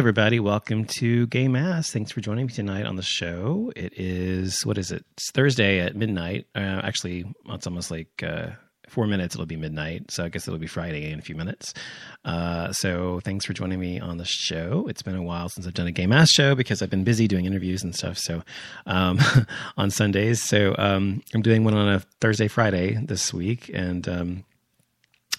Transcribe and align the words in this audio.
Everybody. 0.00 0.40
Welcome 0.40 0.86
to 0.86 1.26
Gay 1.26 1.46
Mass. 1.46 1.90
Thanks 1.90 2.10
for 2.10 2.22
joining 2.22 2.46
me 2.46 2.52
tonight 2.54 2.86
on 2.86 2.96
the 2.96 3.02
show. 3.02 3.70
It 3.76 3.92
is, 3.98 4.64
what 4.64 4.78
is 4.78 4.90
it? 4.90 5.04
It's 5.12 5.30
Thursday 5.30 5.78
at 5.80 5.94
midnight. 5.94 6.46
Uh, 6.54 6.80
actually, 6.82 7.26
it's 7.50 7.66
almost 7.66 7.90
like 7.90 8.08
uh, 8.22 8.46
four 8.88 9.06
minutes. 9.06 9.34
It'll 9.34 9.44
be 9.44 9.58
midnight. 9.58 10.10
So 10.10 10.24
I 10.24 10.30
guess 10.30 10.48
it'll 10.48 10.58
be 10.58 10.66
Friday 10.66 11.12
in 11.12 11.18
a 11.18 11.22
few 11.22 11.34
minutes. 11.34 11.74
Uh, 12.24 12.72
so 12.72 13.20
thanks 13.24 13.44
for 13.44 13.52
joining 13.52 13.78
me 13.78 14.00
on 14.00 14.16
the 14.16 14.24
show. 14.24 14.86
It's 14.88 15.02
been 15.02 15.16
a 15.16 15.22
while 15.22 15.50
since 15.50 15.66
I've 15.66 15.74
done 15.74 15.86
a 15.86 15.92
Gay 15.92 16.06
Mass 16.06 16.30
show 16.30 16.54
because 16.54 16.80
I've 16.80 16.88
been 16.88 17.04
busy 17.04 17.28
doing 17.28 17.44
interviews 17.44 17.82
and 17.82 17.94
stuff. 17.94 18.16
So 18.16 18.42
um, 18.86 19.18
on 19.76 19.90
Sundays. 19.90 20.42
So 20.42 20.74
um, 20.78 21.20
I'm 21.34 21.42
doing 21.42 21.62
one 21.62 21.74
on 21.74 21.90
a 21.90 22.00
Thursday, 22.22 22.48
Friday 22.48 22.94
this 23.04 23.34
week. 23.34 23.70
And, 23.74 24.08
um, 24.08 24.44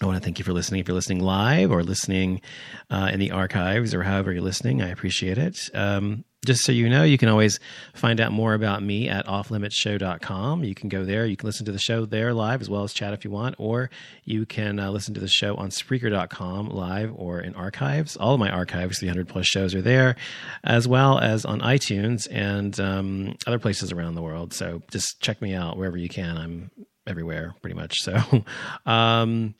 I 0.01 0.05
want 0.05 0.17
to 0.17 0.23
thank 0.23 0.39
you 0.39 0.45
for 0.45 0.53
listening. 0.53 0.81
If 0.81 0.87
you're 0.87 0.95
listening 0.95 1.19
live 1.19 1.71
or 1.71 1.83
listening 1.83 2.41
uh, 2.89 3.09
in 3.13 3.19
the 3.19 3.31
archives 3.31 3.93
or 3.93 4.01
however 4.03 4.31
you're 4.31 4.41
listening, 4.41 4.81
I 4.81 4.89
appreciate 4.89 5.37
it. 5.37 5.69
Um, 5.73 6.25
just 6.43 6.63
so 6.63 6.71
you 6.71 6.89
know, 6.89 7.03
you 7.03 7.19
can 7.19 7.29
always 7.29 7.59
find 7.93 8.19
out 8.19 8.31
more 8.31 8.55
about 8.55 8.81
me 8.81 9.07
at 9.07 9.27
offlimitshow.com. 9.27 10.63
You 10.63 10.73
can 10.73 10.89
go 10.89 11.05
there. 11.05 11.27
You 11.27 11.37
can 11.37 11.45
listen 11.45 11.67
to 11.67 11.71
the 11.71 11.77
show 11.77 12.05
there 12.05 12.33
live 12.33 12.61
as 12.61 12.69
well 12.69 12.83
as 12.83 12.93
chat 12.93 13.13
if 13.13 13.23
you 13.23 13.29
want, 13.29 13.55
or 13.59 13.91
you 14.23 14.47
can 14.47 14.79
uh, 14.79 14.89
listen 14.89 15.13
to 15.13 15.19
the 15.19 15.27
show 15.27 15.55
on 15.57 15.69
Spreaker.com 15.69 16.69
live 16.69 17.13
or 17.15 17.39
in 17.39 17.53
archives. 17.53 18.17
All 18.17 18.33
of 18.33 18.39
my 18.39 18.49
archives, 18.49 18.97
300 18.99 19.27
plus 19.27 19.45
shows, 19.45 19.75
are 19.75 19.83
there, 19.83 20.15
as 20.63 20.87
well 20.87 21.19
as 21.19 21.45
on 21.45 21.59
iTunes 21.61 22.27
and 22.31 22.79
um, 22.79 23.35
other 23.45 23.59
places 23.59 23.91
around 23.91 24.15
the 24.15 24.23
world. 24.23 24.51
So 24.53 24.81
just 24.89 25.21
check 25.21 25.43
me 25.43 25.53
out 25.53 25.77
wherever 25.77 25.97
you 25.97 26.09
can. 26.09 26.37
I'm 26.37 26.71
everywhere 27.05 27.53
pretty 27.61 27.75
much. 27.75 27.97
So, 27.99 28.17
um, 28.87 29.53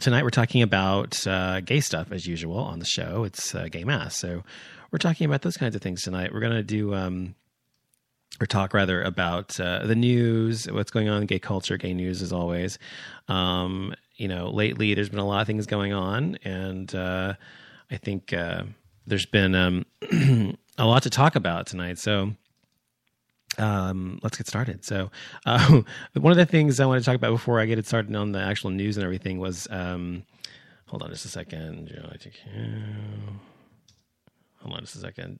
tonight 0.00 0.22
we're 0.22 0.30
talking 0.30 0.62
about 0.62 1.26
uh, 1.26 1.60
gay 1.60 1.80
stuff 1.80 2.10
as 2.10 2.26
usual 2.26 2.58
on 2.58 2.78
the 2.78 2.84
show. 2.84 3.24
It's 3.24 3.54
uh, 3.54 3.68
gay 3.70 3.84
mass, 3.84 4.18
so 4.18 4.42
we're 4.90 4.98
talking 4.98 5.26
about 5.26 5.42
those 5.42 5.56
kinds 5.56 5.76
of 5.76 5.82
things 5.82 6.02
tonight. 6.02 6.32
We're 6.32 6.40
to 6.40 6.62
do 6.62 6.94
um, 6.94 7.34
or 8.40 8.46
talk 8.46 8.72
rather 8.72 9.02
about 9.02 9.60
uh, 9.60 9.86
the 9.86 9.94
news, 9.94 10.70
what's 10.70 10.90
going 10.90 11.08
on 11.08 11.20
in 11.20 11.26
gay 11.26 11.38
culture, 11.38 11.76
gay 11.76 11.92
news 11.92 12.22
as 12.22 12.32
always. 12.32 12.78
Um, 13.28 13.94
you 14.16 14.26
know, 14.26 14.48
lately 14.50 14.94
there's 14.94 15.10
been 15.10 15.18
a 15.18 15.26
lot 15.26 15.42
of 15.42 15.46
things 15.46 15.66
going 15.66 15.92
on, 15.92 16.36
and 16.44 16.92
uh, 16.94 17.34
I 17.90 17.96
think 17.98 18.32
uh, 18.32 18.64
there's 19.06 19.26
been 19.26 19.54
um, 19.54 19.86
a 20.78 20.86
lot 20.86 21.02
to 21.02 21.10
talk 21.10 21.36
about 21.36 21.66
tonight. 21.66 21.98
So 21.98 22.32
um, 23.60 24.18
let's 24.22 24.36
get 24.36 24.46
started. 24.46 24.84
So, 24.84 25.10
uh, 25.46 25.82
one 26.14 26.30
of 26.32 26.36
the 26.36 26.46
things 26.46 26.80
I 26.80 26.86
want 26.86 27.00
to 27.00 27.04
talk 27.04 27.16
about 27.16 27.30
before 27.30 27.60
I 27.60 27.66
get 27.66 27.78
it 27.78 27.86
started 27.86 28.14
on 28.16 28.32
the 28.32 28.40
actual 28.40 28.70
news 28.70 28.96
and 28.96 29.04
everything 29.04 29.38
was, 29.38 29.68
um, 29.70 30.24
hold 30.86 31.02
on 31.02 31.10
just 31.10 31.24
a 31.24 31.28
second. 31.28 31.88
Hold 34.62 34.74
on 34.74 34.80
just 34.80 34.96
a 34.96 35.00
second. 35.00 35.38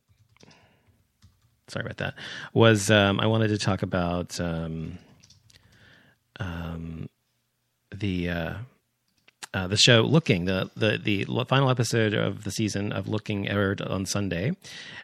Sorry 1.69 1.85
about 1.85 1.99
that. 1.99 2.15
Was 2.53 2.91
um, 2.91 3.21
I 3.21 3.27
wanted 3.27 3.49
to 3.49 3.59
talk 3.59 3.83
about 3.83 4.41
um, 4.41 4.99
um, 6.41 7.09
the 7.95 8.29
uh, 8.29 8.55
uh, 9.53 9.67
the 9.67 9.77
show 9.77 10.03
Looking, 10.03 10.45
the, 10.45 10.71
the 10.77 10.97
the 10.97 11.45
final 11.49 11.71
episode 11.71 12.15
of 12.15 12.45
the 12.45 12.51
season 12.51 12.93
of 12.93 13.09
Looking 13.09 13.49
aired 13.49 13.83
on 13.83 14.07
Sunday, 14.07 14.53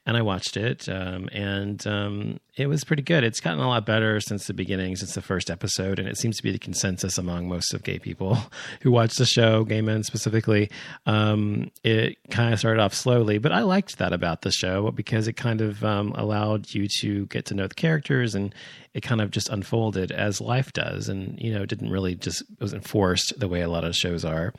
and 0.07 0.17
I 0.17 0.23
watched 0.23 0.57
it, 0.57 0.89
um, 0.89 1.29
and 1.33 1.85
um, 1.87 2.41
it 2.57 2.69
was 2.69 2.85
pretty 2.85 3.03
good. 3.03 3.25
It's 3.25 3.41
gotten 3.41 3.59
a 3.59 3.67
lot 3.67 3.85
better 3.85 4.21
since 4.21 4.47
the 4.47 4.55
beginning, 4.55 4.95
since 4.97 5.15
the 5.15 5.21
first 5.21 5.51
episode, 5.51 5.99
and 5.99 6.09
it 6.09 6.17
seems 6.17 6.37
to 6.37 6.45
be 6.45 6.53
the 6.53 6.59
consensus 6.59 7.19
among 7.19 7.49
most 7.49 7.75
of 7.75 7.83
gay 7.83 7.99
people 7.99 8.39
who 8.83 8.93
watch 8.93 9.17
the 9.17 9.27
show, 9.27 9.65
gay 9.65 9.81
men 9.81 10.05
specifically. 10.05 10.71
Um, 11.07 11.73
it 11.83 12.17
kind 12.31 12.53
of 12.53 12.61
started 12.61 12.81
off 12.81 12.95
slowly, 12.95 13.39
but 13.39 13.51
I 13.51 13.63
liked 13.63 13.99
that 13.99 14.13
about 14.13 14.43
the 14.43 14.53
show 14.53 14.93
because 14.93 15.27
it 15.27 15.35
kind 15.35 15.61
of 15.61 15.85
um, 15.85 16.13
allowed 16.13 16.73
you 16.73 16.87
to 17.01 17.27
get 17.27 17.47
to 17.47 17.55
know 17.55 17.67
the 17.67 17.75
characters 17.75 18.37
and 18.37 18.55
it 18.97 19.03
kind 19.03 19.21
of 19.21 19.31
just 19.31 19.51
unfolded 19.51 20.11
as 20.11 20.41
life 20.41 20.73
does, 20.73 21.11
and 21.11 21.39
you 21.39 21.53
know, 21.53 21.63
it 21.63 21.69
didn't 21.69 21.91
really 21.91 22.15
just 22.15 22.41
it 22.41 22.61
wasn't 22.63 22.89
forced 22.89 23.39
the 23.39 23.47
way 23.47 23.61
a 23.61 23.69
lot 23.69 23.85
of 23.85 23.95
shows 23.95 24.25
are. 24.25 24.55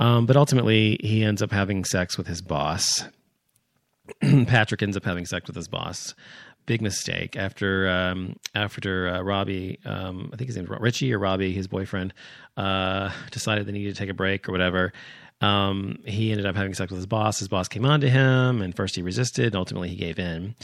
Um, 0.00 0.26
but 0.26 0.36
ultimately, 0.36 0.98
he 1.00 1.22
ends 1.22 1.42
up 1.42 1.52
having 1.52 1.84
sex 1.84 2.18
with 2.18 2.26
his 2.26 2.42
boss. 2.42 3.04
Patrick 4.20 4.82
ends 4.82 4.96
up 4.96 5.04
having 5.04 5.26
sex 5.26 5.46
with 5.46 5.54
his 5.54 5.68
boss. 5.68 6.16
Big 6.66 6.82
mistake 6.82 7.36
after 7.36 7.88
um, 7.88 8.34
after 8.52 9.08
uh, 9.08 9.22
Robbie, 9.22 9.78
um, 9.84 10.30
I 10.32 10.36
think 10.36 10.48
his 10.48 10.56
name's 10.56 10.68
Richie 10.68 11.14
or 11.14 11.20
Robbie, 11.20 11.52
his 11.52 11.68
boyfriend, 11.68 12.14
uh, 12.56 13.10
decided 13.30 13.66
they 13.66 13.72
needed 13.72 13.94
to 13.94 13.98
take 13.98 14.10
a 14.10 14.14
break 14.14 14.48
or 14.48 14.52
whatever. 14.52 14.92
Um, 15.40 16.00
he 16.04 16.32
ended 16.32 16.46
up 16.46 16.56
having 16.56 16.74
sex 16.74 16.90
with 16.90 16.98
his 16.98 17.06
boss. 17.06 17.38
His 17.38 17.48
boss 17.48 17.68
came 17.68 17.84
on 17.84 18.00
to 18.00 18.10
him, 18.10 18.60
and 18.60 18.74
first 18.74 18.96
he 18.96 19.02
resisted. 19.02 19.46
And 19.46 19.56
ultimately, 19.56 19.88
he 19.88 19.96
gave 19.96 20.18
in 20.18 20.56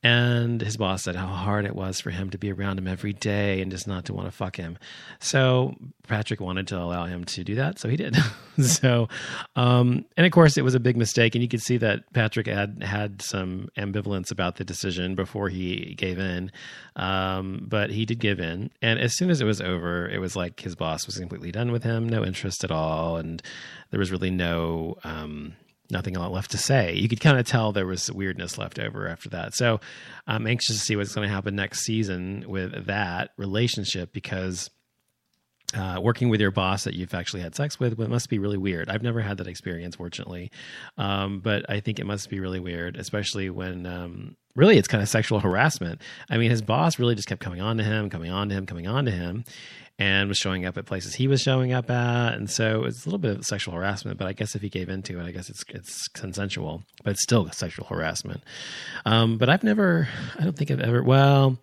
And 0.00 0.60
his 0.60 0.76
boss 0.76 1.02
said 1.02 1.16
how 1.16 1.26
hard 1.26 1.64
it 1.64 1.74
was 1.74 2.00
for 2.00 2.10
him 2.10 2.30
to 2.30 2.38
be 2.38 2.52
around 2.52 2.78
him 2.78 2.86
every 2.86 3.12
day 3.12 3.60
and 3.60 3.68
just 3.68 3.88
not 3.88 4.04
to 4.04 4.14
want 4.14 4.28
to 4.28 4.32
fuck 4.32 4.54
him. 4.54 4.78
So 5.18 5.74
Patrick 6.06 6.40
wanted 6.40 6.68
to 6.68 6.78
allow 6.78 7.06
him 7.06 7.24
to 7.24 7.42
do 7.42 7.56
that, 7.56 7.80
so 7.80 7.88
he 7.88 7.96
did. 7.96 8.16
so, 8.62 9.08
um, 9.56 10.04
and 10.16 10.24
of 10.24 10.30
course, 10.30 10.56
it 10.56 10.62
was 10.62 10.76
a 10.76 10.80
big 10.80 10.96
mistake, 10.96 11.34
and 11.34 11.42
you 11.42 11.48
could 11.48 11.62
see 11.62 11.78
that 11.78 12.12
Patrick 12.12 12.46
had 12.46 12.82
had 12.84 13.22
some 13.22 13.70
ambivalence 13.76 14.30
about 14.30 14.56
the 14.56 14.64
decision 14.64 15.16
before 15.16 15.48
he 15.48 15.94
gave 15.96 16.20
in. 16.20 16.52
Um, 16.94 17.66
but 17.68 17.90
he 17.90 18.04
did 18.04 18.20
give 18.20 18.38
in, 18.38 18.70
and 18.80 19.00
as 19.00 19.16
soon 19.16 19.30
as 19.30 19.40
it 19.40 19.46
was 19.46 19.60
over, 19.60 20.08
it 20.08 20.20
was 20.20 20.36
like 20.36 20.60
his 20.60 20.76
boss 20.76 21.06
was 21.06 21.18
completely 21.18 21.50
done 21.50 21.72
with 21.72 21.82
him, 21.82 22.08
no 22.08 22.24
interest 22.24 22.62
at 22.62 22.70
all, 22.70 23.16
and 23.16 23.42
there 23.90 23.98
was 23.98 24.12
really 24.12 24.30
no. 24.30 24.96
Um, 25.02 25.54
nothing 25.90 26.14
left 26.14 26.50
to 26.50 26.58
say. 26.58 26.94
You 26.94 27.08
could 27.08 27.20
kind 27.20 27.38
of 27.38 27.46
tell 27.46 27.72
there 27.72 27.86
was 27.86 28.10
weirdness 28.12 28.58
left 28.58 28.78
over 28.78 29.08
after 29.08 29.28
that. 29.30 29.54
So 29.54 29.80
I'm 30.26 30.46
anxious 30.46 30.76
to 30.76 30.84
see 30.84 30.96
what's 30.96 31.14
going 31.14 31.28
to 31.28 31.34
happen 31.34 31.56
next 31.56 31.80
season 31.80 32.44
with 32.46 32.86
that 32.86 33.30
relationship 33.36 34.12
because 34.12 34.70
uh, 35.74 35.98
working 36.02 36.30
with 36.30 36.40
your 36.40 36.50
boss 36.50 36.84
that 36.84 36.94
you've 36.94 37.12
actually 37.12 37.42
had 37.42 37.54
sex 37.54 37.78
with 37.78 37.98
it 38.00 38.08
must 38.08 38.30
be 38.30 38.38
really 38.38 38.56
weird. 38.56 38.88
I've 38.88 39.02
never 39.02 39.20
had 39.20 39.36
that 39.38 39.46
experience, 39.46 39.96
fortunately, 39.96 40.50
um, 40.96 41.40
but 41.40 41.68
I 41.68 41.80
think 41.80 41.98
it 41.98 42.06
must 42.06 42.30
be 42.30 42.40
really 42.40 42.60
weird, 42.60 42.96
especially 42.96 43.50
when 43.50 43.84
um, 43.84 44.36
really 44.56 44.78
it's 44.78 44.88
kind 44.88 45.02
of 45.02 45.08
sexual 45.10 45.40
harassment. 45.40 46.00
I 46.30 46.38
mean, 46.38 46.50
his 46.50 46.62
boss 46.62 46.98
really 46.98 47.14
just 47.14 47.28
kept 47.28 47.42
coming 47.42 47.60
on 47.60 47.76
to 47.76 47.84
him, 47.84 48.08
coming 48.08 48.30
on 48.30 48.48
to 48.48 48.54
him, 48.54 48.64
coming 48.64 48.86
on 48.86 49.04
to 49.04 49.10
him, 49.10 49.44
and 49.98 50.28
was 50.28 50.38
showing 50.38 50.64
up 50.64 50.78
at 50.78 50.86
places 50.86 51.14
he 51.14 51.26
was 51.26 51.42
showing 51.42 51.72
up 51.72 51.90
at, 51.90 52.34
and 52.34 52.48
so 52.48 52.84
it's 52.84 53.04
a 53.04 53.08
little 53.08 53.18
bit 53.18 53.38
of 53.38 53.44
sexual 53.44 53.74
harassment. 53.74 54.16
But 54.16 54.28
I 54.28 54.32
guess 54.32 54.54
if 54.54 54.62
he 54.62 54.68
gave 54.68 54.88
into 54.88 55.18
it, 55.18 55.26
I 55.26 55.32
guess 55.32 55.50
it's 55.50 55.64
it's 55.68 56.06
consensual, 56.08 56.84
but 57.02 57.10
it's 57.10 57.22
still 57.22 57.50
sexual 57.50 57.86
harassment. 57.86 58.42
Um, 59.04 59.38
but 59.38 59.48
I've 59.48 59.64
never, 59.64 60.08
I 60.38 60.44
don't 60.44 60.56
think 60.56 60.70
I've 60.70 60.80
ever. 60.80 61.02
Well, 61.02 61.58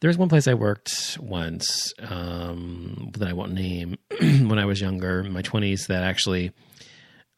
there's 0.00 0.18
one 0.18 0.28
place 0.28 0.46
I 0.46 0.54
worked 0.54 1.18
once 1.20 1.94
um, 2.00 3.10
that 3.16 3.26
I 3.26 3.32
won't 3.32 3.54
name 3.54 3.96
when 4.20 4.58
I 4.58 4.66
was 4.66 4.80
younger, 4.80 5.20
in 5.20 5.32
my 5.32 5.42
twenties, 5.42 5.86
that 5.86 6.02
actually, 6.02 6.52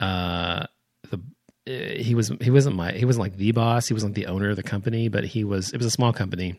uh, 0.01 0.67
the 1.11 1.21
eh, 1.69 2.03
he 2.03 2.17
was 2.17 2.33
he 2.41 2.51
wasn't 2.51 2.75
my 2.75 2.91
he 2.91 3.05
wasn't 3.05 3.23
like 3.23 3.37
the 3.37 3.53
boss, 3.53 3.87
he 3.87 3.95
wasn't 3.95 4.17
the 4.17 4.27
owner 4.27 4.51
of 4.51 4.57
the 4.57 4.65
company, 4.65 5.09
but 5.09 5.23
he 5.25 5.45
was 5.45 5.73
it 5.73 5.77
was 5.77 5.87
a 5.87 5.91
small 5.91 6.13
company 6.13 6.59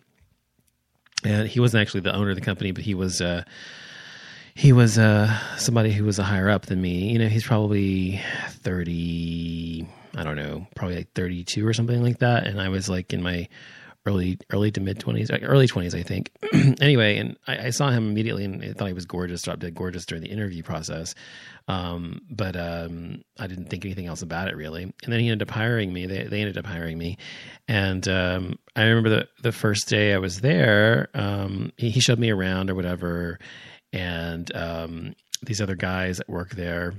and 1.23 1.47
he 1.47 1.59
wasn't 1.59 1.81
actually 1.81 2.01
the 2.01 2.15
owner 2.15 2.29
of 2.29 2.35
the 2.35 2.41
company, 2.41 2.71
but 2.71 2.83
he 2.83 2.93
was 2.93 3.21
uh, 3.21 3.43
he 4.53 4.73
was 4.73 4.97
uh, 4.97 5.37
somebody 5.57 5.91
who 5.91 6.03
was 6.03 6.19
a 6.19 6.23
higher 6.23 6.49
up 6.49 6.65
than 6.65 6.81
me. 6.81 7.11
You 7.11 7.19
know, 7.19 7.27
he's 7.27 7.45
probably 7.45 8.21
thirty. 8.49 9.87
I 10.15 10.23
don't 10.23 10.35
know, 10.35 10.67
probably 10.75 10.97
like 10.97 11.13
thirty-two 11.13 11.65
or 11.65 11.73
something 11.73 12.03
like 12.03 12.19
that, 12.19 12.45
and 12.45 12.61
I 12.61 12.69
was 12.69 12.89
like 12.89 13.13
in 13.13 13.21
my 13.21 13.47
early 14.05 14.39
early 14.51 14.71
to 14.71 14.81
mid 14.81 14.99
twenties, 14.99 15.29
early 15.31 15.67
twenties, 15.67 15.93
I 15.93 16.01
think. 16.01 16.31
anyway, 16.81 17.17
and 17.17 17.37
I, 17.47 17.67
I, 17.67 17.69
saw 17.69 17.89
him 17.91 18.09
immediately 18.09 18.45
and 18.45 18.63
I 18.63 18.73
thought 18.73 18.87
he 18.87 18.93
was 18.93 19.05
gorgeous. 19.05 19.43
Dropped 19.43 19.59
dead 19.59 19.75
gorgeous 19.75 20.05
during 20.05 20.23
the 20.23 20.29
interview 20.29 20.63
process, 20.63 21.13
um, 21.67 22.21
but 22.29 22.55
um, 22.55 23.23
I 23.39 23.47
didn't 23.47 23.69
think 23.69 23.85
anything 23.85 24.07
else 24.07 24.21
about 24.21 24.47
it 24.47 24.55
really. 24.55 24.83
And 24.83 25.13
then 25.13 25.19
he 25.19 25.29
ended 25.29 25.47
up 25.47 25.53
hiring 25.53 25.93
me. 25.93 26.05
They 26.07 26.23
they 26.23 26.41
ended 26.41 26.57
up 26.57 26.65
hiring 26.65 26.97
me, 26.97 27.17
and 27.67 28.07
um, 28.07 28.59
I 28.75 28.83
remember 28.83 29.09
the 29.09 29.27
the 29.43 29.51
first 29.51 29.87
day 29.87 30.13
I 30.13 30.17
was 30.17 30.41
there. 30.41 31.09
Um, 31.13 31.71
he, 31.77 31.89
he, 31.89 31.99
showed 31.99 32.19
me 32.19 32.31
around 32.31 32.69
or 32.69 32.75
whatever, 32.75 33.39
and 33.93 34.53
um, 34.55 35.13
these 35.43 35.61
other 35.61 35.75
guys 35.75 36.17
that 36.17 36.29
work 36.29 36.51
there 36.51 36.95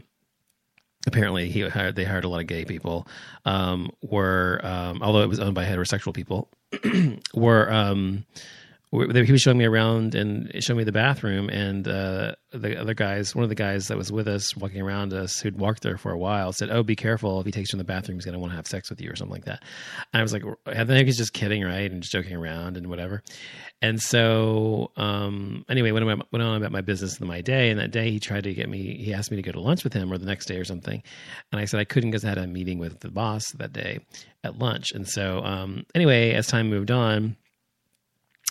apparently 1.04 1.50
he 1.50 1.68
hired 1.68 1.96
they 1.96 2.04
hired 2.04 2.22
a 2.22 2.28
lot 2.28 2.40
of 2.40 2.46
gay 2.46 2.64
people 2.64 3.08
um, 3.44 3.90
were 4.02 4.60
um, 4.62 5.02
although 5.02 5.22
it 5.22 5.28
was 5.28 5.40
owned 5.40 5.54
by 5.54 5.64
heterosexual 5.64 6.14
people 6.14 6.48
were 7.34 7.70
um, 7.72 8.24
he 8.92 9.32
was 9.32 9.40
showing 9.40 9.56
me 9.56 9.64
around 9.64 10.14
and 10.14 10.52
showing 10.62 10.76
me 10.78 10.84
the 10.84 10.92
bathroom 10.92 11.48
and 11.48 11.88
uh, 11.88 12.34
the 12.50 12.78
other 12.78 12.92
guys 12.92 13.34
one 13.34 13.42
of 13.42 13.48
the 13.48 13.54
guys 13.54 13.88
that 13.88 13.96
was 13.96 14.12
with 14.12 14.28
us 14.28 14.54
walking 14.54 14.82
around 14.82 15.14
us 15.14 15.40
who'd 15.40 15.58
walked 15.58 15.82
there 15.82 15.96
for 15.96 16.12
a 16.12 16.18
while 16.18 16.52
said 16.52 16.70
oh 16.70 16.82
be 16.82 16.94
careful. 16.94 17.40
If 17.40 17.46
he 17.46 17.52
takes 17.52 17.72
you 17.72 17.76
in 17.76 17.78
the 17.78 17.84
bathroom 17.84 18.18
he's 18.18 18.26
going 18.26 18.34
to 18.34 18.38
want 18.38 18.52
to 18.52 18.56
have 18.56 18.66
sex 18.66 18.90
with 18.90 19.00
you 19.00 19.10
or 19.10 19.16
something 19.16 19.32
like 19.32 19.46
that. 19.46 19.62
And 20.12 20.20
i 20.20 20.22
was 20.22 20.32
like 20.34 20.44
i 20.66 20.84
think 20.84 21.06
he's 21.06 21.16
just 21.16 21.32
kidding 21.32 21.64
right? 21.64 21.90
And 21.90 22.02
just 22.02 22.12
joking 22.12 22.36
around 22.36 22.76
and 22.76 22.88
whatever. 22.88 23.22
And 23.80 24.00
so 24.00 24.92
um, 24.96 25.64
anyway 25.68 25.90
went 25.90 26.08
on, 26.08 26.22
went 26.30 26.42
on 26.42 26.56
about 26.56 26.72
my 26.72 26.82
business 26.82 27.18
and 27.18 27.26
my 27.26 27.40
day. 27.40 27.70
And 27.70 27.80
that 27.80 27.92
day 27.92 28.10
he 28.10 28.20
tried 28.20 28.44
to 28.44 28.52
get 28.52 28.68
me 28.68 28.96
he 29.02 29.14
asked 29.14 29.30
me 29.30 29.36
to 29.36 29.42
go 29.42 29.52
to 29.52 29.60
lunch 29.60 29.84
with 29.84 29.94
him 29.94 30.12
or 30.12 30.18
the 30.18 30.26
next 30.26 30.46
day 30.46 30.56
or 30.56 30.64
something. 30.64 31.02
And 31.50 31.60
i 31.60 31.64
said 31.64 31.80
i 31.80 31.84
couldn't 31.84 32.10
because 32.10 32.26
i 32.26 32.28
had 32.28 32.38
a 32.38 32.46
meeting 32.46 32.78
with 32.78 33.00
the 33.00 33.10
boss 33.10 33.50
that 33.52 33.72
day 33.72 34.00
at 34.44 34.58
lunch. 34.58 34.92
And 34.92 35.08
so 35.08 35.42
um, 35.42 35.86
anyway 35.94 36.32
as 36.32 36.46
time 36.46 36.68
moved 36.68 36.90
on 36.90 37.36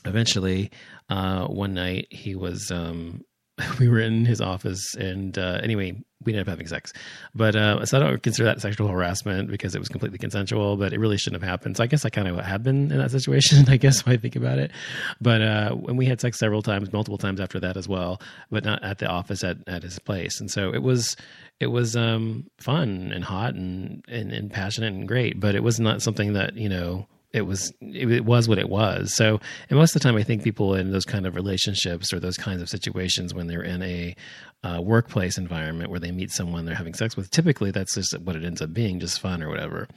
eventually, 0.06 0.72
uh, 1.10 1.46
one 1.48 1.74
night 1.74 2.08
he 2.10 2.36
was, 2.36 2.72
um, 2.72 3.22
we 3.80 3.88
were 3.88 4.00
in 4.00 4.26
his 4.26 4.42
office 4.42 4.96
and, 4.96 5.38
uh, 5.38 5.60
anyway, 5.62 5.96
we 6.24 6.34
ended 6.34 6.48
up 6.48 6.52
having 6.52 6.68
sex, 6.68 6.94
but, 7.34 7.56
uh, 7.56 7.84
so 7.86 7.98
I 7.98 8.00
don't 8.00 8.22
consider 8.22 8.46
that 8.46 8.62
sexual 8.62 8.88
harassment 8.88 9.50
because 9.50 9.74
it 9.74 9.80
was 9.80 9.90
completely 9.90 10.20
consensual, 10.20 10.78
but 10.78 10.94
it 10.94 11.00
really 11.00 11.18
shouldn't 11.18 11.42
have 11.42 11.50
happened. 11.50 11.78
So 11.78 11.84
I 11.84 11.88
guess 11.88 12.06
I 12.06 12.10
kind 12.10 12.28
of 12.28 12.38
have 12.38 12.64
been 12.64 12.92
in 12.92 12.98
that 13.00 13.12
situation, 13.12 13.66
I 13.68 13.78
guess, 13.78 14.06
when 14.06 14.16
I 14.16 14.18
think 14.18 14.36
about 14.36 14.60
it. 14.60 14.72
But, 15.20 15.42
uh, 15.42 15.72
when 15.72 15.98
we 15.98 16.06
had 16.06 16.22
sex 16.22 16.38
several 16.38 16.62
times, 16.62 16.94
multiple 16.94 17.18
times 17.18 17.40
after 17.40 17.60
that 17.60 17.76
as 17.76 17.88
well, 17.88 18.22
but 18.52 18.64
not 18.64 18.84
at 18.84 19.00
the 19.00 19.08
office 19.08 19.44
at, 19.44 19.58
at 19.68 19.84
his 19.84 20.00
place. 20.00 20.40
And 20.40 20.50
so 20.50 20.74
it 20.74 20.84
was, 20.84 21.16
it 21.60 21.68
was, 21.68 21.96
um, 21.96 22.48
fun 22.60 23.12
and 23.14 23.24
hot 23.24 23.56
and, 23.56 24.04
and, 24.08 24.32
and 24.32 24.52
passionate 24.52 24.94
and 24.94 25.08
great, 25.08 25.40
but 25.40 25.56
it 25.56 25.64
was 25.64 25.80
not 25.80 26.02
something 26.02 26.34
that, 26.34 26.56
you 26.56 26.70
know, 26.70 27.08
it 27.34 27.42
was 27.42 27.74
it 27.82 28.26
was 28.26 28.50
what 28.50 28.58
it 28.58 28.70
was. 28.70 29.16
So, 29.16 29.40
and 29.70 29.80
most 29.80 29.96
of 29.96 30.02
the 30.02 30.08
time, 30.08 30.18
I 30.18 30.24
think 30.24 30.44
people 30.44 30.76
in 30.76 30.92
those 30.92 31.06
kind 31.06 31.26
of 31.26 31.36
relationships 31.36 32.12
or 32.14 32.20
those 32.20 32.38
kinds 32.38 32.62
of 32.62 32.70
situations 32.70 33.34
when 33.34 33.48
they're 33.48 33.64
in 33.64 33.82
a 33.82 34.16
uh, 34.64 34.82
workplace 34.82 35.38
environment 35.38 35.90
where 35.90 36.00
they 36.00 36.12
meet 36.12 36.32
someone 36.32 36.66
they're 36.66 36.76
having 36.76 36.94
sex 36.94 37.16
with, 37.16 37.32
typically 37.32 37.72
that's 37.72 37.96
just 37.96 38.20
what 38.20 38.36
it 38.36 38.44
ends 38.44 38.62
up 38.62 38.74
being, 38.74 39.00
just 39.00 39.20
fun 39.20 39.42
or 39.42 39.50
whatever. 39.50 39.88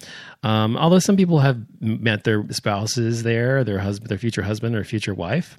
Um, 0.43 0.77
although 0.77 1.01
some 1.01 1.17
people 1.17 1.41
have 1.41 1.59
met 1.81 2.25
their 2.25 2.45
spouses 2.51 3.25
there, 3.25 3.65
their 3.65 3.81
husband, 3.81 4.11
their 4.11 4.19
future 4.19 4.43
husband 4.43 4.77
or 4.77 4.85
future 4.85 5.15
wife, 5.15 5.59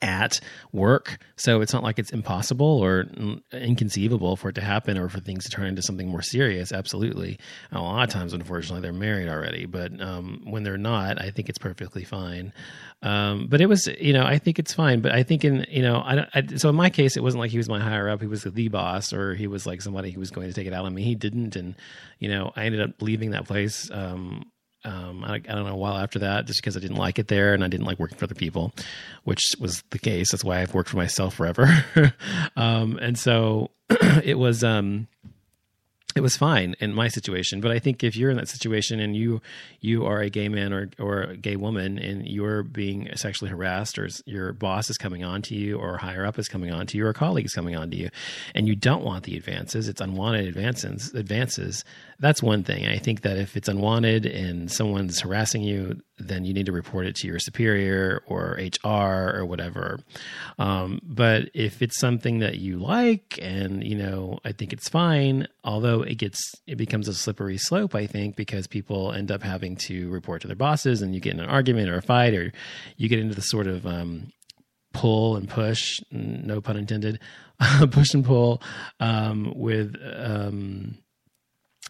at 0.00 0.40
work. 0.72 1.18
So 1.36 1.60
it's 1.60 1.72
not 1.72 1.82
like 1.82 1.98
it's 1.98 2.10
impossible 2.10 2.66
or 2.82 3.06
inconceivable 3.52 4.36
for 4.36 4.50
it 4.50 4.54
to 4.54 4.60
happen 4.60 4.98
or 4.98 5.08
for 5.08 5.20
things 5.20 5.44
to 5.44 5.50
turn 5.50 5.66
into 5.66 5.82
something 5.82 6.08
more 6.08 6.22
serious. 6.22 6.72
Absolutely. 6.72 7.38
a 7.70 7.80
lot 7.80 8.08
of 8.08 8.14
times, 8.14 8.32
unfortunately, 8.32 8.80
they're 8.80 8.92
married 8.92 9.28
already. 9.28 9.66
But 9.66 10.00
um, 10.00 10.42
when 10.44 10.62
they're 10.62 10.78
not, 10.78 11.20
I 11.20 11.30
think 11.30 11.48
it's 11.48 11.58
perfectly 11.58 12.04
fine. 12.04 12.52
Um, 13.02 13.48
but 13.48 13.60
it 13.60 13.66
was, 13.66 13.88
you 14.00 14.12
know, 14.12 14.24
I 14.24 14.38
think 14.38 14.58
it's 14.58 14.72
fine. 14.72 15.00
But 15.00 15.12
I 15.12 15.24
think 15.24 15.44
in, 15.44 15.66
you 15.68 15.82
know, 15.82 15.96
I, 15.96 16.26
I, 16.34 16.46
so 16.56 16.68
in 16.68 16.76
my 16.76 16.88
case, 16.88 17.16
it 17.16 17.22
wasn't 17.22 17.40
like 17.40 17.50
he 17.50 17.58
was 17.58 17.68
my 17.68 17.80
higher 17.80 18.08
up. 18.08 18.20
He 18.20 18.28
was 18.28 18.44
the 18.44 18.68
boss 18.68 19.12
or 19.12 19.34
he 19.34 19.46
was 19.46 19.66
like 19.66 19.82
somebody 19.82 20.10
who 20.10 20.20
was 20.20 20.30
going 20.30 20.48
to 20.48 20.54
take 20.54 20.66
it 20.66 20.72
out 20.72 20.84
on 20.84 20.94
me. 20.94 21.02
He 21.02 21.14
didn't. 21.16 21.56
And, 21.56 21.74
you 22.18 22.28
know, 22.28 22.52
I 22.54 22.64
ended 22.64 22.80
up 22.80 23.02
leaving 23.02 23.30
that 23.32 23.46
place 23.46 23.90
um, 23.90 24.44
um, 24.84 25.24
I, 25.24 25.34
I, 25.34 25.38
don't 25.38 25.64
know, 25.64 25.72
a 25.72 25.76
while 25.76 25.96
after 25.96 26.20
that, 26.20 26.46
just 26.46 26.60
because 26.60 26.76
I 26.76 26.80
didn't 26.80 26.96
like 26.96 27.18
it 27.18 27.28
there 27.28 27.54
and 27.54 27.62
I 27.64 27.68
didn't 27.68 27.86
like 27.86 27.98
working 27.98 28.18
for 28.18 28.24
other 28.24 28.34
people, 28.34 28.72
which 29.24 29.42
was 29.58 29.82
the 29.90 29.98
case. 29.98 30.32
That's 30.32 30.44
why 30.44 30.60
I've 30.60 30.74
worked 30.74 30.90
for 30.90 30.96
myself 30.96 31.34
forever. 31.34 31.84
um, 32.56 32.98
and 33.00 33.18
so 33.18 33.70
it 34.24 34.38
was, 34.38 34.64
um, 34.64 35.06
it 36.14 36.20
was 36.20 36.36
fine 36.36 36.74
in 36.80 36.92
my 36.92 37.08
situation 37.08 37.60
but 37.60 37.70
i 37.70 37.78
think 37.78 38.04
if 38.04 38.16
you're 38.16 38.30
in 38.30 38.36
that 38.36 38.48
situation 38.48 39.00
and 39.00 39.16
you 39.16 39.40
you 39.80 40.04
are 40.04 40.20
a 40.20 40.30
gay 40.30 40.48
man 40.48 40.72
or 40.72 40.90
or 40.98 41.22
a 41.22 41.36
gay 41.36 41.56
woman 41.56 41.98
and 41.98 42.26
you're 42.26 42.62
being 42.62 43.08
sexually 43.14 43.50
harassed 43.50 43.98
or 43.98 44.08
your 44.26 44.52
boss 44.52 44.90
is 44.90 44.98
coming 44.98 45.24
on 45.24 45.42
to 45.42 45.54
you 45.54 45.78
or 45.78 45.96
higher 45.96 46.26
up 46.26 46.38
is 46.38 46.48
coming 46.48 46.70
on 46.70 46.86
to 46.86 46.96
you 46.96 47.06
or 47.06 47.10
a 47.10 47.14
colleague 47.14 47.46
is 47.46 47.54
coming 47.54 47.76
on 47.76 47.90
to 47.90 47.96
you 47.96 48.08
and 48.54 48.68
you 48.68 48.76
don't 48.76 49.04
want 49.04 49.24
the 49.24 49.36
advances 49.36 49.88
it's 49.88 50.00
unwanted 50.00 50.46
advances 50.46 51.12
advances 51.14 51.84
that's 52.22 52.42
one 52.42 52.64
thing 52.64 52.86
i 52.86 52.96
think 52.96 53.20
that 53.20 53.36
if 53.36 53.56
it's 53.56 53.68
unwanted 53.68 54.24
and 54.24 54.72
someone's 54.72 55.20
harassing 55.20 55.62
you 55.62 56.00
then 56.28 56.44
you 56.44 56.54
need 56.54 56.66
to 56.66 56.72
report 56.72 57.06
it 57.06 57.16
to 57.16 57.26
your 57.26 57.38
superior 57.38 58.22
or 58.26 58.58
HR 58.58 59.34
or 59.34 59.44
whatever. 59.44 59.98
Um, 60.58 61.00
but 61.02 61.50
if 61.54 61.82
it's 61.82 61.98
something 61.98 62.38
that 62.40 62.58
you 62.58 62.78
like, 62.78 63.38
and 63.42 63.84
you 63.84 63.96
know, 63.96 64.38
I 64.44 64.52
think 64.52 64.72
it's 64.72 64.88
fine. 64.88 65.48
Although 65.64 66.02
it 66.02 66.16
gets, 66.16 66.40
it 66.66 66.76
becomes 66.76 67.08
a 67.08 67.14
slippery 67.14 67.58
slope. 67.58 67.94
I 67.94 68.06
think 68.06 68.36
because 68.36 68.66
people 68.66 69.12
end 69.12 69.30
up 69.30 69.42
having 69.42 69.76
to 69.76 70.10
report 70.10 70.42
to 70.42 70.46
their 70.46 70.56
bosses, 70.56 71.02
and 71.02 71.14
you 71.14 71.20
get 71.20 71.34
in 71.34 71.40
an 71.40 71.48
argument 71.48 71.90
or 71.90 71.96
a 71.96 72.02
fight, 72.02 72.34
or 72.34 72.52
you 72.96 73.08
get 73.08 73.18
into 73.18 73.34
the 73.34 73.42
sort 73.42 73.66
of 73.66 73.86
um, 73.86 74.32
pull 74.92 75.36
and 75.36 75.48
push, 75.48 76.00
no 76.10 76.60
pun 76.60 76.76
intended, 76.76 77.20
push 77.90 78.14
and 78.14 78.24
pull 78.24 78.62
um, 79.00 79.52
with 79.56 79.96
um, 80.16 80.98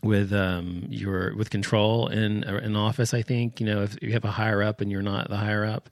with 0.03 0.33
um, 0.33 0.87
your 0.89 1.35
with 1.37 1.51
control 1.51 2.09
in 2.09 2.45
an 2.45 2.77
office. 2.77 3.15
I 3.15 3.23
think 3.23 3.61
you 3.61 3.67
know 3.67 3.83
if 3.83 3.97
you 4.03 4.13
have 4.13 4.25
a 4.25 4.31
higher 4.31 4.63
up 4.63 4.81
and 4.81 4.91
you're 4.91 5.03
not 5.03 5.29
the 5.29 5.37
higher 5.37 5.65
up, 5.65 5.89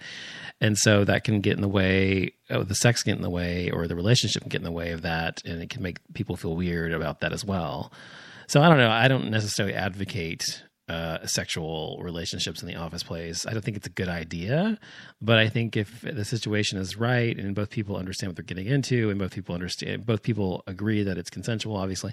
and 0.61 0.77
so 0.77 1.05
that 1.05 1.25
can 1.25 1.41
get 1.41 1.55
in 1.55 1.63
the 1.63 1.69
way. 1.69 2.33
Oh, 2.51 2.65
the 2.65 2.75
sex 2.75 3.03
get 3.03 3.17
in 3.17 3.23
the 3.23 3.31
way, 3.31 3.71
or 3.71 3.87
the 3.87 3.97
relationship 3.97 4.43
get 4.49 4.61
in 4.61 4.65
the 4.65 4.73
way 4.73 4.91
of 4.93 5.03
that, 5.03 5.43
and 5.45 5.63
it 5.63 5.71
can 5.71 5.83
make 5.83 5.99
people 6.15 6.37
feel 6.37 6.57
weird 6.57 6.93
about 6.93 7.21
that 7.21 7.33
as 7.33 7.45
well. 7.45 7.93
So 8.49 8.61
I 8.61 8.69
don't 8.69 8.79
know. 8.79 8.91
I 8.91 9.07
don't 9.07 9.31
necessarily 9.31 9.75
advocate 9.75 10.63
uh, 10.91 11.25
sexual 11.25 12.01
relationships 12.03 12.63
in 12.63 12.67
the 12.67 12.75
office 12.75 13.05
place. 13.05 13.47
I 13.47 13.53
don't 13.53 13.65
think 13.65 13.77
it's 13.77 13.87
a 13.87 13.91
good 13.91 14.09
idea, 14.09 14.77
but 15.23 15.39
I 15.39 15.49
think 15.49 15.77
if 15.77 16.01
the 16.01 16.25
situation 16.25 16.79
is 16.79 16.97
right 16.97 17.39
and 17.39 17.55
both 17.55 17.71
people 17.71 17.97
understand 17.97 18.31
what 18.31 18.37
they're 18.37 18.45
getting 18.45 18.67
into 18.67 19.09
and 19.09 19.17
both 19.17 19.33
people 19.33 19.55
understand, 19.55 20.05
both 20.05 20.25
people 20.25 20.65
agree 20.67 21.05
that 21.05 21.17
it's 21.17 21.31
consensual, 21.31 21.77
obviously, 21.77 22.13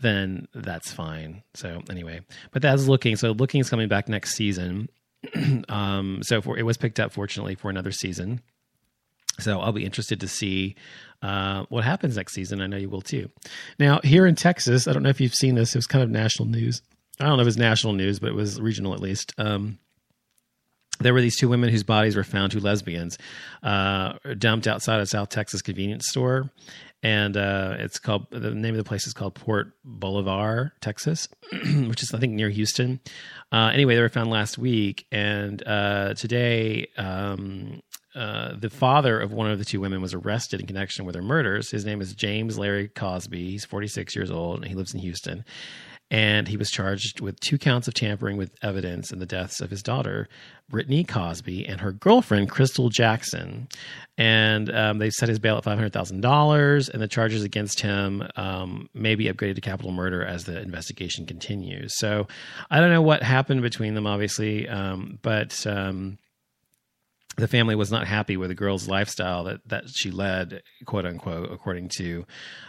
then 0.00 0.48
that's 0.54 0.92
fine. 0.92 1.44
So 1.54 1.82
anyway, 1.88 2.20
but 2.50 2.62
that's 2.62 2.88
looking. 2.88 3.14
So 3.14 3.30
looking 3.30 3.60
is 3.60 3.70
coming 3.70 3.86
back 3.86 4.08
next 4.08 4.34
season. 4.34 4.88
um, 5.68 6.18
so 6.22 6.42
for, 6.42 6.58
it 6.58 6.64
was 6.64 6.76
picked 6.76 6.98
up 6.98 7.12
fortunately 7.12 7.54
for 7.54 7.70
another 7.70 7.92
season. 7.92 8.40
So 9.38 9.60
I'll 9.60 9.70
be 9.70 9.84
interested 9.84 10.18
to 10.18 10.26
see 10.26 10.74
uh, 11.22 11.64
what 11.68 11.84
happens 11.84 12.16
next 12.16 12.32
season. 12.32 12.60
I 12.60 12.66
know 12.66 12.76
you 12.76 12.88
will 12.88 13.02
too. 13.02 13.30
Now 13.78 14.00
here 14.02 14.26
in 14.26 14.34
Texas, 14.34 14.88
I 14.88 14.92
don't 14.92 15.04
know 15.04 15.10
if 15.10 15.20
you've 15.20 15.32
seen 15.32 15.54
this. 15.54 15.76
It 15.76 15.78
was 15.78 15.86
kind 15.86 16.02
of 16.02 16.10
national 16.10 16.48
news. 16.48 16.82
I 17.20 17.26
don't 17.26 17.36
know 17.36 17.42
if 17.42 17.46
it 17.46 17.46
was 17.46 17.56
national 17.56 17.94
news, 17.94 18.18
but 18.18 18.28
it 18.28 18.34
was 18.34 18.60
regional 18.60 18.94
at 18.94 19.00
least. 19.00 19.32
Um, 19.38 19.78
there 21.00 21.12
were 21.12 21.20
these 21.20 21.36
two 21.36 21.48
women 21.48 21.68
whose 21.68 21.82
bodies 21.82 22.16
were 22.16 22.24
found, 22.24 22.52
two 22.52 22.60
lesbians, 22.60 23.18
uh, 23.62 24.14
dumped 24.38 24.66
outside 24.66 25.00
a 25.00 25.06
South 25.06 25.28
Texas 25.28 25.60
convenience 25.60 26.08
store, 26.08 26.50
and 27.02 27.36
uh, 27.36 27.76
it's 27.78 27.98
called 27.98 28.26
the 28.30 28.52
name 28.52 28.72
of 28.72 28.78
the 28.78 28.84
place 28.84 29.06
is 29.06 29.12
called 29.12 29.34
Port 29.34 29.72
Bolivar, 29.84 30.72
Texas, 30.80 31.28
which 31.52 32.02
is 32.02 32.14
I 32.14 32.18
think 32.18 32.32
near 32.32 32.48
Houston. 32.48 33.00
Uh, 33.52 33.70
anyway, 33.72 33.94
they 33.94 34.00
were 34.00 34.08
found 34.08 34.30
last 34.30 34.56
week, 34.56 35.06
and 35.12 35.62
uh, 35.66 36.14
today 36.14 36.88
um, 36.96 37.82
uh, 38.16 38.54
the 38.58 38.70
father 38.70 39.20
of 39.20 39.30
one 39.30 39.50
of 39.50 39.58
the 39.58 39.64
two 39.64 39.78
women 39.78 40.00
was 40.00 40.14
arrested 40.14 40.58
in 40.58 40.66
connection 40.66 41.04
with 41.04 41.12
their 41.12 41.22
murders. 41.22 41.70
His 41.70 41.84
name 41.84 42.00
is 42.00 42.14
James 42.14 42.58
Larry 42.58 42.88
Cosby. 42.88 43.50
He's 43.50 43.66
46 43.66 44.16
years 44.16 44.30
old 44.30 44.60
and 44.60 44.64
he 44.66 44.74
lives 44.74 44.94
in 44.94 45.00
Houston. 45.00 45.44
And 46.10 46.46
he 46.46 46.56
was 46.56 46.70
charged 46.70 47.20
with 47.20 47.40
two 47.40 47.58
counts 47.58 47.88
of 47.88 47.94
tampering 47.94 48.36
with 48.36 48.54
evidence 48.62 49.10
in 49.10 49.18
the 49.18 49.26
deaths 49.26 49.60
of 49.60 49.70
his 49.70 49.82
daughter, 49.82 50.28
Britney 50.70 51.06
Cosby, 51.06 51.66
and 51.66 51.80
her 51.80 51.90
girlfriend, 51.90 52.48
Crystal 52.48 52.88
Jackson. 52.90 53.66
And 54.16 54.72
um, 54.72 54.98
they 54.98 55.10
set 55.10 55.28
his 55.28 55.40
bail 55.40 55.56
at 55.56 55.64
$500,000, 55.64 56.88
and 56.88 57.02
the 57.02 57.08
charges 57.08 57.42
against 57.42 57.80
him 57.80 58.22
um, 58.36 58.88
may 58.94 59.16
be 59.16 59.24
upgraded 59.24 59.56
to 59.56 59.60
capital 59.60 59.90
murder 59.90 60.24
as 60.24 60.44
the 60.44 60.60
investigation 60.60 61.26
continues. 61.26 61.98
So 61.98 62.28
I 62.70 62.78
don't 62.78 62.90
know 62.90 63.02
what 63.02 63.24
happened 63.24 63.62
between 63.62 63.94
them, 63.94 64.06
obviously, 64.06 64.68
um, 64.68 65.18
but 65.22 65.66
um, 65.66 66.18
the 67.36 67.48
family 67.48 67.74
was 67.74 67.90
not 67.90 68.06
happy 68.06 68.36
with 68.36 68.48
the 68.48 68.54
girl's 68.54 68.88
lifestyle 68.88 69.44
that, 69.44 69.60
that 69.66 69.84
she 69.94 70.10
led, 70.10 70.62
quote 70.86 71.04
unquote, 71.04 71.52
according 71.52 71.90
to 71.96 72.24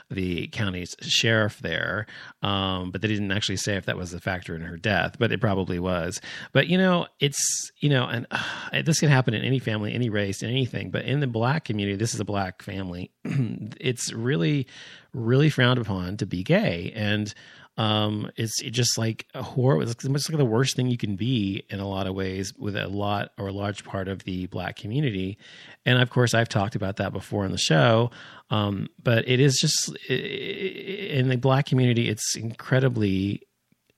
the 0.09 0.47
county's 0.47 0.95
sheriff 1.01 1.59
there. 1.59 2.05
Um, 2.41 2.91
but 2.91 3.01
they 3.01 3.07
didn't 3.07 3.31
actually 3.31 3.57
say 3.57 3.75
if 3.75 3.85
that 3.85 3.97
was 3.97 4.13
a 4.13 4.19
factor 4.19 4.55
in 4.55 4.61
her 4.61 4.77
death, 4.77 5.17
but 5.19 5.31
it 5.31 5.39
probably 5.41 5.79
was. 5.79 6.19
But, 6.51 6.67
you 6.67 6.77
know, 6.77 7.07
it's, 7.19 7.71
you 7.79 7.89
know, 7.89 8.05
and 8.05 8.27
uh, 8.31 8.81
this 8.83 8.99
can 8.99 9.09
happen 9.09 9.33
in 9.33 9.43
any 9.43 9.59
family, 9.59 9.93
any 9.93 10.09
race, 10.09 10.43
anything. 10.43 10.91
But 10.91 11.05
in 11.05 11.21
the 11.21 11.27
black 11.27 11.65
community, 11.65 11.97
this 11.97 12.13
is 12.13 12.19
a 12.19 12.25
black 12.25 12.61
family. 12.61 13.11
it's 13.25 14.11
really, 14.11 14.67
really 15.13 15.49
frowned 15.49 15.79
upon 15.79 16.17
to 16.17 16.25
be 16.25 16.43
gay. 16.43 16.91
And, 16.95 17.33
um, 17.77 18.31
it's 18.35 18.61
just 18.61 18.97
like 18.97 19.27
a 19.35 19.43
horror. 19.43 19.83
It's 19.83 20.03
much 20.03 20.29
like 20.29 20.37
the 20.37 20.45
worst 20.45 20.75
thing 20.75 20.87
you 20.87 20.97
can 20.97 21.15
be 21.15 21.63
in 21.69 21.79
a 21.79 21.87
lot 21.87 22.07
of 22.07 22.15
ways 22.15 22.53
with 22.57 22.75
a 22.75 22.87
lot 22.87 23.31
or 23.37 23.47
a 23.47 23.53
large 23.53 23.83
part 23.83 24.07
of 24.07 24.23
the 24.23 24.47
black 24.47 24.75
community. 24.75 25.37
And 25.85 26.01
of 26.01 26.09
course, 26.09 26.33
I've 26.33 26.49
talked 26.49 26.75
about 26.75 26.97
that 26.97 27.13
before 27.13 27.45
on 27.45 27.51
the 27.51 27.57
show. 27.57 28.09
Um, 28.49 28.87
but 29.01 29.27
it 29.27 29.39
is 29.39 29.57
just 29.59 29.95
in 30.09 31.29
the 31.29 31.37
black 31.37 31.67
community, 31.67 32.09
it's 32.09 32.35
incredibly 32.35 33.46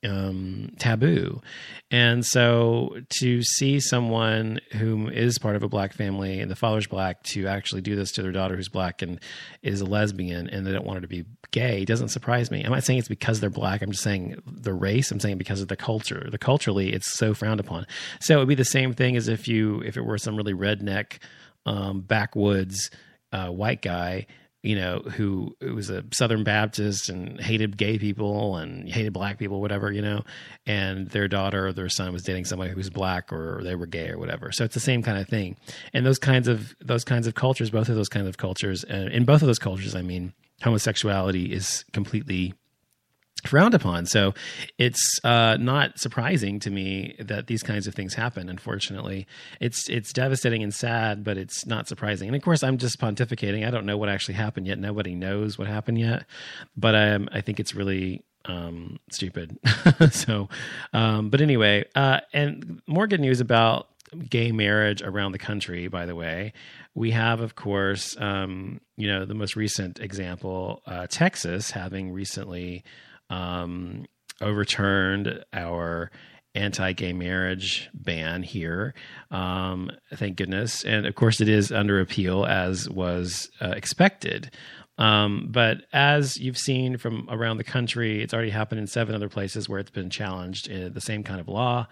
um, 0.03 0.71
taboo. 0.79 1.41
And 1.91 2.25
so 2.25 2.97
to 3.19 3.41
see 3.41 3.79
someone 3.79 4.59
who 4.73 5.09
is 5.09 5.37
part 5.37 5.55
of 5.55 5.63
a 5.63 5.69
black 5.69 5.93
family 5.93 6.39
and 6.39 6.49
the 6.49 6.55
father's 6.55 6.87
black 6.87 7.23
to 7.23 7.47
actually 7.47 7.81
do 7.81 7.95
this 7.95 8.11
to 8.13 8.21
their 8.21 8.31
daughter 8.31 8.55
who's 8.55 8.69
black 8.69 9.01
and 9.01 9.19
is 9.61 9.81
a 9.81 9.85
lesbian 9.85 10.49
and 10.49 10.65
they 10.65 10.71
don't 10.71 10.85
want 10.85 10.97
her 10.97 11.01
to 11.01 11.07
be 11.07 11.25
gay 11.51 11.83
doesn't 11.83 12.09
surprise 12.09 12.51
me. 12.51 12.63
I'm 12.63 12.71
not 12.71 12.83
saying 12.83 12.99
it's 12.99 13.07
because 13.07 13.39
they're 13.39 13.49
black. 13.49 13.81
I'm 13.81 13.91
just 13.91 14.03
saying 14.03 14.41
the 14.45 14.73
race. 14.73 15.11
I'm 15.11 15.19
saying 15.19 15.37
because 15.37 15.61
of 15.61 15.67
the 15.67 15.75
culture. 15.75 16.27
The 16.31 16.37
culturally, 16.37 16.93
it's 16.93 17.17
so 17.17 17.33
frowned 17.33 17.59
upon. 17.59 17.85
So 18.21 18.35
it 18.35 18.39
would 18.39 18.47
be 18.47 18.55
the 18.55 18.65
same 18.65 18.93
thing 18.93 19.17
as 19.17 19.27
if 19.27 19.47
you 19.47 19.81
if 19.81 19.97
it 19.97 20.01
were 20.01 20.17
some 20.17 20.35
really 20.35 20.53
redneck 20.53 21.17
um, 21.65 22.01
backwoods 22.01 22.89
uh, 23.31 23.47
white 23.47 23.81
guy 23.81 24.25
you 24.61 24.75
know, 24.75 24.99
who, 24.99 25.55
was 25.61 25.89
a 25.89 26.03
Southern 26.13 26.43
Baptist 26.43 27.09
and 27.09 27.39
hated 27.39 27.77
gay 27.77 27.97
people 27.97 28.57
and 28.57 28.89
hated 28.89 29.13
black 29.13 29.39
people, 29.39 29.61
whatever, 29.61 29.91
you 29.91 30.01
know, 30.01 30.23
and 30.65 31.07
their 31.09 31.27
daughter 31.27 31.67
or 31.67 31.73
their 31.73 31.89
son 31.89 32.11
was 32.11 32.23
dating 32.23 32.45
somebody 32.45 32.71
who 32.71 32.75
was 32.75 32.89
black 32.89 33.31
or 33.31 33.61
they 33.63 33.75
were 33.75 33.85
gay 33.85 34.09
or 34.09 34.17
whatever. 34.17 34.51
So 34.51 34.65
it's 34.65 34.73
the 34.73 34.81
same 34.81 35.01
kind 35.01 35.17
of 35.17 35.29
thing. 35.29 35.55
And 35.93 36.05
those 36.05 36.19
kinds 36.19 36.47
of 36.47 36.75
those 36.81 37.05
kinds 37.05 37.25
of 37.25 37.35
cultures, 37.35 37.69
both 37.69 37.87
of 37.87 37.95
those 37.95 38.09
kinds 38.09 38.27
of 38.27 38.37
cultures, 38.37 38.83
uh, 38.89 39.09
in 39.11 39.23
both 39.23 39.41
of 39.41 39.47
those 39.47 39.59
cultures, 39.59 39.95
I 39.95 40.01
mean, 40.01 40.33
homosexuality 40.61 41.53
is 41.53 41.85
completely 41.93 42.53
frowned 43.47 43.73
upon. 43.73 44.05
So 44.05 44.33
it's 44.77 45.19
uh, 45.23 45.57
not 45.59 45.99
surprising 45.99 46.59
to 46.61 46.69
me 46.69 47.15
that 47.19 47.47
these 47.47 47.63
kinds 47.63 47.87
of 47.87 47.95
things 47.95 48.13
happen. 48.13 48.49
Unfortunately, 48.49 49.27
it's 49.59 49.89
it's 49.89 50.13
devastating 50.13 50.63
and 50.63 50.73
sad, 50.73 51.23
but 51.23 51.37
it's 51.37 51.65
not 51.65 51.87
surprising. 51.87 52.27
And 52.29 52.35
of 52.35 52.41
course, 52.41 52.63
I'm 52.63 52.77
just 52.77 52.99
pontificating. 52.99 53.67
I 53.67 53.71
don't 53.71 53.85
know 53.85 53.97
what 53.97 54.09
actually 54.09 54.35
happened 54.35 54.67
yet. 54.67 54.79
Nobody 54.79 55.15
knows 55.15 55.57
what 55.57 55.67
happened 55.67 55.99
yet. 55.99 56.25
But 56.75 56.95
um, 56.95 57.29
I 57.31 57.41
think 57.41 57.59
it's 57.59 57.75
really 57.75 58.23
um, 58.45 58.99
stupid. 59.11 59.57
so, 60.11 60.49
um, 60.93 61.29
but 61.29 61.41
anyway, 61.41 61.85
uh, 61.95 62.21
and 62.33 62.81
more 62.87 63.07
good 63.07 63.19
news 63.19 63.39
about 63.39 63.87
gay 64.29 64.51
marriage 64.51 65.01
around 65.01 65.31
the 65.33 65.39
country. 65.39 65.87
By 65.87 66.05
the 66.05 66.15
way, 66.15 66.53
we 66.95 67.11
have, 67.11 67.41
of 67.41 67.55
course, 67.55 68.15
um, 68.19 68.81
you 68.97 69.07
know, 69.07 69.25
the 69.25 69.33
most 69.33 69.55
recent 69.55 69.99
example, 69.99 70.81
uh, 70.85 71.07
Texas 71.07 71.71
having 71.71 72.11
recently 72.11 72.83
um, 73.29 74.05
overturned 74.41 75.43
our 75.53 76.11
anti-gay 76.55 77.13
marriage 77.13 77.89
ban 77.93 78.43
here. 78.43 78.93
Um, 79.31 79.91
thank 80.15 80.35
goodness, 80.37 80.83
and 80.83 81.05
of 81.05 81.15
course, 81.15 81.41
it 81.41 81.49
is 81.49 81.71
under 81.71 81.99
appeal 81.99 82.45
as 82.45 82.89
was 82.89 83.49
uh, 83.61 83.69
expected. 83.69 84.51
Um, 84.97 85.47
but 85.49 85.85
as 85.93 86.37
you've 86.37 86.57
seen 86.57 86.97
from 86.97 87.27
around 87.29 87.57
the 87.57 87.63
country, 87.63 88.21
it's 88.21 88.33
already 88.33 88.49
happened 88.49 88.79
in 88.79 88.87
seven 88.87 89.15
other 89.15 89.29
places 89.29 89.69
where 89.69 89.79
it's 89.79 89.91
been 89.91 90.09
challenged 90.09 90.67
in 90.67 90.93
the 90.93 90.99
same 90.99 91.23
kind 91.23 91.39
of 91.39 91.47
law, 91.47 91.87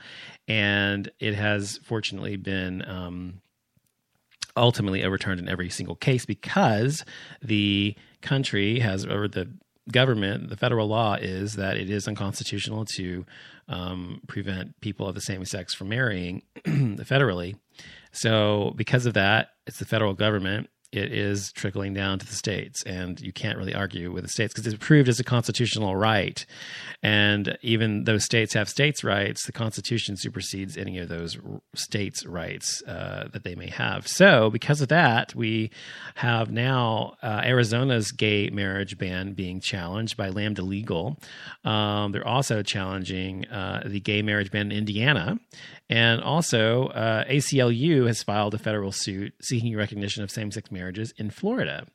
and 0.48 1.10
it 1.20 1.36
has 1.36 1.80
fortunately 1.84 2.36
been. 2.36 2.84
Um, 2.88 3.42
ultimately 4.56 5.04
overturned 5.04 5.40
in 5.40 5.48
every 5.48 5.70
single 5.70 5.96
case 5.96 6.26
because 6.26 7.06
the 7.44 7.96
country 8.24 8.80
has 8.80 9.06
or 9.06 9.28
the 9.28 9.48
government, 9.92 10.50
the 10.50 10.58
federal 10.58 10.88
law 10.88 11.16
is 11.16 11.56
that 11.56 11.78
it 11.78 11.90
is 11.90 12.08
unconstitutional 12.08 12.86
to 12.96 13.26
um, 13.68 14.22
prevent 14.28 14.80
people 14.82 15.08
of 15.08 15.16
the 15.16 15.22
same 15.22 15.44
sex 15.46 15.74
from 15.74 15.90
marrying 15.90 16.42
federally. 16.66 17.56
So, 18.12 18.74
because 18.76 19.06
of 19.06 19.14
that, 19.14 19.50
it's 19.66 19.80
the 19.80 19.86
federal 19.86 20.14
government 20.14 20.70
it 20.92 21.12
is 21.12 21.52
trickling 21.52 21.94
down 21.94 22.18
to 22.20 22.26
the 22.26 22.34
states, 22.34 22.82
and 22.84 23.20
you 23.20 23.34
can't 23.34 23.58
really 23.58 23.76
argue 23.76 24.12
with 24.12 24.24
the 24.24 24.30
states 24.30 24.54
because 24.54 24.66
it's 24.66 24.76
approved 24.76 25.10
as 25.10 25.20
a 25.20 25.24
constitutional 25.24 25.96
right. 25.96 26.46
And 27.04 27.58
even 27.62 28.06
though 28.06 28.18
states 28.18 28.54
have 28.54 28.70
states' 28.70 29.04
rights, 29.04 29.46
the 29.46 29.52
Constitution 29.52 30.16
supersedes 30.16 30.78
any 30.78 30.98
of 30.98 31.10
those 31.10 31.38
states' 31.76 32.26
rights 32.26 32.82
uh, 32.84 33.28
that 33.34 33.44
they 33.44 33.54
may 33.54 33.70
have. 33.70 34.08
So, 34.08 34.50
because 34.50 34.80
of 34.80 34.88
that, 34.88 35.36
we 35.36 35.72
have 36.16 36.52
now 36.52 37.16
uh, 37.22 37.42
Arizona's 37.44 38.12
gay 38.12 38.50
marriage 38.50 38.98
ban 38.98 39.34
being 39.34 39.60
challenged 39.60 40.16
by 40.16 40.30
Lambda 40.30 40.62
Legal. 40.62 41.20
Um, 41.66 42.14
they're 42.14 42.28
also 42.28 42.64
challenging 42.64 43.46
uh, 43.48 43.84
the 43.86 44.00
gay 44.00 44.22
marriage 44.22 44.52
ban 44.52 44.72
in 44.72 44.78
Indiana, 44.78 45.38
and 45.90 46.22
also, 46.22 46.88
uh, 46.88 47.24
ACLU 47.26 48.08
has 48.08 48.22
filed 48.22 48.54
a 48.54 48.58
federal 48.58 48.92
suit 48.92 49.34
seeking 49.42 49.76
recognition 49.76 50.24
of 50.24 50.30
same 50.30 50.52
sex 50.52 50.70
marriages 50.78 51.14
in 51.18 51.30
Florida. 51.30 51.86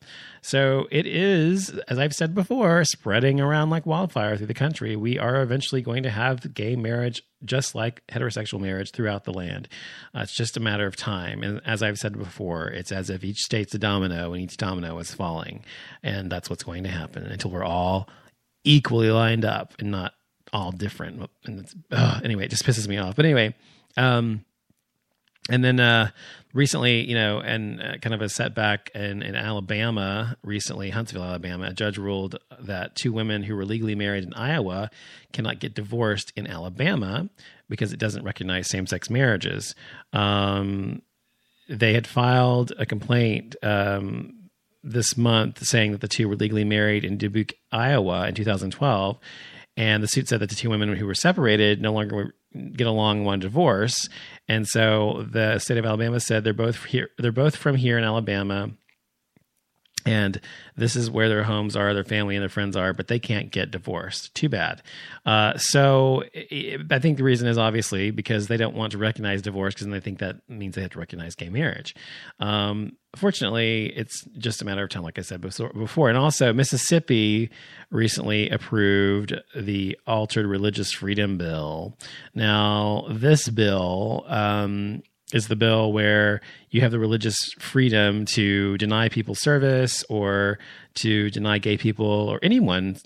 So 0.42 0.88
it 0.90 1.06
is, 1.06 1.70
as 1.88 1.98
I've 1.98 2.14
said 2.14 2.34
before, 2.34 2.84
spreading 2.84 3.40
around 3.40 3.70
like 3.70 3.86
wildfire 3.86 4.36
through 4.36 4.48
the 4.48 4.54
country. 4.54 4.96
We 4.96 5.18
are 5.18 5.42
eventually 5.42 5.82
going 5.82 6.02
to 6.02 6.10
have 6.10 6.52
gay 6.54 6.74
marriage 6.76 7.22
just 7.44 7.74
like 7.74 8.02
heterosexual 8.08 8.60
marriage 8.60 8.90
throughout 8.90 9.24
the 9.24 9.32
land. 9.32 9.68
Uh, 10.14 10.20
it's 10.20 10.34
just 10.34 10.56
a 10.56 10.60
matter 10.60 10.86
of 10.86 10.96
time. 10.96 11.42
And 11.42 11.60
as 11.64 11.82
I've 11.82 11.98
said 11.98 12.18
before, 12.18 12.68
it's 12.68 12.92
as 12.92 13.10
if 13.10 13.24
each 13.24 13.38
state's 13.38 13.74
a 13.74 13.78
domino 13.78 14.32
and 14.32 14.42
each 14.42 14.56
domino 14.56 14.98
is 14.98 15.14
falling. 15.14 15.64
And 16.02 16.30
that's 16.30 16.50
what's 16.50 16.64
going 16.64 16.84
to 16.84 16.90
happen 16.90 17.24
until 17.24 17.50
we're 17.50 17.64
all 17.64 18.08
equally 18.64 19.10
lined 19.10 19.44
up 19.44 19.74
and 19.78 19.90
not 19.90 20.14
all 20.52 20.72
different. 20.72 21.30
And 21.44 21.68
anyway, 22.22 22.44
it 22.44 22.50
just 22.50 22.64
pisses 22.64 22.86
me 22.86 22.98
off. 22.98 23.16
But 23.16 23.24
anyway, 23.24 23.54
um, 23.96 24.44
and 25.50 25.64
then 25.64 25.80
uh, 25.80 26.10
recently, 26.52 27.08
you 27.08 27.14
know, 27.14 27.40
and 27.40 27.80
uh, 27.80 27.96
kind 27.98 28.14
of 28.14 28.22
a 28.22 28.28
setback 28.28 28.90
in, 28.94 29.22
in 29.22 29.34
Alabama 29.34 30.36
recently, 30.42 30.90
Huntsville, 30.90 31.24
Alabama, 31.24 31.66
a 31.66 31.72
judge 31.72 31.98
ruled 31.98 32.38
that 32.60 32.94
two 32.94 33.12
women 33.12 33.42
who 33.42 33.56
were 33.56 33.64
legally 33.64 33.94
married 33.94 34.24
in 34.24 34.34
Iowa 34.34 34.90
cannot 35.32 35.58
get 35.58 35.74
divorced 35.74 36.32
in 36.36 36.46
Alabama 36.46 37.28
because 37.68 37.92
it 37.92 37.98
doesn't 37.98 38.24
recognize 38.24 38.68
same 38.68 38.86
sex 38.86 39.10
marriages. 39.10 39.74
Um, 40.12 41.02
they 41.68 41.94
had 41.94 42.06
filed 42.06 42.72
a 42.78 42.86
complaint 42.86 43.56
um, 43.62 44.34
this 44.84 45.16
month 45.16 45.64
saying 45.64 45.92
that 45.92 46.00
the 46.00 46.08
two 46.08 46.28
were 46.28 46.36
legally 46.36 46.64
married 46.64 47.04
in 47.04 47.16
Dubuque, 47.16 47.54
Iowa 47.70 48.28
in 48.28 48.34
2012. 48.34 49.18
And 49.76 50.02
the 50.02 50.08
suit 50.08 50.28
said 50.28 50.40
that 50.40 50.50
the 50.50 50.54
two 50.54 50.70
women 50.70 50.94
who 50.94 51.06
were 51.06 51.14
separated 51.14 51.80
no 51.80 51.92
longer 51.92 52.34
get 52.76 52.86
along 52.86 53.26
a 53.26 53.36
divorce. 53.38 54.08
And 54.48 54.66
so 54.66 55.26
the 55.30 55.58
state 55.58 55.78
of 55.78 55.86
Alabama 55.86 56.20
said 56.20 56.44
they're 56.44 56.52
both 56.52 56.84
here. 56.84 57.08
They're 57.18 57.32
both 57.32 57.56
from 57.56 57.76
here 57.76 57.96
in 57.96 58.04
Alabama 58.04 58.70
and 60.04 60.40
this 60.76 60.96
is 60.96 61.10
where 61.10 61.28
their 61.28 61.44
homes 61.44 61.76
are, 61.76 61.94
their 61.94 62.04
family 62.04 62.36
and 62.36 62.42
their 62.42 62.48
friends 62.48 62.76
are, 62.76 62.92
but 62.92 63.08
they 63.08 63.18
can't 63.18 63.50
get 63.50 63.70
divorced. 63.70 64.34
Too 64.34 64.48
bad. 64.48 64.82
Uh, 65.24 65.56
so 65.56 66.24
I 66.90 66.98
think 66.98 67.18
the 67.18 67.24
reason 67.24 67.46
is 67.48 67.58
obviously 67.58 68.10
because 68.10 68.48
they 68.48 68.56
don't 68.56 68.74
want 68.74 68.92
to 68.92 68.98
recognize 68.98 69.42
divorce 69.42 69.74
because 69.74 69.86
they 69.86 70.00
think 70.00 70.18
that 70.18 70.36
means 70.48 70.74
they 70.74 70.82
have 70.82 70.90
to 70.92 70.98
recognize 70.98 71.34
gay 71.34 71.48
marriage. 71.48 71.94
Um, 72.40 72.96
fortunately, 73.14 73.92
it's 73.94 74.24
just 74.38 74.62
a 74.62 74.64
matter 74.64 74.82
of 74.82 74.90
time, 74.90 75.02
like 75.02 75.18
I 75.18 75.22
said 75.22 75.40
before. 75.40 76.08
And 76.08 76.18
also, 76.18 76.52
Mississippi 76.52 77.50
recently 77.90 78.48
approved 78.50 79.34
the 79.54 79.98
Altered 80.06 80.46
Religious 80.46 80.92
Freedom 80.92 81.38
Bill. 81.38 81.96
Now, 82.34 83.06
this 83.10 83.48
bill. 83.48 84.24
Um, 84.26 85.02
is 85.32 85.48
the 85.48 85.56
bill 85.56 85.92
where 85.92 86.40
you 86.70 86.82
have 86.82 86.90
the 86.90 86.98
religious 86.98 87.36
freedom 87.58 88.24
to 88.26 88.76
deny 88.78 89.08
people 89.08 89.34
service 89.34 90.04
or 90.08 90.58
to 90.94 91.30
deny 91.30 91.58
gay 91.58 91.76
people 91.76 92.06
or 92.06 92.38
anyone 92.42 92.96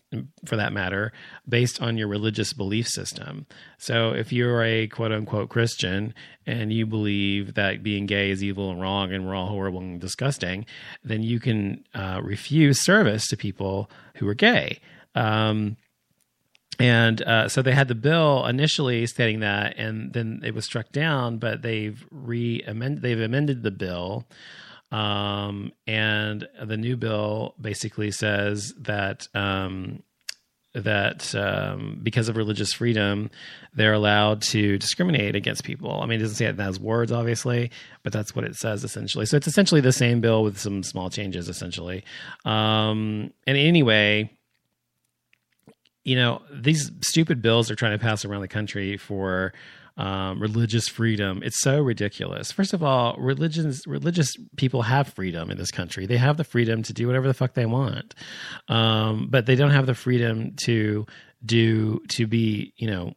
for 0.44 0.56
that 0.56 0.72
matter 0.72 1.12
based 1.48 1.80
on 1.80 1.96
your 1.96 2.08
religious 2.08 2.52
belief 2.52 2.88
system. 2.88 3.46
So 3.78 4.10
if 4.10 4.32
you're 4.32 4.62
a 4.62 4.88
quote 4.88 5.12
unquote 5.12 5.48
Christian 5.48 6.14
and 6.46 6.72
you 6.72 6.84
believe 6.84 7.54
that 7.54 7.82
being 7.82 8.06
gay 8.06 8.30
is 8.30 8.42
evil 8.42 8.70
and 8.70 8.80
wrong 8.80 9.12
and 9.12 9.26
we're 9.26 9.34
all 9.34 9.48
horrible 9.48 9.80
and 9.80 10.00
disgusting, 10.00 10.66
then 11.04 11.22
you 11.22 11.38
can 11.38 11.84
uh, 11.94 12.20
refuse 12.22 12.84
service 12.84 13.26
to 13.28 13.36
people 13.36 13.88
who 14.16 14.28
are 14.28 14.34
gay. 14.34 14.80
Um, 15.14 15.76
and 16.78 17.22
uh, 17.22 17.48
so 17.48 17.62
they 17.62 17.72
had 17.72 17.88
the 17.88 17.94
bill 17.94 18.44
initially 18.46 19.06
stating 19.06 19.40
that, 19.40 19.78
and 19.78 20.12
then 20.12 20.40
it 20.44 20.54
was 20.54 20.64
struck 20.64 20.92
down. 20.92 21.38
But 21.38 21.62
they've 21.62 22.04
re 22.10 22.62
amended 22.66 23.02
they've 23.02 23.20
amended 23.20 23.62
the 23.62 23.70
bill, 23.70 24.26
um, 24.90 25.72
and 25.86 26.46
the 26.62 26.76
new 26.76 26.96
bill 26.96 27.54
basically 27.60 28.10
says 28.10 28.74
that 28.80 29.26
um, 29.34 30.02
that 30.74 31.34
um, 31.34 31.98
because 32.02 32.28
of 32.28 32.36
religious 32.36 32.74
freedom, 32.74 33.30
they're 33.72 33.94
allowed 33.94 34.42
to 34.42 34.76
discriminate 34.76 35.34
against 35.34 35.64
people. 35.64 36.02
I 36.02 36.06
mean, 36.06 36.20
it 36.20 36.24
doesn't 36.24 36.36
say 36.36 36.44
it 36.44 36.50
in 36.50 36.56
those 36.56 36.78
words, 36.78 37.10
obviously, 37.10 37.70
but 38.02 38.12
that's 38.12 38.36
what 38.36 38.44
it 38.44 38.54
says 38.56 38.84
essentially. 38.84 39.24
So 39.24 39.38
it's 39.38 39.46
essentially 39.46 39.80
the 39.80 39.92
same 39.92 40.20
bill 40.20 40.42
with 40.42 40.58
some 40.58 40.82
small 40.82 41.08
changes, 41.08 41.48
essentially. 41.48 42.04
Um, 42.44 43.32
and 43.46 43.56
anyway 43.56 44.35
you 46.06 46.14
know, 46.14 46.40
these 46.52 46.92
stupid 47.00 47.42
bills 47.42 47.68
are 47.68 47.74
trying 47.74 47.90
to 47.90 47.98
pass 47.98 48.24
around 48.24 48.40
the 48.40 48.48
country 48.48 48.96
for 48.96 49.52
um, 49.96 50.40
religious 50.40 50.86
freedom. 50.86 51.42
It's 51.42 51.60
so 51.60 51.80
ridiculous. 51.80 52.52
First 52.52 52.72
of 52.72 52.80
all, 52.80 53.16
religions, 53.18 53.84
religious 53.88 54.36
people 54.56 54.82
have 54.82 55.08
freedom 55.08 55.50
in 55.50 55.58
this 55.58 55.72
country. 55.72 56.06
They 56.06 56.16
have 56.16 56.36
the 56.36 56.44
freedom 56.44 56.84
to 56.84 56.92
do 56.92 57.08
whatever 57.08 57.26
the 57.26 57.34
fuck 57.34 57.54
they 57.54 57.66
want, 57.66 58.14
um, 58.68 59.26
but 59.28 59.46
they 59.46 59.56
don't 59.56 59.72
have 59.72 59.86
the 59.86 59.96
freedom 59.96 60.54
to 60.64 61.06
do 61.44 62.00
to 62.10 62.28
be, 62.28 62.72
you 62.76 62.88
know, 62.88 63.14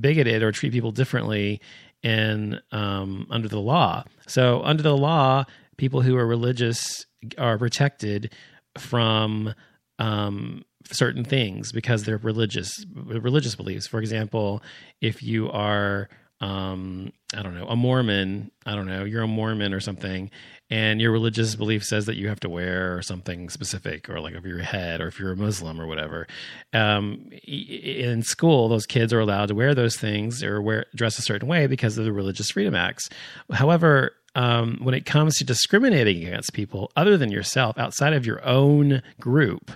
bigoted 0.00 0.42
or 0.42 0.50
treat 0.50 0.72
people 0.72 0.90
differently 0.90 1.60
in 2.02 2.58
um, 2.72 3.28
under 3.30 3.46
the 3.46 3.60
law. 3.60 4.02
So 4.26 4.62
under 4.64 4.82
the 4.82 4.96
law, 4.96 5.44
people 5.76 6.00
who 6.00 6.16
are 6.16 6.26
religious 6.26 7.06
are 7.38 7.56
protected 7.56 8.34
from 8.76 9.54
um, 10.00 10.64
certain 10.92 11.24
things 11.24 11.72
because 11.72 12.04
they're 12.04 12.18
religious 12.18 12.84
religious 12.94 13.54
beliefs. 13.54 13.86
For 13.86 14.00
example, 14.00 14.62
if 15.00 15.22
you 15.22 15.50
are 15.50 16.08
um, 16.40 17.12
I 17.34 17.42
don't 17.42 17.54
know, 17.54 17.66
a 17.66 17.76
Mormon, 17.76 18.50
I 18.66 18.74
don't 18.74 18.86
know, 18.86 19.04
you're 19.04 19.22
a 19.22 19.28
Mormon 19.28 19.72
or 19.72 19.80
something, 19.80 20.30
and 20.68 21.00
your 21.00 21.10
religious 21.10 21.54
belief 21.54 21.82
says 21.82 22.06
that 22.06 22.16
you 22.16 22.28
have 22.28 22.40
to 22.40 22.50
wear 22.50 23.00
something 23.00 23.48
specific, 23.48 24.10
or 24.10 24.20
like 24.20 24.34
over 24.34 24.46
your 24.46 24.58
head, 24.58 25.00
or 25.00 25.08
if 25.08 25.18
you're 25.18 25.32
a 25.32 25.36
Muslim 25.36 25.80
or 25.80 25.86
whatever. 25.86 26.26
Um, 26.74 27.30
in 27.46 28.22
school, 28.22 28.68
those 28.68 28.84
kids 28.84 29.14
are 29.14 29.20
allowed 29.20 29.46
to 29.46 29.54
wear 29.54 29.74
those 29.74 29.96
things 29.96 30.42
or 30.42 30.60
wear 30.60 30.84
dress 30.94 31.18
a 31.18 31.22
certain 31.22 31.48
way 31.48 31.66
because 31.66 31.96
of 31.96 32.04
the 32.04 32.12
Religious 32.12 32.50
Freedom 32.50 32.74
Acts. 32.74 33.08
However, 33.50 34.12
um, 34.36 34.78
when 34.82 34.94
it 34.94 35.06
comes 35.06 35.38
to 35.38 35.44
discriminating 35.44 36.18
against 36.18 36.52
people 36.52 36.92
other 36.94 37.16
than 37.16 37.32
yourself, 37.32 37.78
outside 37.78 38.12
of 38.12 38.26
your 38.26 38.46
own 38.46 39.02
group, 39.18 39.72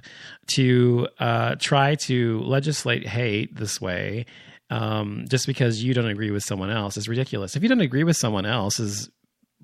to 0.54 1.08
uh, 1.18 1.54
try 1.58 1.94
to 1.94 2.40
legislate 2.42 3.08
hate 3.08 3.56
this 3.56 3.80
way 3.80 4.26
um, 4.68 5.24
just 5.28 5.46
because 5.46 5.82
you 5.82 5.94
don't 5.94 6.10
agree 6.10 6.30
with 6.30 6.44
someone 6.44 6.70
else 6.70 6.98
is 6.98 7.08
ridiculous. 7.08 7.56
If 7.56 7.62
you 7.62 7.70
don't 7.70 7.80
agree 7.80 8.04
with 8.04 8.18
someone 8.18 8.44
else's 8.44 9.08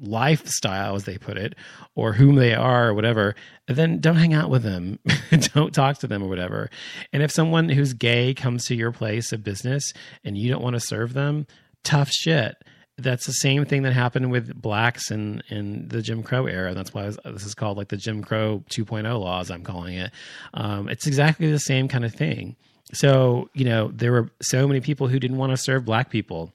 lifestyle, 0.00 0.94
as 0.94 1.04
they 1.04 1.18
put 1.18 1.36
it, 1.36 1.54
or 1.94 2.14
whom 2.14 2.36
they 2.36 2.54
are, 2.54 2.88
or 2.88 2.94
whatever, 2.94 3.34
then 3.68 4.00
don't 4.00 4.16
hang 4.16 4.32
out 4.32 4.48
with 4.48 4.62
them. 4.62 4.98
don't 5.54 5.74
talk 5.74 5.98
to 5.98 6.06
them 6.06 6.22
or 6.22 6.28
whatever. 6.28 6.70
And 7.12 7.22
if 7.22 7.30
someone 7.30 7.68
who's 7.68 7.92
gay 7.92 8.32
comes 8.32 8.64
to 8.66 8.74
your 8.74 8.92
place 8.92 9.30
of 9.30 9.44
business 9.44 9.92
and 10.24 10.38
you 10.38 10.50
don't 10.50 10.62
want 10.62 10.74
to 10.74 10.80
serve 10.80 11.12
them, 11.12 11.46
tough 11.84 12.10
shit 12.10 12.56
that's 12.98 13.26
the 13.26 13.32
same 13.32 13.64
thing 13.64 13.82
that 13.82 13.92
happened 13.92 14.30
with 14.30 14.60
blacks 14.60 15.10
in 15.10 15.42
in 15.48 15.88
the 15.88 16.00
Jim 16.00 16.22
Crow 16.22 16.46
era. 16.46 16.74
That's 16.74 16.94
why 16.94 17.06
was, 17.06 17.18
this 17.24 17.44
is 17.44 17.54
called 17.54 17.76
like 17.76 17.88
the 17.88 17.96
Jim 17.96 18.22
Crow 18.22 18.64
2.0 18.70 19.20
laws. 19.20 19.50
I'm 19.50 19.62
calling 19.62 19.94
it. 19.94 20.10
Um, 20.54 20.88
it's 20.88 21.06
exactly 21.06 21.50
the 21.50 21.58
same 21.58 21.88
kind 21.88 22.04
of 22.04 22.14
thing. 22.14 22.56
So 22.92 23.50
you 23.52 23.64
know 23.64 23.88
there 23.88 24.12
were 24.12 24.30
so 24.40 24.66
many 24.66 24.80
people 24.80 25.08
who 25.08 25.18
didn't 25.18 25.36
want 25.36 25.52
to 25.52 25.56
serve 25.56 25.84
black 25.84 26.10
people 26.10 26.52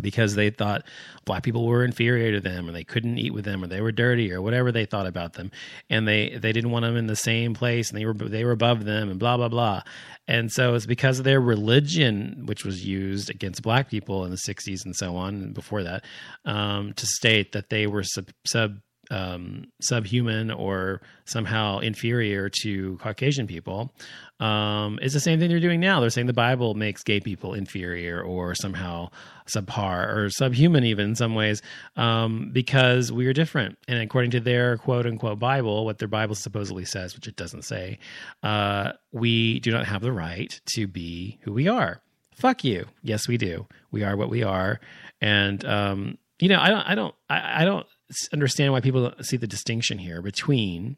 because 0.00 0.34
they 0.34 0.50
thought 0.50 0.84
black 1.24 1.42
people 1.42 1.66
were 1.66 1.84
inferior 1.84 2.32
to 2.32 2.40
them 2.40 2.68
or 2.68 2.72
they 2.72 2.84
couldn't 2.84 3.18
eat 3.18 3.34
with 3.34 3.44
them 3.44 3.62
or 3.62 3.66
they 3.66 3.80
were 3.80 3.92
dirty 3.92 4.32
or 4.32 4.40
whatever 4.40 4.70
they 4.70 4.84
thought 4.84 5.06
about 5.06 5.34
them. 5.34 5.50
And 5.88 6.06
they 6.06 6.30
they 6.36 6.52
didn't 6.52 6.70
want 6.70 6.84
them 6.84 6.96
in 6.96 7.06
the 7.06 7.16
same 7.16 7.54
place 7.54 7.90
and 7.90 7.98
they 7.98 8.04
were 8.04 8.14
they 8.14 8.44
were 8.44 8.52
above 8.52 8.84
them 8.84 9.10
and 9.10 9.18
blah 9.18 9.36
blah 9.36 9.48
blah. 9.48 9.82
And 10.28 10.50
so 10.50 10.74
it's 10.74 10.86
because 10.86 11.18
of 11.18 11.24
their 11.24 11.40
religion 11.40 12.42
which 12.46 12.64
was 12.64 12.86
used 12.86 13.30
against 13.30 13.62
black 13.62 13.90
people 13.90 14.24
in 14.24 14.30
the 14.30 14.36
60s 14.36 14.84
and 14.84 14.94
so 14.94 15.16
on 15.16 15.34
and 15.34 15.54
before 15.54 15.82
that 15.82 16.04
um, 16.44 16.92
to 16.94 17.06
state 17.06 17.52
that 17.52 17.68
they 17.68 17.86
were 17.86 18.04
sub, 18.04 18.28
sub 18.46 18.78
um, 19.10 19.66
subhuman 19.80 20.50
or 20.50 21.02
somehow 21.24 21.78
inferior 21.78 22.48
to 22.62 22.96
Caucasian 22.98 23.46
people 23.46 23.92
um, 24.38 24.98
is 25.02 25.12
the 25.12 25.20
same 25.20 25.38
thing 25.38 25.48
they're 25.48 25.60
doing 25.60 25.80
now. 25.80 26.00
They're 26.00 26.10
saying 26.10 26.26
the 26.26 26.32
Bible 26.32 26.74
makes 26.74 27.02
gay 27.02 27.20
people 27.20 27.54
inferior 27.54 28.22
or 28.22 28.54
somehow 28.54 29.10
subpar 29.46 30.16
or 30.16 30.30
subhuman, 30.30 30.84
even 30.84 31.10
in 31.10 31.16
some 31.16 31.34
ways, 31.34 31.60
um, 31.96 32.50
because 32.52 33.12
we 33.12 33.26
are 33.26 33.32
different. 33.32 33.78
And 33.88 34.00
according 34.00 34.30
to 34.32 34.40
their 34.40 34.78
quote 34.78 35.06
unquote 35.06 35.38
Bible, 35.38 35.84
what 35.84 35.98
their 35.98 36.08
Bible 36.08 36.34
supposedly 36.34 36.84
says, 36.84 37.14
which 37.14 37.28
it 37.28 37.36
doesn't 37.36 37.62
say, 37.62 37.98
uh, 38.42 38.92
we 39.12 39.60
do 39.60 39.70
not 39.70 39.86
have 39.86 40.02
the 40.02 40.12
right 40.12 40.60
to 40.74 40.86
be 40.86 41.38
who 41.42 41.52
we 41.52 41.68
are. 41.68 42.00
Fuck 42.34 42.64
you. 42.64 42.86
Yes, 43.02 43.28
we 43.28 43.36
do. 43.36 43.66
We 43.90 44.02
are 44.02 44.16
what 44.16 44.30
we 44.30 44.42
are. 44.42 44.80
And, 45.20 45.62
um, 45.66 46.16
you 46.38 46.48
know, 46.48 46.58
I 46.58 46.70
don't, 46.70 46.80
I 46.80 46.94
don't, 46.94 47.14
I, 47.28 47.62
I 47.62 47.64
don't 47.66 47.86
understand 48.32 48.72
why 48.72 48.80
people 48.80 49.12
see 49.22 49.36
the 49.36 49.46
distinction 49.46 49.98
here 49.98 50.22
between 50.22 50.96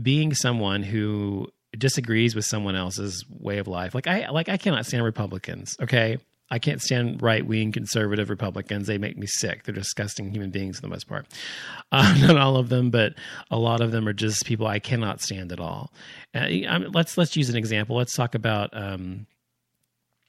being 0.00 0.34
someone 0.34 0.82
who 0.82 1.48
disagrees 1.76 2.34
with 2.34 2.44
someone 2.44 2.76
else's 2.76 3.24
way 3.28 3.58
of 3.58 3.66
life. 3.66 3.94
Like 3.94 4.06
I 4.06 4.28
like 4.30 4.48
I 4.48 4.56
cannot 4.56 4.86
stand 4.86 5.04
Republicans, 5.04 5.76
okay? 5.80 6.18
I 6.50 6.58
can't 6.58 6.82
stand 6.82 7.22
right 7.22 7.46
wing 7.46 7.72
conservative 7.72 8.28
Republicans. 8.28 8.86
They 8.86 8.98
make 8.98 9.16
me 9.16 9.26
sick. 9.26 9.64
They're 9.64 9.74
disgusting 9.74 10.30
human 10.30 10.50
beings 10.50 10.76
for 10.76 10.82
the 10.82 10.88
most 10.88 11.08
part. 11.08 11.26
Uh, 11.94 12.16
not 12.20 12.38
all 12.38 12.56
of 12.56 12.70
them, 12.70 12.88
but 12.88 13.12
a 13.50 13.58
lot 13.58 13.82
of 13.82 13.92
them 13.92 14.08
are 14.08 14.14
just 14.14 14.46
people 14.46 14.66
I 14.66 14.78
cannot 14.78 15.20
stand 15.20 15.52
at 15.52 15.60
all. 15.60 15.92
Uh, 16.34 16.48
let's 16.90 17.18
let's 17.18 17.36
use 17.36 17.50
an 17.50 17.56
example. 17.56 17.96
Let's 17.96 18.14
talk 18.14 18.34
about 18.34 18.70
um, 18.72 19.26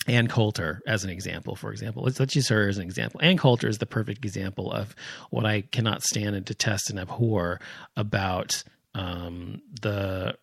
Ann 0.07 0.27
Coulter 0.27 0.81
as 0.85 1.03
an 1.03 1.09
example, 1.09 1.55
for 1.55 1.71
example. 1.71 2.03
Let's, 2.03 2.19
let's 2.19 2.35
use 2.35 2.49
her 2.49 2.67
as 2.67 2.77
an 2.77 2.83
example. 2.83 3.21
Ann 3.23 3.37
Coulter 3.37 3.67
is 3.67 3.77
the 3.77 3.85
perfect 3.85 4.25
example 4.25 4.71
of 4.71 4.95
what 5.29 5.45
I 5.45 5.61
cannot 5.61 6.03
stand 6.03 6.35
and 6.35 6.45
detest 6.45 6.89
and 6.89 6.99
abhor 6.99 7.59
about 7.95 8.63
um, 8.95 9.61
the 9.81 10.35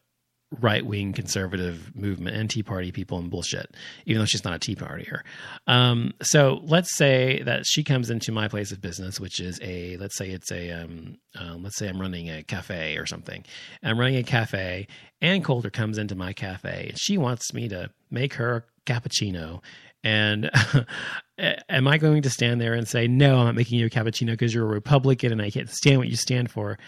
right 0.58 0.84
wing 0.84 1.12
conservative 1.12 1.94
movement 1.94 2.36
and 2.36 2.50
Tea 2.50 2.62
Party 2.62 2.90
people 2.90 3.18
and 3.18 3.30
bullshit, 3.30 3.76
even 4.06 4.20
though 4.20 4.26
she's 4.26 4.44
not 4.44 4.54
a 4.54 4.58
Tea 4.58 4.74
Partier. 4.74 5.20
Um, 5.66 6.12
so 6.22 6.60
let's 6.64 6.96
say 6.96 7.42
that 7.44 7.64
she 7.66 7.84
comes 7.84 8.10
into 8.10 8.32
my 8.32 8.48
place 8.48 8.72
of 8.72 8.80
business, 8.80 9.20
which 9.20 9.38
is 9.38 9.60
a 9.62 9.96
let's 9.98 10.16
say 10.16 10.30
it's 10.30 10.50
a 10.50 10.70
um, 10.70 11.18
uh, 11.38 11.54
let's 11.56 11.76
say 11.76 11.88
I'm 11.88 12.00
running 12.00 12.28
a 12.30 12.42
cafe 12.42 12.96
or 12.96 13.06
something. 13.06 13.44
I'm 13.82 13.98
running 13.98 14.16
a 14.16 14.24
cafe, 14.24 14.88
and 15.20 15.44
Coulter 15.44 15.70
comes 15.70 15.98
into 15.98 16.16
my 16.16 16.32
cafe, 16.32 16.88
and 16.90 16.98
she 16.98 17.16
wants 17.16 17.54
me 17.54 17.68
to 17.68 17.90
make 18.10 18.34
her 18.34 18.64
cappuccino. 18.86 19.62
And 20.02 20.50
am 21.68 21.86
I 21.86 21.98
going 21.98 22.22
to 22.22 22.30
stand 22.30 22.60
there 22.60 22.74
and 22.74 22.88
say, 22.88 23.06
no, 23.06 23.38
I'm 23.38 23.46
not 23.46 23.54
making 23.54 23.78
you 23.78 23.86
a 23.86 23.90
cappuccino 23.90 24.28
because 24.28 24.54
you're 24.54 24.64
a 24.64 24.68
Republican 24.68 25.32
and 25.32 25.42
I 25.42 25.50
can't 25.50 25.68
stand 25.68 25.98
what 25.98 26.08
you 26.08 26.16
stand 26.16 26.50
for? 26.50 26.78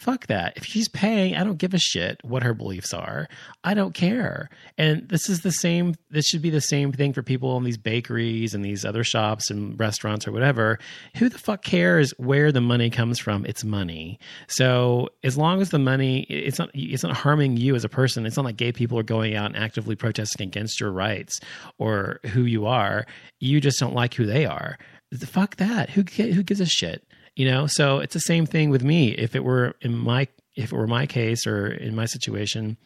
Fuck 0.00 0.26
that. 0.28 0.56
If 0.56 0.64
she's 0.64 0.88
paying, 0.88 1.36
I 1.36 1.44
don't 1.44 1.58
give 1.58 1.74
a 1.74 1.78
shit 1.78 2.18
what 2.24 2.42
her 2.42 2.54
beliefs 2.54 2.94
are. 2.94 3.28
I 3.64 3.74
don't 3.74 3.92
care. 3.92 4.48
And 4.78 5.06
this 5.10 5.28
is 5.28 5.42
the 5.42 5.52
same, 5.52 5.94
this 6.10 6.24
should 6.24 6.40
be 6.40 6.48
the 6.48 6.62
same 6.62 6.90
thing 6.90 7.12
for 7.12 7.22
people 7.22 7.54
in 7.58 7.64
these 7.64 7.76
bakeries 7.76 8.54
and 8.54 8.64
these 8.64 8.84
other 8.84 9.04
shops 9.04 9.50
and 9.50 9.78
restaurants 9.78 10.26
or 10.26 10.32
whatever. 10.32 10.78
Who 11.16 11.28
the 11.28 11.38
fuck 11.38 11.62
cares 11.62 12.12
where 12.16 12.50
the 12.50 12.62
money 12.62 12.88
comes 12.88 13.18
from? 13.18 13.44
It's 13.44 13.62
money. 13.62 14.18
So 14.48 15.10
as 15.22 15.36
long 15.36 15.60
as 15.60 15.68
the 15.68 15.78
money, 15.78 16.22
it's 16.30 16.58
not, 16.58 16.70
it's 16.72 17.02
not 17.02 17.16
harming 17.16 17.58
you 17.58 17.74
as 17.74 17.84
a 17.84 17.90
person. 17.90 18.24
It's 18.24 18.36
not 18.36 18.46
like 18.46 18.56
gay 18.56 18.72
people 18.72 18.98
are 18.98 19.02
going 19.02 19.36
out 19.36 19.54
and 19.54 19.56
actively 19.56 19.96
protesting 19.96 20.48
against 20.48 20.80
your 20.80 20.92
rights 20.92 21.40
or 21.76 22.20
who 22.32 22.44
you 22.44 22.64
are. 22.64 23.04
You 23.38 23.60
just 23.60 23.78
don't 23.78 23.94
like 23.94 24.14
who 24.14 24.24
they 24.24 24.46
are. 24.46 24.78
Fuck 25.18 25.56
that. 25.56 25.90
Who, 25.90 26.02
who 26.02 26.42
gives 26.42 26.60
a 26.60 26.66
shit? 26.66 27.04
You 27.40 27.50
know 27.50 27.66
so 27.66 28.00
it's 28.00 28.12
the 28.12 28.20
same 28.20 28.44
thing 28.44 28.68
with 28.68 28.84
me 28.84 29.12
if 29.12 29.34
it 29.34 29.42
were 29.42 29.74
in 29.80 29.96
my 29.96 30.28
if 30.56 30.74
it 30.74 30.76
were 30.76 30.86
my 30.86 31.06
case 31.06 31.46
or 31.46 31.68
in 31.68 31.94
my 31.94 32.04
situation 32.04 32.76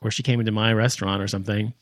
where 0.00 0.10
she 0.10 0.22
came 0.22 0.38
into 0.38 0.52
my 0.52 0.70
restaurant 0.70 1.22
or 1.22 1.28
something 1.28 1.72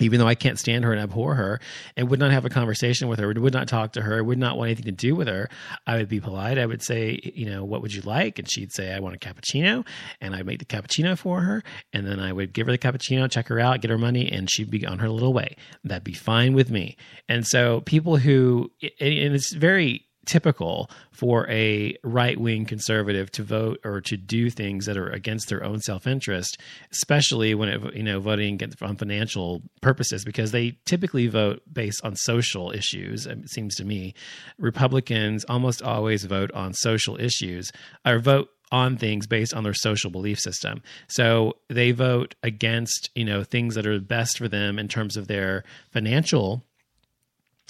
even 0.00 0.18
though 0.18 0.26
I 0.26 0.34
can't 0.34 0.58
stand 0.58 0.84
her 0.84 0.92
and 0.92 1.00
abhor 1.00 1.34
her, 1.34 1.60
and 1.94 2.08
would 2.08 2.20
not 2.20 2.30
have 2.30 2.46
a 2.46 2.48
conversation 2.48 3.08
with 3.08 3.18
her, 3.18 3.32
would 3.34 3.52
not 3.52 3.68
talk 3.68 3.92
to 3.92 4.02
her, 4.02 4.24
would 4.24 4.38
not 4.38 4.56
want 4.56 4.68
anything 4.68 4.86
to 4.86 4.92
do 4.92 5.14
with 5.14 5.28
her, 5.28 5.50
I 5.86 5.96
would 5.96 6.08
be 6.08 6.20
polite. 6.20 6.58
I 6.58 6.64
would 6.64 6.82
say, 6.82 7.20
you 7.34 7.44
know, 7.44 7.64
what 7.64 7.82
would 7.82 7.92
you 7.92 8.00
like? 8.02 8.38
And 8.38 8.50
she'd 8.50 8.72
say, 8.72 8.94
I 8.94 9.00
want 9.00 9.16
a 9.16 9.18
cappuccino. 9.18 9.86
And 10.20 10.34
I'd 10.34 10.46
make 10.46 10.58
the 10.58 10.64
cappuccino 10.64 11.18
for 11.18 11.42
her. 11.42 11.62
And 11.92 12.06
then 12.06 12.18
I 12.18 12.32
would 12.32 12.54
give 12.54 12.66
her 12.66 12.72
the 12.72 12.78
cappuccino, 12.78 13.30
check 13.30 13.48
her 13.48 13.60
out, 13.60 13.82
get 13.82 13.90
her 13.90 13.98
money, 13.98 14.30
and 14.30 14.50
she'd 14.50 14.70
be 14.70 14.86
on 14.86 15.00
her 15.00 15.10
little 15.10 15.34
way. 15.34 15.56
That'd 15.84 16.04
be 16.04 16.14
fine 16.14 16.54
with 16.54 16.70
me. 16.70 16.96
And 17.28 17.46
so 17.46 17.82
people 17.82 18.16
who, 18.16 18.70
and 18.80 19.34
it's 19.34 19.52
very, 19.54 20.06
typical 20.30 20.88
for 21.10 21.50
a 21.50 21.96
right 22.04 22.38
wing 22.38 22.64
conservative 22.64 23.32
to 23.32 23.42
vote 23.42 23.80
or 23.84 24.00
to 24.00 24.16
do 24.16 24.48
things 24.48 24.86
that 24.86 24.96
are 24.96 25.10
against 25.10 25.48
their 25.48 25.64
own 25.64 25.80
self 25.80 26.06
interest, 26.06 26.60
especially 26.92 27.52
when 27.52 27.68
it, 27.68 27.96
you 27.96 28.04
know 28.04 28.20
voting 28.20 28.54
against, 28.54 28.80
on 28.80 28.96
financial 28.96 29.60
purposes, 29.82 30.24
because 30.24 30.52
they 30.52 30.78
typically 30.86 31.26
vote 31.26 31.62
based 31.70 32.00
on 32.04 32.14
social 32.14 32.70
issues. 32.70 33.26
It 33.26 33.50
seems 33.50 33.74
to 33.76 33.84
me, 33.84 34.14
Republicans 34.56 35.44
almost 35.48 35.82
always 35.82 36.24
vote 36.24 36.52
on 36.52 36.74
social 36.74 37.20
issues 37.20 37.72
or 38.06 38.20
vote 38.20 38.48
on 38.70 38.96
things 38.96 39.26
based 39.26 39.52
on 39.52 39.64
their 39.64 39.74
social 39.74 40.12
belief 40.12 40.38
system. 40.38 40.80
So 41.08 41.54
they 41.68 41.90
vote 41.90 42.36
against, 42.44 43.10
you 43.16 43.24
know, 43.24 43.42
things 43.42 43.74
that 43.74 43.84
are 43.84 43.98
best 43.98 44.38
for 44.38 44.46
them 44.46 44.78
in 44.78 44.86
terms 44.86 45.16
of 45.16 45.26
their 45.26 45.64
financial 45.90 46.64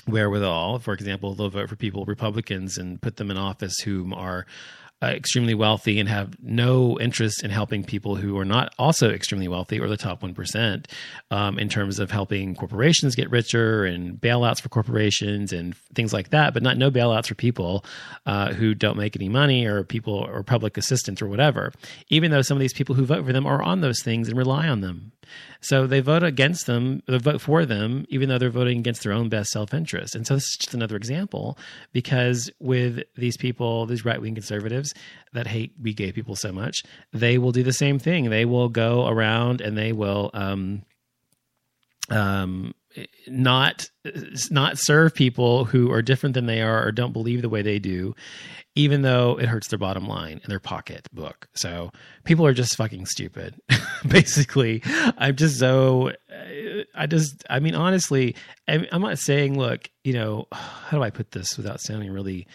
wherewithal. 0.07 0.79
For 0.81 0.95
example, 0.95 1.35
they'll 1.35 1.51
vote 1.51 1.69
for 1.69 1.77
people, 1.77 2.05
Republicans, 2.05 2.79
and 2.79 3.01
put 3.01 3.17
them 3.17 3.31
in 3.31 3.37
office 3.37 3.79
who 3.81 4.13
are 4.15 4.47
uh, 5.03 5.07
extremely 5.07 5.55
wealthy 5.55 5.99
and 5.99 6.09
have 6.11 6.37
no 6.43 6.99
interest 7.01 7.43
in 7.43 7.51
helping 7.51 7.83
people 7.83 8.17
who 8.17 8.37
are 8.39 8.45
not 8.45 8.75
also 8.79 9.11
extremely 9.11 9.49
wealthy 9.49 9.81
or 9.81 9.89
the 9.89 9.97
top 9.97 10.21
1% 10.21 10.85
um, 11.31 11.59
in 11.59 11.71
terms 11.71 11.99
of 11.99 12.11
helping 12.11 12.55
corporations 12.55 13.15
get 13.15 13.31
richer 13.31 13.85
and 13.87 14.21
bailouts 14.21 14.61
for 14.61 14.69
corporations 14.69 15.55
and 15.55 15.75
things 15.95 16.13
like 16.13 16.29
that, 16.31 16.53
but 16.53 16.63
not 16.63 16.77
no 16.77 16.91
bailouts 16.91 17.29
for 17.29 17.35
people 17.35 17.83
uh, 18.27 18.53
who 18.53 18.75
don't 18.75 18.99
make 18.99 19.17
any 19.17 19.29
money 19.29 19.65
or 19.65 19.85
people 19.85 20.15
or 20.15 20.43
public 20.43 20.77
assistance 20.77 21.23
or 21.23 21.29
whatever, 21.29 21.73
even 22.11 22.31
though 22.31 22.43
some 22.43 22.59
of 22.59 22.61
these 22.61 22.75
people 22.75 22.95
who 22.95 23.07
vote 23.07 23.25
for 23.25 23.33
them 23.33 23.47
are 23.47 23.63
on 23.63 23.81
those 23.81 24.03
things 24.03 24.29
and 24.29 24.37
rely 24.37 24.69
on 24.69 24.83
them. 24.83 25.13
So 25.61 25.87
they 25.87 26.01
vote 26.01 26.23
against 26.23 26.67
them, 26.67 27.03
they 27.07 27.19
vote 27.19 27.41
for 27.41 27.67
them, 27.67 28.07
even 28.09 28.29
though 28.29 28.39
they're 28.39 28.51
voting 28.51 28.79
against 28.79 29.03
their 29.03 29.13
own 29.13 29.29
best 29.29 29.51
self 29.51 29.75
interest. 29.75 30.15
And 30.15 30.27
so 30.27 30.35
this 30.35 30.45
is 30.45 30.57
just 30.61 30.75
another 30.75 30.97
example 30.97 31.59
because 31.93 32.51
with 32.61 33.03
these 33.17 33.37
people, 33.37 33.87
these 33.87 34.05
right 34.05 34.21
wing 34.21 34.35
conservatives 34.35 34.95
that 35.33 35.47
hate 35.47 35.73
we 35.81 35.95
gay 35.95 36.13
people 36.13 36.37
so 36.37 36.53
much, 36.53 36.83
they 37.13 37.39
will 37.39 37.53
do 37.53 37.63
the 37.63 37.73
same 37.73 37.99
thing. 37.99 38.31
They 38.31 38.45
will 38.45 38.69
go 38.69 39.07
around 39.07 39.61
and 39.61 39.77
they 39.77 39.93
will 39.93 40.31
um, 40.35 40.83
um, 42.11 42.75
not 43.29 43.89
not 44.51 44.79
serve 44.79 45.15
people 45.15 45.65
who 45.65 45.93
are 45.93 46.03
different 46.03 46.35
than 46.35 46.47
they 46.47 46.61
are 46.61 46.85
or 46.85 46.91
don't 46.91 47.13
believe 47.13 47.43
the 47.43 47.49
way 47.49 47.63
they 47.63 47.79
do 47.79 48.15
even 48.77 49.03
though 49.03 49.39
it 49.39 49.47
hurts 49.47 49.69
their 49.69 49.79
bottom 49.79 50.07
line 50.07 50.41
and 50.43 50.51
their 50.51 50.61
pocketbook. 50.61 51.49
So 51.55 51.91
people 52.25 52.47
are 52.47 52.55
just 52.55 52.77
fucking 52.77 53.07
stupid. 53.07 53.61
Basically, 54.09 54.83
I'm 55.19 55.37
just 55.37 55.59
so, 55.59 56.13
I 56.95 57.07
just, 57.07 57.45
I 57.51 57.59
mean, 57.59 57.75
honestly, 57.75 58.37
I'm 58.69 59.03
not 59.03 59.19
saying, 59.19 59.59
look, 59.59 59.91
you 60.05 60.13
know, 60.13 60.47
how 60.53 60.97
do 60.97 61.03
I 61.03 61.11
put 61.11 61.33
this 61.33 61.57
without 61.57 61.81
sounding 61.81 62.13
really, 62.13 62.47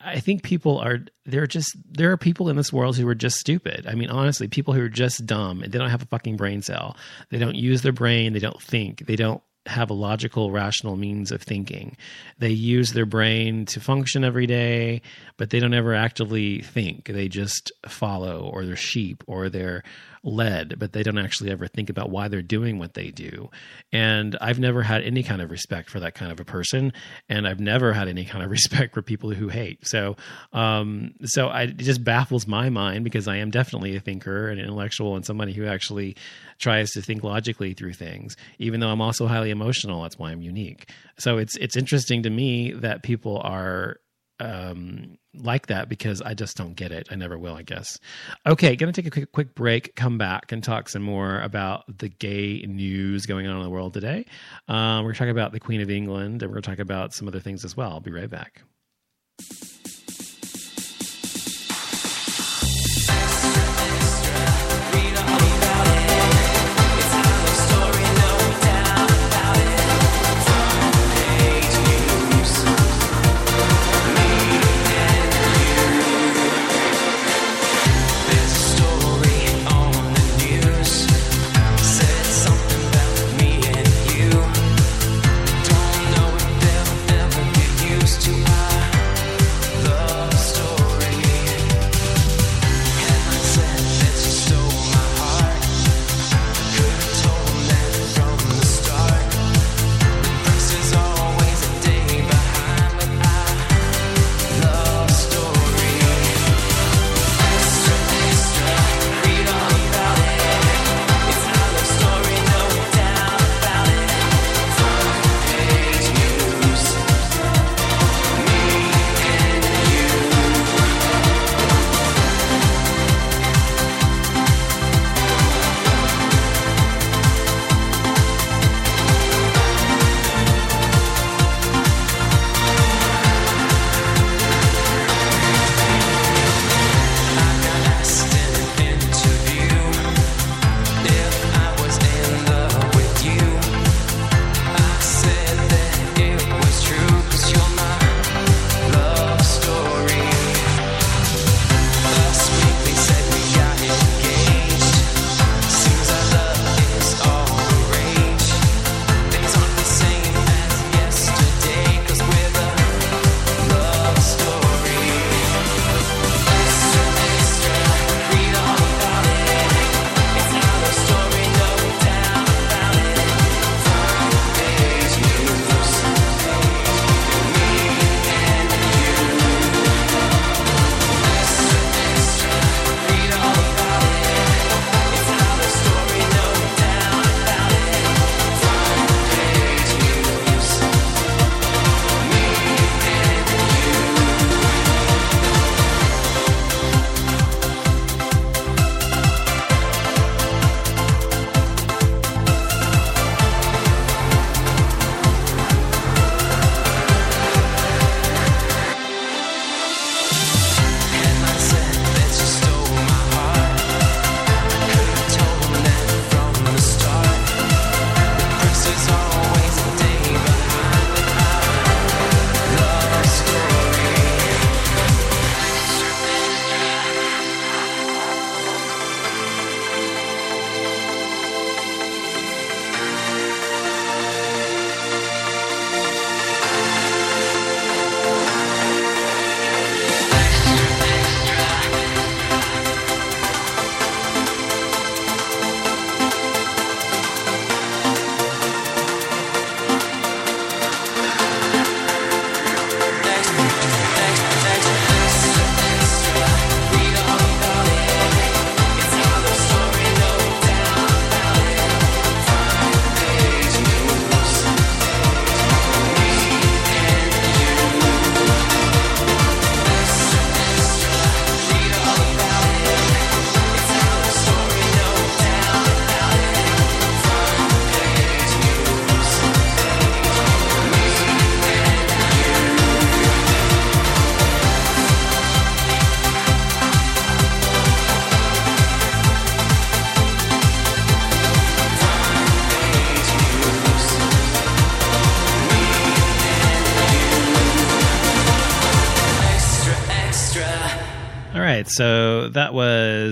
I 0.00 0.20
think 0.20 0.42
people 0.42 0.78
are, 0.78 1.00
they're 1.26 1.48
just, 1.48 1.76
there 1.90 2.12
are 2.12 2.16
people 2.16 2.48
in 2.48 2.56
this 2.56 2.72
world 2.72 2.96
who 2.96 3.06
are 3.08 3.14
just 3.14 3.36
stupid. 3.36 3.86
I 3.86 3.94
mean, 3.94 4.08
honestly, 4.08 4.48
people 4.48 4.72
who 4.72 4.82
are 4.82 4.88
just 4.88 5.26
dumb 5.26 5.62
and 5.62 5.72
they 5.72 5.78
don't 5.78 5.90
have 5.90 6.02
a 6.02 6.06
fucking 6.06 6.36
brain 6.36 6.62
cell. 6.62 6.96
They 7.30 7.38
don't 7.38 7.56
use 7.56 7.82
their 7.82 7.92
brain. 7.92 8.32
They 8.32 8.38
don't 8.38 8.62
think. 8.62 9.06
They 9.06 9.16
don't 9.16 9.42
have 9.66 9.90
a 9.90 9.94
logical, 9.94 10.50
rational 10.50 10.96
means 10.96 11.30
of 11.30 11.42
thinking. 11.42 11.96
They 12.38 12.50
use 12.50 12.92
their 12.92 13.06
brain 13.06 13.66
to 13.66 13.80
function 13.80 14.24
every 14.24 14.46
day, 14.46 15.02
but 15.36 15.50
they 15.50 15.60
don't 15.60 15.74
ever 15.74 15.94
actively 15.94 16.62
think. 16.62 17.06
They 17.06 17.28
just 17.28 17.70
follow, 17.86 18.50
or 18.52 18.64
they're 18.64 18.76
sheep, 18.76 19.22
or 19.26 19.48
they're 19.48 19.82
led, 20.22 20.78
but 20.78 20.92
they 20.92 21.02
don't 21.02 21.18
actually 21.18 21.50
ever 21.50 21.66
think 21.66 21.88
about 21.88 22.10
why 22.10 22.28
they're 22.28 22.42
doing 22.42 22.78
what 22.78 22.94
they 22.94 23.10
do. 23.10 23.50
And 23.92 24.36
I've 24.40 24.58
never 24.58 24.82
had 24.82 25.02
any 25.02 25.22
kind 25.22 25.40
of 25.40 25.50
respect 25.50 25.88
for 25.90 26.00
that 26.00 26.14
kind 26.14 26.30
of 26.30 26.40
a 26.40 26.44
person, 26.44 26.92
and 27.28 27.46
I've 27.48 27.60
never 27.60 27.92
had 27.92 28.08
any 28.08 28.24
kind 28.24 28.44
of 28.44 28.50
respect 28.60 28.94
for 28.94 29.02
people 29.02 29.30
who 29.30 29.48
hate. 29.48 29.86
So, 29.86 30.16
um, 30.52 31.14
so 31.24 31.48
I, 31.48 31.62
it 31.62 31.78
just 31.78 32.04
baffles 32.04 32.46
my 32.46 32.68
mind 32.68 33.04
because 33.04 33.28
I 33.28 33.36
am 33.36 33.50
definitely 33.50 33.96
a 33.96 34.00
thinker 34.00 34.48
and 34.48 34.58
an 34.58 34.66
intellectual 34.66 35.16
and 35.16 35.24
somebody 35.24 35.52
who 35.52 35.66
actually 35.66 36.16
tries 36.58 36.90
to 36.90 37.02
think 37.02 37.24
logically 37.24 37.72
through 37.74 37.94
things. 37.94 38.36
Even 38.58 38.80
though 38.80 38.90
I'm 38.90 39.00
also 39.00 39.26
highly 39.26 39.50
emotional, 39.50 40.02
that's 40.02 40.18
why 40.18 40.30
I'm 40.30 40.42
unique. 40.42 40.90
So 41.18 41.38
it's 41.38 41.56
it's 41.56 41.76
interesting 41.76 42.22
to 42.24 42.30
me 42.30 42.72
that 42.72 43.02
people 43.02 43.38
are 43.38 43.96
um, 44.40 45.18
like 45.34 45.66
that 45.66 45.88
because 45.88 46.20
I 46.22 46.34
just 46.34 46.56
don't 46.56 46.74
get 46.74 46.90
it. 46.90 47.08
I 47.10 47.14
never 47.14 47.38
will, 47.38 47.54
I 47.54 47.62
guess. 47.62 47.98
Okay, 48.46 48.74
to 48.74 48.92
take 48.92 49.06
a 49.06 49.10
quick, 49.10 49.32
quick 49.32 49.54
break, 49.54 49.94
come 49.94 50.18
back 50.18 50.50
and 50.52 50.62
talk 50.62 50.88
some 50.88 51.02
more 51.02 51.40
about 51.40 51.84
the 51.98 52.08
gay 52.08 52.64
news 52.66 53.26
going 53.26 53.46
on 53.46 53.56
in 53.56 53.62
the 53.62 53.70
world 53.70 53.94
today. 53.94 54.24
Um, 54.68 55.04
we're 55.04 55.12
to 55.12 55.18
talk 55.18 55.28
about 55.28 55.52
the 55.52 55.60
Queen 55.60 55.80
of 55.80 55.90
England 55.90 56.42
and 56.42 56.50
we're 56.50 56.60
to 56.60 56.68
talk 56.68 56.78
about 56.78 57.14
some 57.14 57.28
other 57.28 57.40
things 57.40 57.64
as 57.64 57.76
well. 57.76 57.90
I'll 57.90 58.00
be 58.00 58.10
right 58.10 58.30
back. 58.30 58.62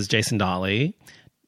Jason 0.08 0.38
Dottley. 0.38 0.94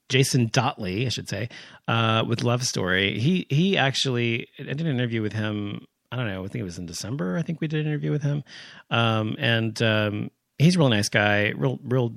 Jason 0.09 0.49
Dottley, 0.49 1.07
I 1.07 1.09
should 1.09 1.29
say, 1.29 1.49
uh, 1.89 2.25
with 2.27 2.43
Love 2.43 2.65
Story. 2.65 3.19
He 3.19 3.47
he 3.49 3.79
actually 3.79 4.49
I 4.59 4.65
did 4.65 4.81
an 4.83 4.89
interview 4.89 5.23
with 5.23 5.33
him. 5.33 5.87
I 6.13 6.17
don't 6.17 6.27
know. 6.27 6.45
I 6.45 6.49
think 6.49 6.61
it 6.61 6.65
was 6.65 6.79
in 6.79 6.87
December. 6.87 7.39
I 7.39 7.43
think 7.43 7.61
we 7.61 7.69
did 7.69 7.81
an 7.81 7.87
interview 7.87 8.11
with 8.11 8.23
him, 8.23 8.43
um, 8.91 9.37
and 9.39 9.81
um, 9.81 10.31
he's 10.59 10.75
a 10.75 10.79
real 10.81 10.89
nice 10.89 11.09
guy. 11.09 11.53
Real 11.57 11.79
real, 11.85 12.17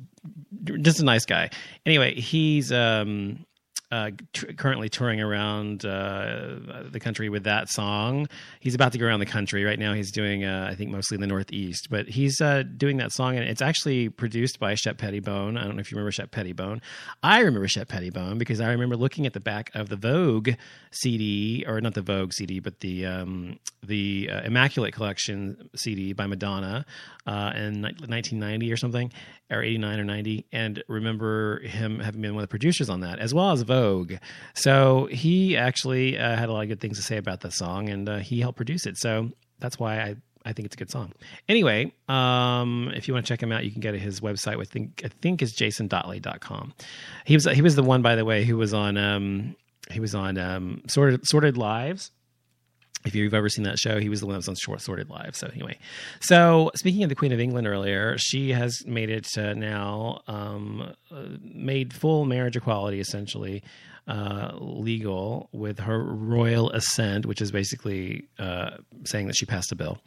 just 0.81 0.99
a 0.99 1.05
nice 1.05 1.25
guy. 1.25 1.51
Anyway, 1.85 2.15
he's 2.15 2.71
um, 2.71 3.45
uh, 3.93 4.09
t- 4.33 4.51
currently 4.53 4.89
touring 4.89 5.21
around 5.21 5.85
uh, 5.85 6.55
the 6.89 6.99
country 6.99 7.29
with 7.29 7.43
that 7.43 7.69
song. 7.69 8.27
He's 8.59 8.73
about 8.73 8.91
to 8.93 8.97
go 8.97 9.05
around 9.05 9.19
the 9.19 9.27
country 9.27 9.63
right 9.63 9.77
now. 9.77 9.93
He's 9.93 10.11
doing, 10.11 10.43
uh, 10.43 10.67
I 10.67 10.73
think, 10.73 10.89
mostly 10.89 11.13
in 11.13 11.21
the 11.21 11.27
Northeast, 11.27 11.89
but 11.91 12.07
he's 12.07 12.41
uh, 12.41 12.63
doing 12.75 12.97
that 12.97 13.11
song, 13.11 13.37
and 13.37 13.47
it's 13.47 13.61
actually 13.61 14.09
produced 14.09 14.59
by 14.59 14.73
Shep 14.73 14.97
Pettibone. 14.97 15.57
I 15.57 15.63
don't 15.63 15.75
know 15.75 15.79
if 15.79 15.91
you 15.91 15.95
remember 15.95 16.11
Shep 16.11 16.31
Pettibone. 16.31 16.81
I 17.21 17.41
remember 17.41 17.67
Shep 17.67 17.87
Pettibone 17.87 18.39
because 18.39 18.59
I 18.59 18.71
remember 18.71 18.97
looking 18.97 19.27
at 19.27 19.33
the 19.33 19.39
back 19.39 19.69
of 19.75 19.89
the 19.89 19.95
Vogue 19.95 20.49
CD, 20.89 21.63
or 21.67 21.79
not 21.79 21.93
the 21.93 22.01
Vogue 22.01 22.33
CD, 22.33 22.59
but 22.59 22.79
the 22.79 23.05
um, 23.05 23.59
the 23.83 24.27
uh, 24.31 24.41
Immaculate 24.41 24.95
Collection 24.95 25.69
CD 25.75 26.13
by 26.13 26.25
Madonna 26.25 26.83
in 27.27 27.83
1990 27.83 28.71
or 28.71 28.77
something, 28.77 29.11
or 29.51 29.61
89 29.61 29.99
or 29.99 30.03
90, 30.03 30.45
and 30.51 30.83
remember 30.87 31.59
him 31.59 31.99
having 31.99 32.21
been 32.21 32.33
one 32.33 32.43
of 32.43 32.49
the 32.49 32.51
producers 32.51 32.89
on 32.89 33.01
that, 33.01 33.19
as 33.19 33.35
well 33.35 33.51
as 33.51 33.61
Vogue. 33.61 33.82
So 34.53 35.07
he 35.11 35.57
actually 35.57 36.17
uh, 36.17 36.35
had 36.35 36.49
a 36.49 36.53
lot 36.53 36.61
of 36.61 36.69
good 36.69 36.79
things 36.79 36.97
to 36.97 37.03
say 37.03 37.17
about 37.17 37.41
the 37.41 37.51
song, 37.51 37.89
and 37.89 38.07
uh, 38.07 38.17
he 38.17 38.39
helped 38.39 38.57
produce 38.57 38.85
it. 38.85 38.97
So 38.97 39.29
that's 39.59 39.79
why 39.79 39.99
I. 39.99 40.15
I 40.45 40.51
think 40.51 40.65
it's 40.65 40.75
a 40.75 40.77
good 40.77 40.91
song. 40.91 41.13
Anyway, 41.47 41.93
um, 42.09 42.91
if 42.93 43.07
you 43.07 43.13
want 43.13 43.25
to 43.25 43.29
check 43.31 43.41
him 43.41 43.53
out, 43.53 43.63
you 43.63 43.71
can 43.71 43.79
go 43.79 43.93
to 43.93 43.97
his 43.97 44.19
website. 44.19 44.57
With 44.57 44.69
think 44.69 45.01
I 45.05 45.07
think 45.07 45.41
is 45.41 45.53
jasondottley.com. 45.53 46.73
He 47.23 47.37
was 47.37 47.45
he 47.45 47.61
was 47.61 47.77
the 47.77 47.81
one, 47.81 48.01
by 48.01 48.17
the 48.17 48.25
way, 48.25 48.43
who 48.43 48.57
was 48.57 48.73
on 48.73 48.97
um, 48.97 49.55
he 49.89 50.01
was 50.01 50.13
on 50.13 50.37
um, 50.37 50.81
sordid 50.89 51.25
sordid 51.25 51.55
lives 51.57 52.11
if 53.05 53.15
you've 53.15 53.33
ever 53.33 53.49
seen 53.49 53.63
that 53.65 53.79
show, 53.79 53.99
he 53.99 54.09
was 54.09 54.19
the 54.19 54.25
one 54.25 54.33
that 54.33 54.39
was 54.39 54.49
on 54.49 54.55
Short 54.55 54.81
Sordid 54.81 55.09
Live. 55.09 55.35
So 55.35 55.47
anyway, 55.47 55.77
so 56.19 56.71
speaking 56.75 57.03
of 57.03 57.09
the 57.09 57.15
Queen 57.15 57.31
of 57.31 57.39
England 57.39 57.67
earlier, 57.67 58.17
she 58.17 58.51
has 58.51 58.85
made 58.85 59.09
it 59.09 59.27
uh, 59.37 59.53
now, 59.53 60.21
um, 60.27 60.93
uh, 61.11 61.23
made 61.41 61.93
full 61.93 62.25
marriage 62.25 62.55
equality 62.55 62.99
essentially 62.99 63.63
uh, 64.07 64.51
legal 64.59 65.47
with 65.53 65.79
her 65.79 66.03
royal 66.03 66.69
assent, 66.71 67.25
which 67.25 67.41
is 67.41 67.51
basically 67.51 68.27
uh, 68.37 68.71
saying 69.05 69.27
that 69.27 69.35
she 69.35 69.45
passed 69.45 69.71
a 69.71 69.75
bill 69.75 69.97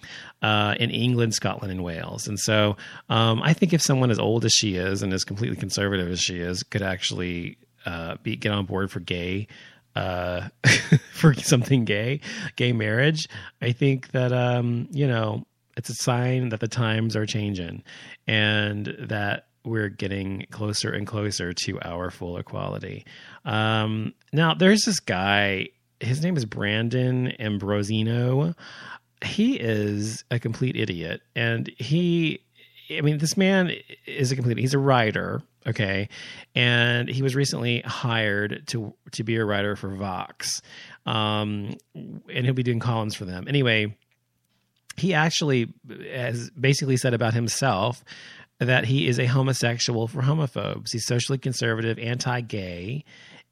uh, 0.42 0.74
in 0.78 0.90
England, 0.90 1.34
Scotland, 1.34 1.72
and 1.72 1.82
Wales. 1.82 2.28
And 2.28 2.38
so 2.38 2.76
um, 3.08 3.42
I 3.42 3.54
think 3.54 3.72
if 3.72 3.80
someone 3.80 4.10
as 4.10 4.18
old 4.18 4.44
as 4.44 4.52
she 4.52 4.76
is 4.76 5.02
and 5.02 5.12
as 5.12 5.24
completely 5.24 5.56
conservative 5.56 6.10
as 6.10 6.20
she 6.20 6.40
is 6.40 6.62
could 6.62 6.82
actually 6.82 7.56
uh, 7.86 8.16
be 8.22 8.36
get 8.36 8.52
on 8.52 8.66
board 8.66 8.90
for 8.90 9.00
gay 9.00 9.48
uh, 9.96 10.48
for 11.12 11.34
something 11.34 11.84
gay, 11.84 12.20
gay 12.56 12.72
marriage, 12.72 13.28
I 13.60 13.72
think 13.72 14.12
that 14.12 14.32
um, 14.32 14.88
you 14.90 15.08
know 15.08 15.44
it's 15.76 15.88
a 15.88 15.94
sign 15.94 16.50
that 16.50 16.60
the 16.60 16.68
times 16.68 17.16
are 17.16 17.26
changing, 17.26 17.82
and 18.26 18.94
that 19.00 19.46
we're 19.64 19.88
getting 19.88 20.46
closer 20.50 20.92
and 20.92 21.06
closer 21.06 21.52
to 21.52 21.80
our 21.82 22.10
full 22.10 22.36
equality. 22.36 23.04
Um, 23.44 24.14
now, 24.32 24.54
there's 24.54 24.84
this 24.84 25.00
guy. 25.00 25.68
His 25.98 26.22
name 26.22 26.36
is 26.36 26.44
Brandon 26.44 27.32
Ambrosino. 27.40 28.54
He 29.24 29.56
is 29.56 30.24
a 30.30 30.38
complete 30.38 30.76
idiot, 30.76 31.22
and 31.34 31.68
he. 31.78 32.42
I 32.88 33.00
mean, 33.00 33.18
this 33.18 33.36
man 33.36 33.72
is 34.06 34.30
a 34.30 34.36
complete. 34.36 34.58
He's 34.58 34.74
a 34.74 34.78
writer 34.78 35.42
Okay, 35.66 36.08
and 36.54 37.08
he 37.08 37.22
was 37.22 37.34
recently 37.34 37.80
hired 37.80 38.62
to 38.68 38.94
to 39.12 39.24
be 39.24 39.36
a 39.36 39.44
writer 39.44 39.74
for 39.74 39.94
Vox, 39.96 40.62
um, 41.06 41.74
and 41.94 42.44
he'll 42.44 42.54
be 42.54 42.62
doing 42.62 42.78
columns 42.78 43.16
for 43.16 43.24
them. 43.24 43.46
Anyway, 43.48 43.96
he 44.96 45.12
actually 45.12 45.72
has 46.12 46.50
basically 46.50 46.96
said 46.96 47.14
about 47.14 47.34
himself 47.34 48.04
that 48.60 48.84
he 48.84 49.06
is 49.08 49.18
a 49.18 49.26
homosexual 49.26 50.08
for 50.08 50.22
homophobes. 50.22 50.92
He's 50.92 51.06
socially 51.06 51.38
conservative, 51.38 51.98
anti-gay, 51.98 53.04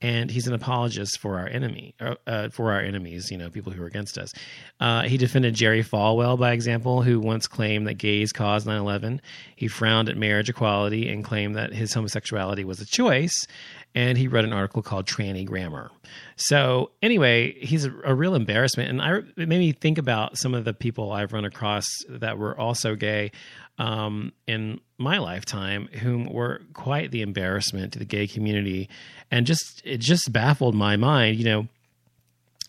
and 0.04 0.30
he's 0.30 0.46
an 0.46 0.52
apologist 0.52 1.18
for 1.18 1.38
our 1.38 1.48
enemy, 1.48 1.94
uh, 1.98 2.14
uh, 2.26 2.50
for 2.50 2.72
our 2.72 2.80
enemies. 2.80 3.30
You 3.30 3.38
know, 3.38 3.48
people 3.48 3.72
who 3.72 3.82
are 3.82 3.86
against 3.86 4.18
us. 4.18 4.34
Uh, 4.78 5.04
he 5.04 5.16
defended 5.16 5.54
Jerry 5.54 5.82
Falwell, 5.82 6.38
by 6.38 6.52
example, 6.52 7.00
who 7.00 7.18
once 7.18 7.46
claimed 7.46 7.86
that 7.86 7.94
gays 7.94 8.30
caused 8.30 8.66
9/11. 8.66 9.20
He 9.56 9.66
frowned 9.66 10.10
at 10.10 10.18
marriage 10.18 10.50
equality 10.50 11.08
and 11.08 11.24
claimed 11.24 11.56
that 11.56 11.72
his 11.72 11.94
homosexuality 11.94 12.64
was 12.64 12.82
a 12.82 12.86
choice. 12.86 13.46
And 13.94 14.18
he 14.18 14.26
wrote 14.26 14.44
an 14.44 14.52
article 14.52 14.82
called 14.82 15.06
"Tranny 15.06 15.44
Grammar." 15.44 15.90
So 16.36 16.90
anyway, 17.00 17.52
he's 17.60 17.84
a, 17.84 17.92
a 18.04 18.14
real 18.14 18.34
embarrassment, 18.34 18.90
and 18.90 19.00
I 19.00 19.18
it 19.36 19.48
made 19.48 19.58
me 19.58 19.72
think 19.72 19.98
about 19.98 20.36
some 20.36 20.54
of 20.54 20.64
the 20.64 20.74
people 20.74 21.12
I've 21.12 21.32
run 21.32 21.44
across 21.44 21.86
that 22.08 22.38
were 22.38 22.58
also 22.58 22.96
gay 22.96 23.30
um, 23.78 24.32
in 24.46 24.80
my 24.98 25.18
lifetime 25.18 25.88
whom 25.88 26.26
were 26.26 26.62
quite 26.72 27.10
the 27.10 27.22
embarrassment 27.22 27.92
to 27.92 27.98
the 27.98 28.04
gay 28.04 28.26
community 28.26 28.88
and 29.30 29.46
just 29.46 29.82
it 29.84 29.98
just 29.98 30.32
baffled 30.32 30.74
my 30.74 30.96
mind 30.96 31.36
you 31.36 31.44
know 31.44 31.68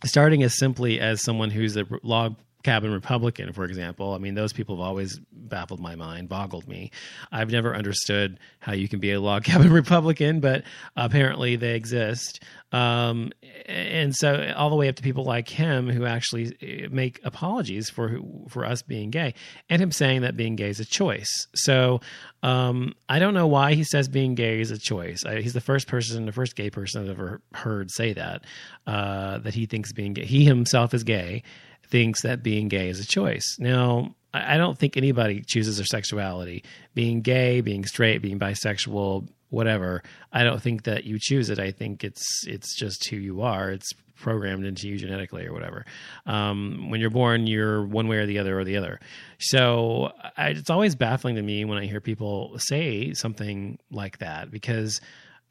starting 0.03 0.41
as 0.41 0.57
simply 0.57 0.99
as 0.99 1.23
someone 1.23 1.51
who's 1.51 1.77
a 1.77 1.85
log 2.01 2.35
cabin 2.65 2.91
Republican, 2.91 3.53
for 3.53 3.63
example. 3.63 4.13
I 4.13 4.17
mean, 4.17 4.33
those 4.33 4.51
people 4.51 4.75
have 4.75 4.83
always 4.83 5.19
baffled 5.31 5.79
my 5.79 5.95
mind, 5.95 6.29
boggled 6.29 6.67
me. 6.67 6.89
I've 7.31 7.51
never 7.51 7.75
understood 7.75 8.39
how 8.57 8.73
you 8.73 8.89
can 8.89 8.99
be 8.99 9.11
a 9.11 9.21
log 9.21 9.43
cabin 9.45 9.71
Republican, 9.71 10.39
but 10.39 10.63
apparently 10.97 11.57
they 11.57 11.75
exist. 11.75 12.43
Um, 12.71 13.31
and 13.67 14.15
so 14.15 14.51
all 14.57 14.71
the 14.71 14.75
way 14.75 14.89
up 14.89 14.95
to 14.95 15.03
people 15.03 15.23
like 15.25 15.47
him 15.47 15.87
who 15.87 16.05
actually 16.05 16.57
eh, 16.59 16.87
make 16.89 17.19
apologies 17.23 17.89
for 17.89 18.19
for 18.49 18.65
us 18.65 18.81
being 18.81 19.11
gay, 19.11 19.35
and 19.69 19.79
him 19.79 19.91
saying 19.91 20.21
that 20.21 20.35
being 20.35 20.55
gay 20.55 20.69
is 20.69 20.79
a 20.79 20.85
choice. 20.85 21.29
So 21.53 22.01
um, 22.41 22.95
I 23.07 23.19
don't 23.19 23.35
know 23.35 23.47
why 23.47 23.75
he 23.75 23.83
says 23.83 24.09
being 24.09 24.33
gay 24.33 24.59
is 24.59 24.71
a 24.71 24.79
choice. 24.79 25.23
I, 25.23 25.41
he's 25.41 25.53
the 25.53 25.61
first 25.61 25.87
person, 25.87 26.25
the 26.25 26.31
first 26.31 26.55
gay 26.55 26.71
person 26.71 27.03
I've 27.03 27.11
ever 27.11 27.41
heard 27.53 27.91
say 27.91 28.13
that 28.13 28.43
uh, 28.87 29.37
that 29.37 29.53
he 29.53 29.67
thinks 29.67 29.93
being 29.93 30.13
gay. 30.13 30.25
He 30.25 30.43
himself 30.43 30.95
is 30.95 31.03
gay 31.03 31.43
thinks 31.89 32.21
that 32.21 32.43
being 32.43 32.67
gay 32.67 32.89
is 32.89 32.99
a 32.99 33.05
choice. 33.05 33.57
Now, 33.59 34.15
I 34.33 34.57
don't 34.57 34.77
think 34.77 34.97
anybody 34.97 35.41
chooses 35.41 35.77
their 35.77 35.85
sexuality. 35.85 36.63
Being 36.93 37.21
gay, 37.21 37.61
being 37.61 37.85
straight, 37.85 38.21
being 38.21 38.39
bisexual, 38.39 39.29
whatever. 39.49 40.03
I 40.33 40.43
don't 40.43 40.61
think 40.61 40.83
that 40.83 41.05
you 41.05 41.17
choose 41.19 41.49
it. 41.49 41.59
I 41.59 41.71
think 41.71 42.03
it's 42.03 42.45
it's 42.45 42.75
just 42.75 43.07
who 43.07 43.15
you 43.15 43.41
are. 43.41 43.71
It's 43.71 43.93
programmed 44.17 44.65
into 44.65 44.87
you 44.87 44.97
genetically 44.97 45.45
or 45.45 45.53
whatever. 45.53 45.85
Um, 46.25 46.89
when 46.89 46.99
you're 46.99 47.09
born, 47.09 47.47
you're 47.47 47.85
one 47.85 48.07
way 48.07 48.17
or 48.17 48.25
the 48.25 48.39
other 48.39 48.59
or 48.59 48.63
the 48.63 48.77
other. 48.77 48.99
So 49.39 50.11
I, 50.37 50.49
it's 50.49 50.69
always 50.69 50.95
baffling 50.95 51.35
to 51.35 51.41
me 51.41 51.65
when 51.65 51.77
I 51.77 51.85
hear 51.85 52.01
people 52.01 52.55
say 52.57 53.13
something 53.13 53.77
like 53.91 54.19
that 54.19 54.51
because, 54.51 55.01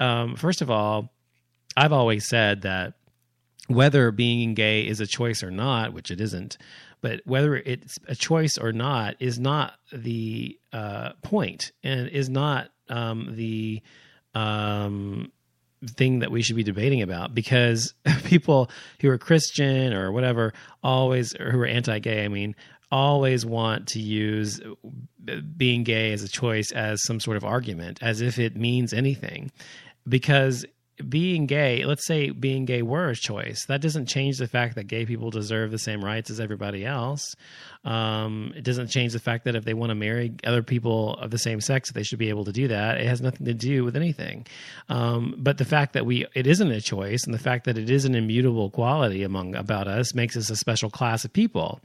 um, 0.01 0.37
first 0.37 0.63
of 0.63 0.71
all, 0.71 1.13
I've 1.77 1.93
always 1.93 2.27
said 2.27 2.63
that 2.63 2.95
whether 3.69 4.11
being 4.11 4.55
gay 4.55 4.87
is 4.87 5.01
a 5.01 5.07
choice 5.07 5.43
or 5.43 5.51
not, 5.51 5.93
which 5.93 6.11
it 6.11 6.21
isn't, 6.21 6.59
but 7.01 7.21
whether 7.25 7.57
it's 7.57 7.99
a 8.09 8.15
choice 8.15 8.57
or 8.59 8.73
not 8.73 9.17
is 9.21 9.39
not 9.39 9.75
the 9.93 10.59
uh, 10.73 11.13
point 11.23 11.73
and 11.83 12.09
is 12.09 12.29
not 12.29 12.69
um, 12.89 13.35
the 13.37 13.83
um, 14.35 15.31
thing 15.87 16.21
that 16.21 16.31
we 16.31 16.43
should 16.43 16.57
be 16.57 16.63
debating 16.63 17.03
about 17.03 17.35
because 17.35 17.95
people 18.25 18.71
who 19.01 19.11
are 19.11 19.19
Christian 19.19 19.93
or 19.93 20.13
whatever 20.13 20.53
always, 20.83 21.35
or 21.37 21.51
who 21.51 21.61
are 21.61 21.67
anti 21.67 21.99
gay, 21.99 22.25
I 22.25 22.29
mean, 22.29 22.55
always 22.91 23.45
want 23.45 23.89
to 23.89 24.01
use 24.01 24.61
being 25.57 25.85
gay 25.85 26.13
as 26.13 26.23
a 26.23 26.29
choice 26.29 26.71
as 26.73 27.03
some 27.05 27.21
sort 27.21 27.37
of 27.37 27.45
argument, 27.45 27.99
as 28.03 28.21
if 28.21 28.39
it 28.39 28.57
means 28.57 28.93
anything. 28.93 29.51
Because 30.09 30.65
being 31.09 31.47
gay, 31.47 31.85
let's 31.85 32.07
say 32.07 32.31
being 32.31 32.65
gay 32.65 32.83
were 32.83 33.09
a 33.11 33.17
choice, 33.17 33.65
that 33.67 33.81
doesn't 33.81 34.07
change 34.07 34.39
the 34.39 34.47
fact 34.47 34.77
that 34.77 34.85
gay 34.85 35.05
people 35.05 35.31
deserve 35.31 35.71
the 35.71 35.79
same 35.79 36.05
rights 36.05 36.31
as 36.31 36.41
everybody 36.41 36.85
else. 36.85 37.35
Um, 37.85 38.53
it 38.57 38.65
doesn't 38.65 38.89
change 38.89 39.13
the 39.13 39.19
fact 39.19 39.45
that 39.45 39.55
if 39.55 39.65
they 39.65 39.75
want 39.75 39.91
to 39.91 39.95
marry 39.95 40.33
other 40.45 40.63
people 40.63 41.15
of 41.17 41.31
the 41.31 41.39
same 41.39 41.61
sex, 41.61 41.93
they 41.93 42.03
should 42.03 42.19
be 42.19 42.31
able 42.31 42.45
to 42.45 42.53
do 42.53 42.69
that. 42.69 42.99
It 42.99 43.07
has 43.07 43.21
nothing 43.21 43.47
to 43.47 43.55
do 43.55 43.85
with 43.85 43.95
anything. 43.95 44.47
Um, 44.89 45.35
but 45.37 45.59
the 45.59 45.65
fact 45.65 45.93
that 45.93 46.07
we 46.07 46.27
it 46.35 46.47
isn't 46.47 46.71
a 46.71 46.81
choice, 46.81 47.25
and 47.25 47.35
the 47.35 47.39
fact 47.39 47.65
that 47.65 47.77
it 47.77 47.91
is 47.91 48.05
an 48.05 48.15
immutable 48.15 48.71
quality 48.71 49.23
among 49.23 49.55
about 49.55 49.87
us 49.87 50.15
makes 50.15 50.37
us 50.37 50.51
a 50.51 50.57
special 50.57 50.89
class 50.91 51.25
of 51.25 51.33
people, 51.33 51.81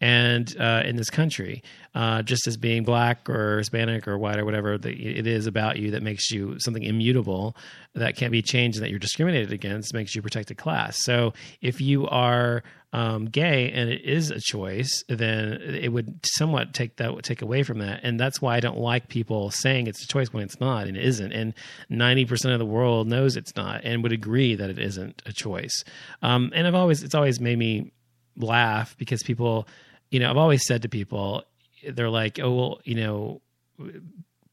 and 0.00 0.54
uh, 0.60 0.82
in 0.84 0.96
this 0.96 1.10
country, 1.10 1.62
uh, 1.94 2.22
just 2.22 2.46
as 2.46 2.56
being 2.56 2.84
black 2.84 3.28
or 3.28 3.58
Hispanic 3.58 4.06
or 4.06 4.18
white 4.18 4.38
or 4.38 4.44
whatever 4.44 4.76
that 4.76 4.92
it 4.92 5.26
is 5.26 5.46
about 5.46 5.78
you 5.78 5.90
that 5.92 6.02
makes 6.02 6.30
you 6.30 6.58
something 6.58 6.82
immutable 6.82 7.56
that 7.94 8.16
can't 8.16 8.32
be 8.32 8.42
changed 8.42 8.76
and 8.76 8.84
that 8.84 8.90
you're 8.90 8.98
discriminated 8.98 9.52
against 9.52 9.94
makes 9.94 10.14
you 10.14 10.22
protected 10.22 10.58
class. 10.58 11.02
So 11.02 11.32
if 11.60 11.80
you 11.80 12.06
are 12.06 12.62
um, 12.92 13.26
gay 13.26 13.70
and 13.70 13.90
it 13.90 14.02
is 14.04 14.30
a 14.30 14.40
choice, 14.40 15.04
then 15.08 15.52
it 15.60 15.92
would 15.92 16.20
somewhat 16.24 16.72
take 16.72 16.96
that 16.96 17.22
take 17.22 17.42
away 17.42 17.62
from 17.62 17.78
that. 17.78 18.00
And 18.02 18.18
that's 18.18 18.40
why 18.40 18.56
I 18.56 18.60
don't 18.60 18.78
like 18.78 19.08
people 19.08 19.50
saying 19.50 19.86
it's 19.86 20.02
a 20.02 20.08
choice 20.08 20.32
when 20.32 20.42
it's 20.42 20.58
not 20.58 20.86
and 20.86 20.96
it 20.96 21.04
isn't. 21.04 21.32
And 21.32 21.52
ninety 21.90 22.24
percent 22.24 22.52
of 22.52 22.58
the 22.58 22.66
world 22.66 23.06
knows 23.06 23.36
it's 23.36 23.54
not 23.56 23.82
and 23.84 24.02
would 24.02 24.12
agree 24.12 24.54
that 24.54 24.70
it 24.70 24.78
isn't 24.78 25.22
a 25.26 25.32
choice. 25.32 25.84
Um, 26.22 26.50
and 26.54 26.66
I've 26.66 26.74
always 26.74 27.02
it's 27.02 27.14
always 27.14 27.40
made 27.40 27.58
me 27.58 27.92
laugh 28.36 28.96
because 28.96 29.22
people, 29.22 29.68
you 30.10 30.20
know, 30.20 30.30
I've 30.30 30.36
always 30.36 30.64
said 30.66 30.82
to 30.82 30.88
people, 30.88 31.44
they're 31.86 32.10
like, 32.10 32.38
oh 32.40 32.54
well, 32.54 32.80
you 32.84 32.94
know 32.94 33.42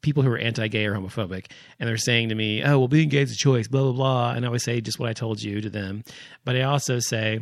people 0.02 0.22
who 0.22 0.30
are 0.30 0.38
anti-gay 0.38 0.86
or 0.86 0.94
homophobic 0.94 1.50
and 1.80 1.90
they're 1.90 1.98
saying 1.98 2.30
to 2.30 2.36
me 2.36 2.62
oh 2.64 2.78
well 2.78 2.88
being 2.88 3.10
gay 3.10 3.24
is 3.24 3.32
a 3.32 3.36
choice 3.36 3.68
blah 3.68 3.82
blah 3.82 3.92
blah 3.92 4.32
and 4.34 4.46
i 4.46 4.48
always 4.48 4.64
say 4.64 4.80
just 4.80 5.00
what 5.00 5.10
i 5.10 5.14
told 5.14 5.42
you 5.42 5.62
to 5.62 5.70
them 5.70 6.04
but 6.44 6.56
i 6.56 6.62
also 6.62 7.00
say 7.00 7.40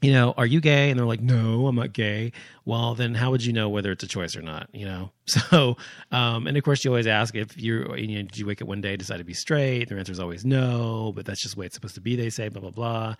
you 0.00 0.12
know, 0.12 0.34
are 0.36 0.46
you 0.46 0.60
gay? 0.60 0.90
And 0.90 0.98
they're 0.98 1.06
like, 1.06 1.20
no, 1.20 1.66
I'm 1.66 1.76
not 1.76 1.92
gay. 1.92 2.32
Well, 2.64 2.94
then 2.94 3.14
how 3.14 3.30
would 3.30 3.44
you 3.44 3.52
know 3.52 3.68
whether 3.68 3.90
it's 3.92 4.04
a 4.04 4.08
choice 4.08 4.36
or 4.36 4.42
not? 4.42 4.68
You 4.72 4.86
know, 4.86 5.10
so 5.26 5.76
um, 6.12 6.46
and 6.46 6.56
of 6.56 6.64
course 6.64 6.84
you 6.84 6.90
always 6.90 7.06
ask 7.06 7.34
if 7.34 7.56
you're, 7.56 7.96
you 7.96 8.16
know, 8.16 8.22
did 8.22 8.36
you 8.36 8.46
wake 8.46 8.60
up 8.60 8.68
one 8.68 8.82
day 8.82 8.94
decide 8.96 9.18
to 9.18 9.24
be 9.24 9.32
straight? 9.32 9.88
Their 9.88 9.98
answer 9.98 10.12
is 10.12 10.20
always 10.20 10.44
no, 10.44 11.12
but 11.16 11.24
that's 11.24 11.42
just 11.42 11.54
the 11.54 11.60
way 11.60 11.66
it's 11.66 11.74
supposed 11.74 11.94
to 11.94 12.00
be. 12.00 12.14
They 12.14 12.28
say 12.28 12.48
blah 12.48 12.60
blah 12.60 12.70
blah. 12.70 13.14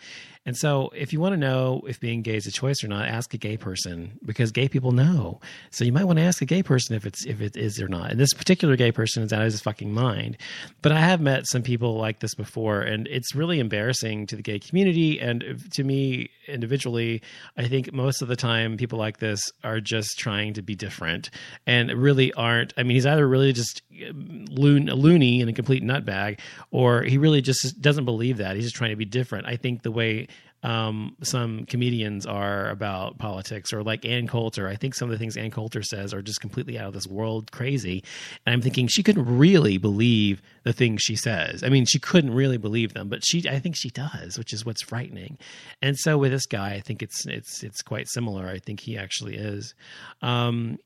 And 0.44 0.54
so 0.56 0.90
if 0.94 1.12
you 1.12 1.20
want 1.20 1.32
to 1.32 1.38
know 1.38 1.82
if 1.86 2.00
being 2.00 2.20
gay 2.20 2.36
is 2.36 2.46
a 2.46 2.52
choice 2.52 2.84
or 2.84 2.88
not, 2.88 3.08
ask 3.08 3.32
a 3.32 3.38
gay 3.38 3.56
person 3.56 4.18
because 4.24 4.52
gay 4.52 4.68
people 4.68 4.92
know. 4.92 5.40
So 5.70 5.84
you 5.84 5.92
might 5.92 6.04
want 6.04 6.18
to 6.18 6.24
ask 6.24 6.42
a 6.42 6.46
gay 6.46 6.62
person 6.62 6.94
if 6.94 7.06
it's 7.06 7.24
if 7.24 7.40
it 7.40 7.56
is 7.56 7.80
or 7.80 7.88
not. 7.88 8.10
And 8.10 8.20
this 8.20 8.34
particular 8.34 8.76
gay 8.76 8.92
person 8.92 9.22
is 9.22 9.32
out 9.32 9.40
of 9.40 9.46
his 9.46 9.62
fucking 9.62 9.92
mind. 9.92 10.36
But 10.82 10.92
I 10.92 11.00
have 11.00 11.22
met 11.22 11.46
some 11.46 11.62
people 11.62 11.96
like 11.96 12.20
this 12.20 12.34
before, 12.34 12.82
and 12.82 13.06
it's 13.08 13.34
really 13.34 13.60
embarrassing 13.60 14.26
to 14.26 14.36
the 14.36 14.42
gay 14.42 14.58
community 14.58 15.18
and 15.18 15.42
to 15.72 15.84
me 15.84 16.28
individually. 16.46 17.22
I 17.56 17.66
think 17.66 17.94
most 17.94 18.20
of 18.20 18.28
the 18.28 18.36
time 18.36 18.76
people 18.76 18.98
like 18.98 19.18
this 19.18 19.42
are 19.62 19.80
just 19.80 20.18
trying 20.18 20.52
to 20.54 20.62
be 20.62 20.74
different 20.74 21.30
and 21.66 21.93
really 21.96 22.33
aren't. 22.33 22.72
I 22.76 22.83
mean, 22.83 22.94
he's 22.96 23.07
either 23.07 23.26
really 23.26 23.52
just 23.52 23.83
um, 24.09 24.46
loon, 24.50 24.87
loony 24.87 25.40
and 25.40 25.50
a 25.50 25.52
complete 25.52 25.83
nutbag, 25.83 26.40
or 26.70 27.02
he 27.02 27.18
really 27.18 27.40
just 27.40 27.80
doesn't 27.80 28.04
believe 28.04 28.38
that. 28.38 28.57
He's 28.57 28.64
just 28.64 28.76
trying 28.76 28.90
to 28.90 28.96
be 28.96 29.04
different. 29.04 29.46
I 29.46 29.57
think 29.57 29.83
the 29.83 29.90
way 29.90 30.28
um, 30.64 31.14
some 31.22 31.66
comedians 31.66 32.24
are 32.24 32.70
about 32.70 33.18
politics, 33.18 33.72
or 33.72 33.83
like 33.83 34.07
Ann 34.07 34.26
Coulter. 34.26 34.66
I 34.66 34.76
think 34.76 34.94
some 34.94 35.11
of 35.11 35.12
the 35.12 35.18
things 35.18 35.37
Ann 35.37 35.50
Coulter 35.50 35.83
says 35.83 36.14
are 36.14 36.22
just 36.22 36.40
completely 36.40 36.78
out 36.78 36.88
of 36.88 36.94
this 36.94 37.07
world 37.07 37.52
crazy. 37.52 38.02
And 38.46 38.54
I'm 38.54 38.62
thinking 38.62 38.88
she 38.88 39.02
couldn't 39.02 39.26
really 39.26 39.76
believe 39.76 40.40
the 40.64 40.72
things 40.72 41.02
she 41.02 41.16
says. 41.16 41.62
I 41.62 41.68
mean, 41.68 41.85
she 41.85 41.98
couldn't 41.98 42.33
really 42.33 42.57
believe 42.57 42.94
them, 42.94 43.11
but 43.11 43.22
she, 43.24 43.46
I 43.46 43.59
think 43.59 43.76
she 43.76 43.90
does, 43.90 44.38
which 44.38 44.54
is 44.54 44.64
what's 44.64 44.83
frightening. 44.83 45.37
And 45.83 45.98
so 45.98 46.16
with 46.16 46.33
this 46.33 46.46
guy, 46.46 46.72
I 46.72 46.80
think 46.80 47.02
it's 47.02 47.26
it's 47.26 47.62
it's 47.62 47.83
quite 47.83 48.09
similar. 48.09 48.48
I 48.48 48.59
think 48.59 48.80
he 48.80 48.96
actually 48.96 49.37
is. 49.37 49.74
Um, 50.22 50.78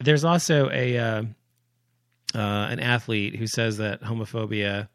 there's 0.00 0.24
also 0.24 0.70
a 0.70 0.98
uh, 0.98 1.22
uh, 2.34 2.68
an 2.70 2.80
athlete 2.80 3.36
who 3.36 3.46
says 3.46 3.78
that 3.78 4.02
homophobia 4.02 4.88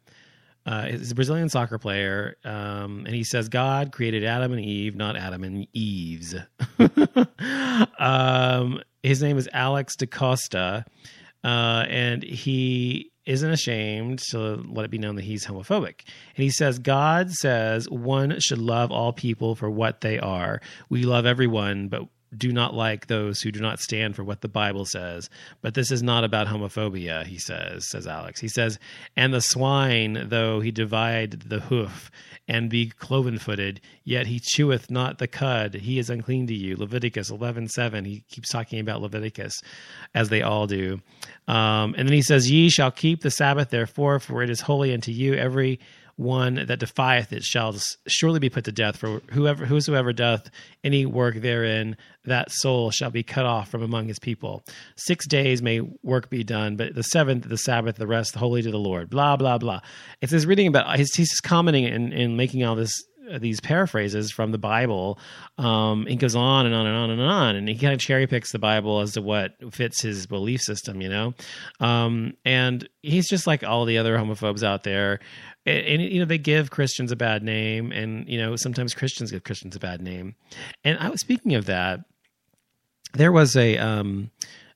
uh, 0.66 0.86
he's 0.86 1.12
a 1.12 1.14
Brazilian 1.14 1.48
soccer 1.48 1.78
player, 1.78 2.36
um, 2.44 3.04
and 3.06 3.14
he 3.14 3.22
says 3.22 3.48
God 3.48 3.92
created 3.92 4.24
Adam 4.24 4.52
and 4.52 4.60
Eve, 4.60 4.96
not 4.96 5.16
Adam 5.16 5.44
and 5.44 5.66
Eves. 5.72 6.34
um, 8.00 8.80
his 9.04 9.22
name 9.22 9.38
is 9.38 9.48
Alex 9.52 9.94
da 9.94 10.06
Costa, 10.06 10.84
uh, 11.44 11.84
and 11.88 12.24
he 12.24 13.12
isn't 13.26 13.50
ashamed 13.50 14.18
to 14.30 14.60
let 14.68 14.84
it 14.84 14.90
be 14.90 14.98
known 14.98 15.14
that 15.14 15.24
he's 15.24 15.46
homophobic. 15.46 16.00
And 16.36 16.42
he 16.42 16.50
says, 16.50 16.80
God 16.80 17.30
says 17.30 17.88
one 17.88 18.38
should 18.40 18.58
love 18.58 18.90
all 18.90 19.12
people 19.12 19.54
for 19.54 19.70
what 19.70 20.00
they 20.00 20.18
are. 20.18 20.60
We 20.88 21.04
love 21.04 21.26
everyone, 21.26 21.86
but 21.88 22.02
do 22.36 22.52
not 22.52 22.74
like 22.74 23.06
those 23.06 23.40
who 23.40 23.52
do 23.52 23.60
not 23.60 23.78
stand 23.78 24.16
for 24.16 24.24
what 24.24 24.40
the 24.40 24.48
Bible 24.48 24.84
says. 24.84 25.28
But 25.62 25.74
this 25.74 25.90
is 25.90 26.02
not 26.02 26.24
about 26.24 26.46
homophobia, 26.46 27.24
he 27.24 27.38
says, 27.38 27.88
says 27.88 28.06
Alex. 28.06 28.40
He 28.40 28.48
says, 28.48 28.78
And 29.16 29.32
the 29.32 29.40
swine, 29.40 30.28
though 30.28 30.60
he 30.60 30.70
divide 30.70 31.42
the 31.42 31.60
hoof 31.60 32.10
and 32.48 32.70
be 32.70 32.90
cloven 32.90 33.38
footed, 33.38 33.80
yet 34.04 34.26
he 34.26 34.40
cheweth 34.40 34.90
not 34.90 35.18
the 35.18 35.26
cud, 35.26 35.74
he 35.74 35.98
is 35.98 36.10
unclean 36.10 36.46
to 36.46 36.54
you. 36.54 36.76
Leviticus 36.76 37.30
eleven 37.30 37.68
seven. 37.68 38.04
He 38.04 38.24
keeps 38.28 38.50
talking 38.50 38.80
about 38.80 39.02
Leviticus, 39.02 39.60
as 40.14 40.28
they 40.28 40.42
all 40.42 40.66
do. 40.66 41.00
Um, 41.48 41.94
and 41.96 42.08
then 42.08 42.12
he 42.12 42.22
says, 42.22 42.50
Ye 42.50 42.70
shall 42.70 42.90
keep 42.90 43.22
the 43.22 43.30
Sabbath, 43.30 43.70
therefore, 43.70 44.18
for 44.20 44.42
it 44.42 44.50
is 44.50 44.60
holy 44.60 44.92
unto 44.92 45.12
you. 45.12 45.34
Every 45.34 45.80
one 46.16 46.64
that 46.66 46.78
defieth 46.78 47.32
it 47.32 47.42
shall 47.42 47.74
surely 48.06 48.40
be 48.40 48.48
put 48.48 48.64
to 48.64 48.72
death. 48.72 48.96
For 48.96 49.20
whoever 49.30 49.66
whosoever 49.66 50.12
doth 50.12 50.50
any 50.82 51.06
work 51.06 51.36
therein, 51.36 51.96
that 52.24 52.50
soul 52.50 52.90
shall 52.90 53.10
be 53.10 53.22
cut 53.22 53.46
off 53.46 53.70
from 53.70 53.82
among 53.82 54.08
his 54.08 54.18
people. 54.18 54.64
Six 54.96 55.26
days 55.26 55.62
may 55.62 55.80
work 56.02 56.30
be 56.30 56.42
done, 56.42 56.76
but 56.76 56.94
the 56.94 57.02
seventh, 57.02 57.48
the 57.48 57.58
Sabbath, 57.58 57.96
the 57.96 58.06
rest, 58.06 58.34
holy 58.34 58.62
to 58.62 58.70
the 58.70 58.78
Lord. 58.78 59.10
Blah 59.10 59.36
blah 59.36 59.58
blah. 59.58 59.80
It's 60.20 60.32
his 60.32 60.46
reading 60.46 60.66
about. 60.66 60.96
He's, 60.96 61.14
he's 61.14 61.40
commenting 61.40 61.84
and, 61.84 62.12
and 62.12 62.36
making 62.36 62.64
all 62.64 62.74
this 62.74 62.92
these 63.38 63.60
paraphrases 63.60 64.30
from 64.30 64.52
the 64.52 64.58
Bible. 64.58 65.18
Um, 65.58 66.06
it 66.08 66.16
goes 66.16 66.36
on 66.36 66.66
and 66.66 66.74
on 66.74 66.86
and 66.86 66.96
on 66.96 67.10
and 67.10 67.20
on, 67.20 67.56
and 67.56 67.68
he 67.68 67.76
kind 67.76 67.92
of 67.92 68.00
cherry 68.00 68.26
picks 68.26 68.52
the 68.52 68.58
Bible 68.58 69.00
as 69.00 69.12
to 69.14 69.22
what 69.22 69.52
fits 69.72 70.02
his 70.02 70.26
belief 70.26 70.60
system, 70.60 71.00
you 71.00 71.08
know. 71.08 71.34
Um, 71.80 72.34
and 72.44 72.88
he's 73.02 73.28
just 73.28 73.46
like 73.46 73.64
all 73.64 73.84
the 73.84 73.98
other 73.98 74.16
homophobes 74.16 74.62
out 74.62 74.84
there. 74.84 75.20
And, 75.64 75.86
and, 75.86 76.02
you 76.02 76.20
know 76.20 76.26
they 76.26 76.38
give 76.38 76.70
Christians 76.70 77.10
a 77.10 77.16
bad 77.16 77.42
name, 77.42 77.92
and 77.92 78.28
you 78.28 78.38
know 78.38 78.56
sometimes 78.56 78.94
Christians 78.94 79.32
give 79.32 79.44
Christians 79.44 79.76
a 79.76 79.80
bad 79.80 80.00
name. 80.00 80.34
And 80.84 80.98
I 80.98 81.08
was 81.08 81.20
speaking 81.20 81.54
of 81.54 81.66
that. 81.66 82.00
There 83.14 83.32
was 83.32 83.56
a 83.56 83.78
um, 83.78 84.30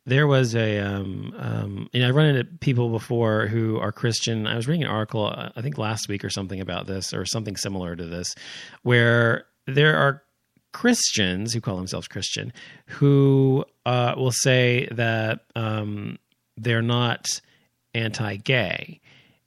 there 0.07 0.27
was 0.27 0.55
a 0.55 0.79
um, 0.79 1.35
um, 1.37 1.89
you 1.93 2.01
know 2.01 2.09
I've 2.09 2.17
run 2.17 2.27
into 2.27 2.45
people 2.45 2.89
before 2.89 3.47
who 3.47 3.79
are 3.79 3.93
Christian. 3.93 4.47
I 4.47 4.57
was 4.57 4.67
reading 4.67 4.85
an 4.85 4.91
article 4.91 5.27
uh, 5.27 5.51
I 5.55 5.63
think 5.63 5.79
last 5.79 6.09
week 6.09 6.25
or 6.25 6.31
something 6.31 6.61
about 6.61 6.87
this 6.87 7.13
or 7.13 7.25
something 7.25 7.57
similar 7.57 7.97
to 7.97 8.07
this, 8.07 8.35
where 8.83 9.45
there 9.67 9.97
are 9.97 10.23
Christians 10.73 11.53
who 11.53 11.61
call 11.61 11.77
themselves 11.77 12.09
Christian 12.09 12.53
who 12.87 13.65
uh, 13.87 14.15
will 14.17 14.33
say 14.33 14.89
that 14.93 15.41
um, 15.55 16.19
they're 16.57 16.83
not 16.83 17.27
anti-gay 17.95 19.01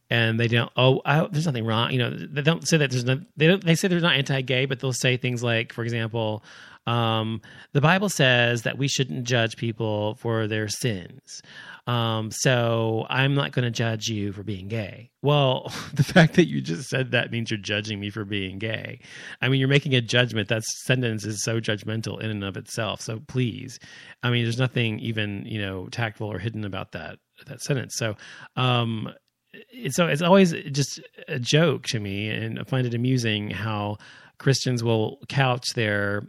and 0.10 0.40
they 0.40 0.48
don't 0.48 0.72
oh 0.76 1.02
I, 1.06 1.26
there's 1.32 1.46
nothing 1.46 1.66
wrong 1.66 1.92
you 1.92 1.98
know 1.98 2.10
they 2.10 2.42
don't 2.42 2.68
say 2.68 2.78
that 2.78 2.92
there's 2.92 3.06
no 3.06 3.22
they 3.38 3.48
don't 3.48 3.64
they 3.64 3.76
say 3.76 3.88
they're 3.88 4.02
not 4.02 4.16
anti-gay 4.16 4.66
but 4.66 4.80
they'll 4.80 4.92
say 4.92 5.16
things 5.16 5.42
like 5.42 5.72
for 5.72 5.84
example 5.84 6.44
um, 6.86 7.42
the 7.72 7.82
Bible 7.82 8.10
says 8.10 8.64
that 8.64 8.78
we 8.78 8.88
shouldn't 8.88 9.26
judge 9.26 9.56
people 9.56 10.16
for 10.16 10.48
their 10.48 10.68
sins. 10.68 11.42
Um, 11.86 12.32
so 12.32 13.06
I'm 13.10 13.36
not 13.36 13.52
going 13.52 13.64
to 13.64 13.72
judge 13.72 14.08
you 14.08 14.32
for 14.32 14.44
being 14.44 14.70
gay. 14.70 15.10
Well, 15.22 15.72
the 15.94 16.04
fact 16.04 16.36
that 16.36 16.48
you 16.48 16.62
just 16.62 16.90
said 16.90 17.12
that 17.12 17.32
means 17.32 17.52
you're 17.52 17.58
judging 17.58 18.00
me 18.00 18.10
for 18.10 18.24
being 18.24 18.58
gay. 18.58 19.00
I 19.42 19.50
mean, 19.50 19.60
you're 19.60 19.70
making 19.70 19.94
a 19.96 20.02
judgment. 20.02 20.50
That 20.50 20.64
sentence 20.64 21.26
is 21.26 21.44
so 21.44 21.60
judgmental 21.60 22.22
in 22.22 22.30
and 22.30 22.44
of 22.44 22.58
itself. 22.58 23.02
So 23.02 23.22
please, 23.28 23.80
I 24.22 24.30
mean, 24.30 24.44
there's 24.44 24.60
nothing 24.60 25.00
even 25.00 25.46
you 25.46 25.62
know 25.62 25.88
tactful 25.88 26.32
or 26.32 26.40
hidden 26.40 26.64
about 26.64 26.94
that 26.94 27.20
that 27.48 27.62
sentence. 27.62 27.96
So, 27.98 28.16
um, 28.56 29.10
so 29.90 30.08
it's 30.08 30.22
always 30.22 30.54
just 30.72 31.02
a 31.28 31.40
joke 31.40 31.86
to 31.88 32.00
me, 32.00 32.30
and 32.30 32.60
I 32.60 32.64
find 32.64 32.88
it 32.88 32.94
amusing 32.94 33.50
how 33.50 33.98
Christians 34.38 34.84
will 34.84 35.20
couch 35.28 35.66
their 35.76 36.24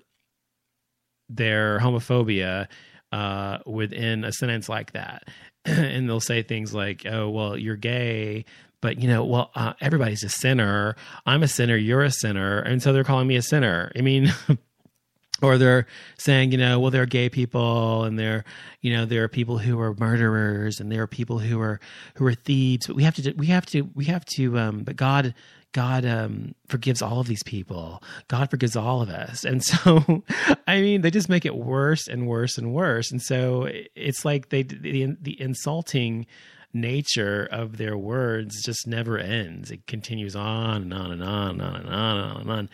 their 1.29 1.79
homophobia 1.79 2.69
uh, 3.13 3.59
within 3.67 4.25
a 4.25 4.33
sentence 4.33 4.69
like 4.69 4.93
that. 4.93 5.29
and 5.65 6.09
they'll 6.09 6.21
say 6.21 6.43
things 6.43 6.75
like, 6.75 7.07
oh, 7.07 7.29
well, 7.31 7.57
you're 7.57 7.77
gay, 7.77 8.45
but 8.81 8.99
you 8.99 9.09
know, 9.09 9.25
well, 9.25 9.51
uh, 9.55 9.73
everybody's 9.81 10.25
a 10.25 10.29
sinner. 10.29 10.97
I'm 11.25 11.43
a 11.43 11.49
sinner. 11.49 11.77
You're 11.77 12.03
a 12.03 12.11
sinner. 12.11 12.59
And 12.59 12.83
so 12.83 12.93
they're 12.93 13.05
calling 13.05 13.27
me 13.27 13.37
a 13.37 13.43
sinner. 13.43 13.91
I 13.97 14.03
mean, 14.03 14.33
or 15.43 15.57
they're 15.59 15.87
saying, 16.19 16.53
you 16.53 16.59
know, 16.59 16.79
well, 16.81 16.91
there 16.91 17.03
are 17.03 17.07
gay 17.07 17.29
people 17.29 18.05
and 18.05 18.19
there, 18.19 18.45
you 18.83 18.93
know, 18.93 19.07
there 19.07 19.25
are 19.25 19.29
people 19.29 19.59
who 19.59 19.81
are 19.81 19.95
murderers 19.95 20.81
and 20.81 20.93
there 20.93 21.03
are 21.03 21.07
people 21.07 21.39
who 21.39 21.61
are, 21.61 21.81
who 22.17 22.27
are 22.27 22.35
thieves, 22.35 22.87
but 22.87 22.97
we 22.97 23.05
have 23.05 23.15
to, 23.15 23.33
we 23.33 23.47
have 23.47 23.67
to, 23.67 23.83
we 23.95 24.05
have 24.05 24.25
to, 24.27 24.59
um, 24.59 24.83
but 24.83 24.97
God, 24.97 25.35
God 25.75 26.07
um, 26.07 26.55
forgives 26.69 27.03
all 27.03 27.19
of 27.19 27.27
these 27.27 27.43
people. 27.43 28.01
God 28.29 28.49
forgives 28.49 28.77
all 28.77 29.03
of 29.03 29.11
us. 29.11 29.45
And 29.45 29.63
so, 29.63 30.23
I 30.69 30.81
mean, 30.81 31.03
they 31.03 31.11
just 31.11 31.29
make 31.29 31.45
it 31.45 31.57
worse 31.57 32.07
and 32.07 32.29
worse 32.29 32.57
and 32.57 32.73
worse. 32.73 33.11
And 33.11 33.21
so 33.21 33.69
it's 33.97 34.25
like 34.25 34.49
they 34.49 34.63
the, 34.63 35.17
the 35.21 35.39
insulting 35.39 36.27
nature 36.75 37.49
of 37.51 37.77
their 37.77 37.97
words 37.97 38.63
just 38.63 38.87
never 38.87 39.19
ends. 39.19 39.71
It 39.71 39.87
continues 39.87 40.35
on 40.35 40.83
and 40.83 40.95
on 40.95 41.13
and 41.13 41.23
on 41.23 41.51
and 41.51 41.63
on 41.63 41.77
and 41.77 41.89
on 41.91 42.17
and 42.19 42.31
on 42.33 42.41
and 42.41 42.51
on. 42.51 42.71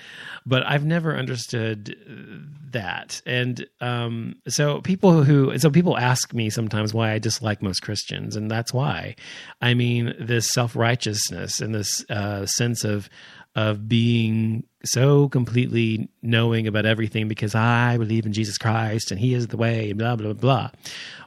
But 0.46 0.66
I've 0.66 0.84
never 0.84 1.14
understood 1.16 1.96
that. 2.72 3.20
And 3.26 3.66
um, 3.80 4.36
so 4.48 4.80
people 4.80 5.22
who, 5.22 5.57
so 5.59 5.70
people 5.70 5.98
ask 5.98 6.32
me 6.32 6.51
sometimes 6.51 6.94
why 6.94 7.12
I 7.12 7.18
dislike 7.18 7.62
most 7.62 7.80
Christians. 7.80 8.36
And 8.36 8.51
that's 8.51 8.72
why. 8.72 9.16
I 9.61 9.74
mean, 9.74 10.14
this 10.18 10.51
self 10.51 10.74
righteousness 10.74 11.61
and 11.61 11.74
this 11.74 12.05
uh, 12.11 12.46
sense 12.46 12.84
of, 12.84 13.09
of 13.57 13.88
being 13.88 14.64
so 14.84 15.28
completely 15.28 16.09
knowing 16.22 16.66
about 16.66 16.86
everything 16.86 17.28
because 17.28 17.54
I 17.54 17.96
believe 17.96 18.26
in 18.26 18.32
Jesus 18.32 18.58
Christ 18.58 19.10
and 19.10 19.20
He 19.20 19.34
is 19.34 19.48
the 19.48 19.56
way, 19.56 19.92
blah, 19.92 20.16
blah, 20.16 20.32
blah. 20.32 20.70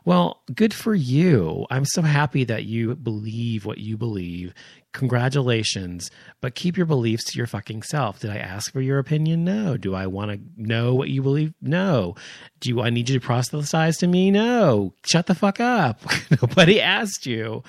Well, 0.05 0.41
good 0.53 0.73
for 0.73 0.93
you. 0.93 1.65
I'm 1.69 1.85
so 1.85 2.01
happy 2.01 2.43
that 2.45 2.65
you 2.65 2.95
believe 2.95 3.65
what 3.65 3.77
you 3.77 3.97
believe. 3.97 4.53
Congratulations. 4.91 6.11
But 6.39 6.53
keep 6.53 6.77
your 6.77 6.85
beliefs 6.85 7.23
to 7.25 7.37
your 7.37 7.47
fucking 7.47 7.81
self. 7.81 8.19
Did 8.19 8.29
I 8.29 8.37
ask 8.37 8.71
for 8.71 8.81
your 8.81 8.99
opinion? 8.99 9.43
No. 9.43 9.75
Do 9.75 9.95
I 9.95 10.05
want 10.05 10.31
to 10.31 10.39
know 10.55 10.93
what 10.93 11.09
you 11.09 11.23
believe? 11.23 11.53
No. 11.61 12.15
Do 12.59 12.81
I 12.81 12.91
need 12.91 13.09
you 13.09 13.19
to 13.19 13.25
proselytize 13.25 13.97
to 13.97 14.07
me? 14.07 14.29
No. 14.29 14.93
Shut 15.05 15.25
the 15.25 15.35
fuck 15.35 15.59
up. 15.59 16.01
Nobody 16.41 16.79
asked 16.79 17.25
you. 17.25 17.63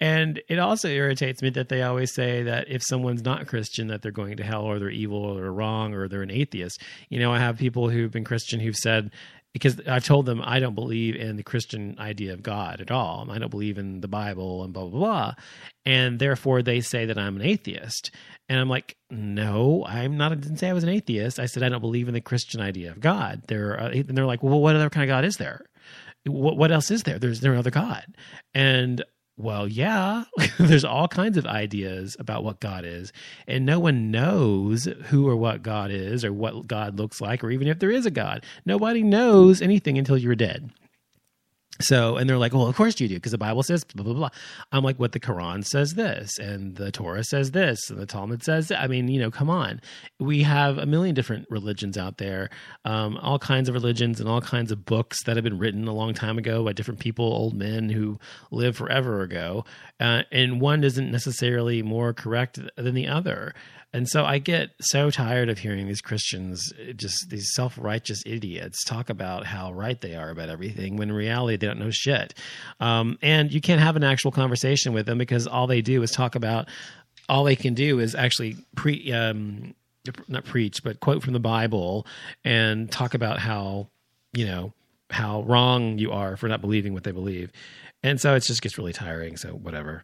And 0.00 0.40
it 0.48 0.58
also 0.58 0.88
irritates 0.88 1.42
me 1.42 1.50
that 1.50 1.68
they 1.68 1.82
always 1.82 2.14
say 2.14 2.44
that 2.44 2.68
if 2.70 2.82
someone's 2.82 3.24
not 3.24 3.46
Christian, 3.46 3.88
that 3.88 4.00
they're 4.00 4.10
going 4.10 4.38
to 4.38 4.44
hell 4.44 4.62
or 4.62 4.78
they're 4.78 4.90
evil 4.90 5.18
or 5.18 5.34
they're 5.34 5.52
wrong 5.52 5.92
or 5.92 6.08
they're 6.08 6.22
an 6.22 6.30
atheist. 6.30 6.69
You 7.08 7.18
know, 7.20 7.32
I 7.32 7.38
have 7.38 7.58
people 7.58 7.88
who've 7.88 8.10
been 8.10 8.24
Christian 8.24 8.60
who've 8.60 8.76
said, 8.76 9.10
because 9.52 9.80
I've 9.86 10.04
told 10.04 10.26
them 10.26 10.40
I 10.44 10.60
don't 10.60 10.74
believe 10.74 11.16
in 11.16 11.36
the 11.36 11.42
Christian 11.42 11.96
idea 11.98 12.32
of 12.32 12.42
God 12.42 12.80
at 12.80 12.90
all. 12.90 13.26
I 13.30 13.38
don't 13.38 13.50
believe 13.50 13.78
in 13.78 14.00
the 14.00 14.08
Bible 14.08 14.62
and 14.62 14.72
blah 14.72 14.86
blah 14.86 14.98
blah, 14.98 15.34
and 15.84 16.18
therefore 16.18 16.62
they 16.62 16.80
say 16.80 17.06
that 17.06 17.18
I'm 17.18 17.36
an 17.36 17.42
atheist. 17.42 18.12
And 18.48 18.58
I'm 18.58 18.68
like, 18.68 18.96
no, 19.10 19.84
I'm 19.86 20.16
not. 20.16 20.32
I 20.32 20.34
didn't 20.36 20.58
say 20.58 20.68
I 20.68 20.72
was 20.72 20.84
an 20.84 20.90
atheist. 20.90 21.40
I 21.40 21.46
said 21.46 21.62
I 21.62 21.68
don't 21.68 21.80
believe 21.80 22.08
in 22.08 22.14
the 22.14 22.20
Christian 22.20 22.60
idea 22.60 22.90
of 22.90 23.00
God. 23.00 23.42
They're 23.48 23.80
uh, 23.80 23.90
and 23.90 24.16
they're 24.16 24.26
like, 24.26 24.42
well, 24.42 24.60
what 24.60 24.76
other 24.76 24.90
kind 24.90 25.04
of 25.04 25.12
God 25.12 25.24
is 25.24 25.36
there? 25.36 25.66
What, 26.26 26.56
what 26.56 26.70
else 26.70 26.90
is 26.90 27.02
there? 27.02 27.18
There's 27.18 27.42
no 27.42 27.54
other 27.54 27.70
God, 27.70 28.04
and 28.54 29.04
well, 29.40 29.66
yeah, 29.66 30.24
there's 30.58 30.84
all 30.84 31.08
kinds 31.08 31.36
of 31.36 31.46
ideas 31.46 32.16
about 32.18 32.44
what 32.44 32.60
God 32.60 32.84
is, 32.84 33.12
and 33.46 33.64
no 33.64 33.80
one 33.80 34.10
knows 34.10 34.84
who 35.06 35.28
or 35.28 35.36
what 35.36 35.62
God 35.62 35.90
is 35.90 36.24
or 36.24 36.32
what 36.32 36.66
God 36.66 36.98
looks 36.98 37.20
like, 37.20 37.42
or 37.42 37.50
even 37.50 37.68
if 37.68 37.78
there 37.78 37.90
is 37.90 38.06
a 38.06 38.10
God. 38.10 38.44
Nobody 38.66 39.02
knows 39.02 39.62
anything 39.62 39.98
until 39.98 40.18
you're 40.18 40.34
dead. 40.34 40.70
So, 41.80 42.16
and 42.16 42.28
they're 42.28 42.38
like, 42.38 42.52
well, 42.52 42.66
of 42.66 42.76
course 42.76 43.00
you 43.00 43.08
do, 43.08 43.14
because 43.14 43.32
the 43.32 43.38
Bible 43.38 43.62
says 43.62 43.84
blah, 43.84 44.04
blah, 44.04 44.14
blah. 44.14 44.28
I'm 44.72 44.84
like, 44.84 44.98
what 44.98 45.12
the 45.12 45.20
Quran 45.20 45.64
says 45.64 45.94
this, 45.94 46.38
and 46.38 46.76
the 46.76 46.92
Torah 46.92 47.24
says 47.24 47.52
this, 47.52 47.90
and 47.90 47.98
the 47.98 48.06
Talmud 48.06 48.42
says. 48.42 48.70
I 48.70 48.86
mean, 48.86 49.08
you 49.08 49.20
know, 49.20 49.30
come 49.30 49.50
on. 49.50 49.80
We 50.18 50.42
have 50.42 50.78
a 50.78 50.86
million 50.86 51.14
different 51.14 51.46
religions 51.50 51.96
out 51.96 52.18
there, 52.18 52.50
um, 52.84 53.16
all 53.18 53.38
kinds 53.38 53.68
of 53.68 53.74
religions 53.74 54.20
and 54.20 54.28
all 54.28 54.40
kinds 54.40 54.70
of 54.70 54.84
books 54.84 55.24
that 55.24 55.36
have 55.36 55.44
been 55.44 55.58
written 55.58 55.88
a 55.88 55.94
long 55.94 56.14
time 56.14 56.38
ago 56.38 56.64
by 56.64 56.72
different 56.72 57.00
people, 57.00 57.24
old 57.24 57.54
men 57.54 57.88
who 57.88 58.18
lived 58.50 58.76
forever 58.76 59.22
ago. 59.22 59.64
Uh, 59.98 60.22
and 60.30 60.60
one 60.60 60.84
isn't 60.84 61.10
necessarily 61.10 61.82
more 61.82 62.12
correct 62.12 62.58
than 62.76 62.94
the 62.94 63.06
other. 63.06 63.54
And 63.92 64.08
so 64.08 64.24
I 64.24 64.38
get 64.38 64.70
so 64.80 65.10
tired 65.10 65.48
of 65.48 65.58
hearing 65.58 65.86
these 65.86 66.00
Christians, 66.00 66.72
just 66.94 67.28
these 67.28 67.52
self 67.54 67.76
righteous 67.76 68.22
idiots, 68.24 68.84
talk 68.84 69.10
about 69.10 69.46
how 69.46 69.72
right 69.72 70.00
they 70.00 70.14
are 70.14 70.30
about 70.30 70.48
everything 70.48 70.96
when 70.96 71.10
in 71.10 71.14
reality 71.14 71.56
they 71.56 71.66
don't 71.66 71.78
know 71.80 71.90
shit. 71.90 72.34
Um, 72.78 73.18
and 73.20 73.52
you 73.52 73.60
can't 73.60 73.80
have 73.80 73.96
an 73.96 74.04
actual 74.04 74.30
conversation 74.30 74.92
with 74.92 75.06
them 75.06 75.18
because 75.18 75.46
all 75.46 75.66
they 75.66 75.82
do 75.82 76.02
is 76.02 76.12
talk 76.12 76.36
about, 76.36 76.68
all 77.28 77.44
they 77.44 77.56
can 77.56 77.74
do 77.74 77.98
is 77.98 78.14
actually 78.14 78.56
pre, 78.76 79.12
um, 79.12 79.74
not 80.28 80.44
preach, 80.44 80.82
but 80.84 81.00
quote 81.00 81.22
from 81.22 81.32
the 81.32 81.40
Bible 81.40 82.06
and 82.44 82.90
talk 82.90 83.14
about 83.14 83.38
how, 83.38 83.88
you 84.32 84.46
know, 84.46 84.72
how 85.10 85.42
wrong 85.42 85.98
you 85.98 86.12
are 86.12 86.36
for 86.36 86.48
not 86.48 86.60
believing 86.60 86.94
what 86.94 87.02
they 87.02 87.10
believe. 87.10 87.50
And 88.02 88.20
so 88.20 88.34
it 88.34 88.40
just 88.40 88.62
gets 88.62 88.78
really 88.78 88.92
tiring. 88.92 89.36
So 89.36 89.50
whatever. 89.50 90.02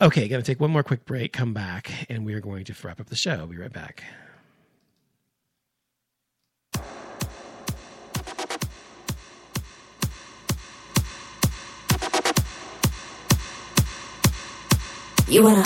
Okay, 0.00 0.28
gonna 0.28 0.42
take 0.42 0.60
one 0.60 0.70
more 0.70 0.82
quick 0.82 1.04
break, 1.04 1.32
come 1.32 1.52
back, 1.54 1.90
and 2.08 2.24
we 2.24 2.34
are 2.34 2.40
going 2.40 2.64
to 2.64 2.74
wrap 2.82 3.00
up 3.00 3.08
the 3.08 3.16
show. 3.16 3.32
I'll 3.32 3.46
be 3.46 3.56
right 3.56 3.72
back. 3.72 4.04
You 15.28 15.42
wanna, 15.42 15.64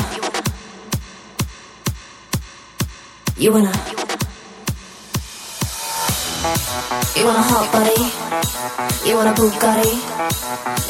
you 3.37 3.53
wanna, 3.53 3.71
you 3.79 3.97
wanna 3.97 4.10
hot 6.43 7.69
body, 7.73 8.01
you 9.09 9.17
wanna 9.17 9.35
Bugatti. 9.35 9.93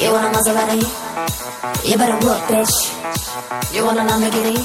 You 0.01 0.13
want 0.13 0.27
a 0.27 0.31
Maserati? 0.31 0.83
You 1.89 1.97
better 1.97 2.19
work, 2.27 2.43
bitch. 2.47 2.77
You 3.75 3.85
want 3.85 3.99
a 3.99 4.03
Lamborghini? 4.03 4.59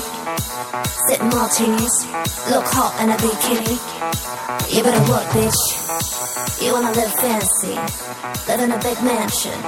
Sitting 1.07 1.29
martinis, 1.29 2.05
look 2.51 2.65
hot 2.69 2.93
in 3.01 3.09
a 3.09 3.17
bikini. 3.17 3.75
You 4.69 4.83
better 4.83 5.03
work, 5.11 5.25
bitch. 5.33 5.61
You 6.61 6.73
wanna 6.73 6.91
live 6.91 7.13
fancy, 7.13 7.75
live 8.47 8.61
in 8.61 8.71
a 8.71 8.79
big 8.81 9.01
mansion, 9.01 9.59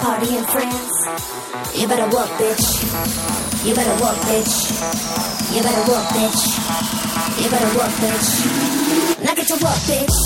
party 0.00 0.36
in 0.36 0.44
France. 0.44 0.96
You 1.74 1.86
better 1.86 2.08
work, 2.14 2.30
bitch. 2.40 2.66
You 3.64 3.74
better 3.74 3.96
work, 4.02 4.16
bitch. 4.24 4.56
You 5.54 5.62
better 5.62 5.84
work, 5.90 6.06
bitch. 6.16 6.42
You 7.42 7.50
better 7.50 7.78
work, 7.78 7.92
bitch. 8.00 9.19
Now 9.30 9.36
get 9.36 9.46
to 9.46 9.54
work, 9.54 9.80
bitch. 9.86 10.16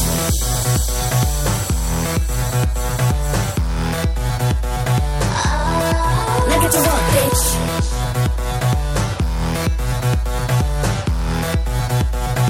get 6.63 6.73
to 6.73 6.79
work, 6.79 7.05
bitch. 7.13 7.45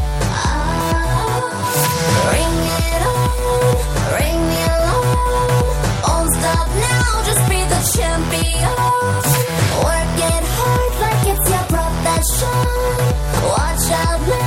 Now, 0.05 0.71
champion. 7.97 8.77
Work 9.83 10.19
it 10.31 10.45
hard 10.55 10.93
like 11.03 11.27
it's 11.33 11.47
your 11.51 11.65
profession. 11.75 12.59
Watch 13.43 13.87
out 13.91 14.21
now, 14.29 14.44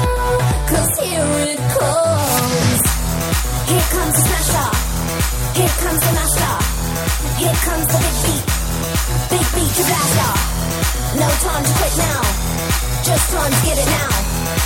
Get 13.48 13.80
it 13.80 13.88
now. 13.88 14.12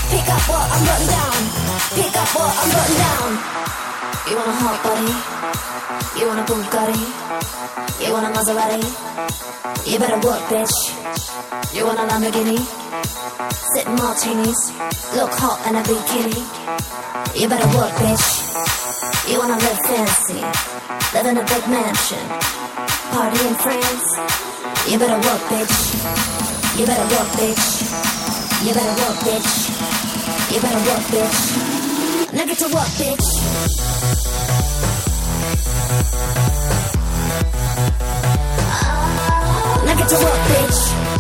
Pick 0.10 0.26
up 0.26 0.42
what 0.50 0.66
I'm 0.66 0.82
putting 0.82 1.10
down. 1.14 1.42
Pick 1.94 2.14
up 2.18 2.30
what 2.34 2.50
I'm 2.50 2.70
putting 2.74 2.98
down. 2.98 3.30
You 4.26 4.36
want 4.38 4.50
a 4.50 4.58
hot 4.58 4.80
body? 4.82 5.14
You 6.18 6.28
want 6.28 6.40
a 6.40 6.46
Bugatti? 6.50 7.02
You 8.02 8.14
want 8.14 8.26
a 8.26 8.32
Maserati? 8.34 8.82
You 9.86 10.00
better 10.00 10.20
work, 10.26 10.42
bitch. 10.50 10.74
You 11.76 11.86
want 11.86 12.00
a 12.00 12.06
Lamborghini? 12.10 12.58
Sitting 13.74 13.96
martinis, 13.96 14.72
look 15.16 15.32
hot 15.34 15.62
in 15.70 15.76
a 15.76 15.84
bikini. 15.84 16.42
You 17.40 17.48
better 17.48 17.68
work, 17.78 17.94
bitch. 18.02 19.32
You 19.32 19.40
wanna 19.40 19.58
live 19.58 19.80
fancy, 19.86 20.42
live 21.14 21.26
in 21.26 21.38
a 21.38 21.46
big 21.46 21.68
mansion, 21.70 22.26
party 23.14 23.40
in 23.48 23.56
France. 23.56 24.08
You 24.90 24.98
better 24.98 25.22
work, 25.28 25.42
bitch. 25.54 26.80
You 26.80 26.86
better 26.86 27.08
work, 27.16 27.28
bitch. 27.38 28.21
You 28.64 28.76
better 28.76 29.02
work, 29.02 29.18
bitch. 29.26 30.54
You 30.54 30.62
better 30.62 30.78
work, 30.88 31.04
bitch. 31.10 32.32
Now 32.32 32.46
get 32.46 32.60
to 32.60 32.66
work, 32.66 32.92
bitch. 33.02 33.28
Now 39.84 39.96
get 39.96 40.10
to 40.10 40.16
work, 40.16 40.42
bitch. 40.52 41.11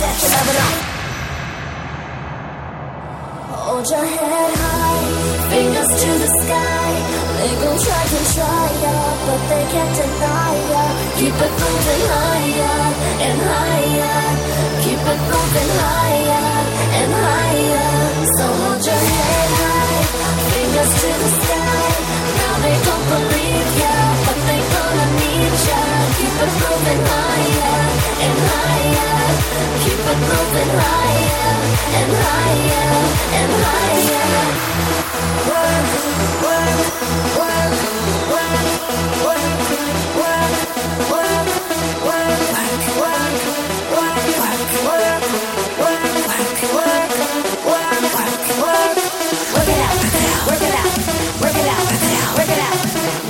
Bet 0.00 0.16
you 0.22 0.28
never 0.36 0.54
know. 0.58 0.74
Hold 3.52 3.86
your 3.90 4.04
head 4.04 4.52
high, 4.62 5.04
fingers 5.50 5.90
to 6.00 6.10
the 6.22 6.30
sky. 6.40 6.88
They 7.38 7.52
gon' 7.62 7.78
try 7.86 8.02
to 8.12 8.20
try 8.34 8.64
ya, 8.84 8.96
but 9.26 9.40
they 9.50 9.64
can't 9.72 9.92
deny 10.00 10.52
ya. 10.72 10.84
Keep 11.18 11.36
it 11.46 11.54
moving 11.62 12.04
higher 12.14 12.80
and 13.26 13.38
higher. 13.50 14.20
Keep 14.84 15.02
it 15.12 15.20
moving 15.32 15.72
higher 15.82 16.48
and 17.00 17.10
higher. 17.26 17.90
So 18.36 18.44
hold 18.60 18.82
your 18.86 19.02
head 19.12 19.50
high, 19.60 20.02
fingers 20.52 20.92
to 21.00 21.10
the 21.22 21.30
sky. 21.42 21.86
Now 22.40 22.54
they 22.64 22.76
don't 22.86 23.06
believe 23.14 23.70
ya, 23.82 23.96
but 24.26 24.38
they 24.48 24.60
gonna 24.74 25.06
need 25.20 25.54
ya. 25.68 25.82
Keep 26.18 26.36
it 26.44 26.52
moving 26.62 27.02
higher 27.12 28.01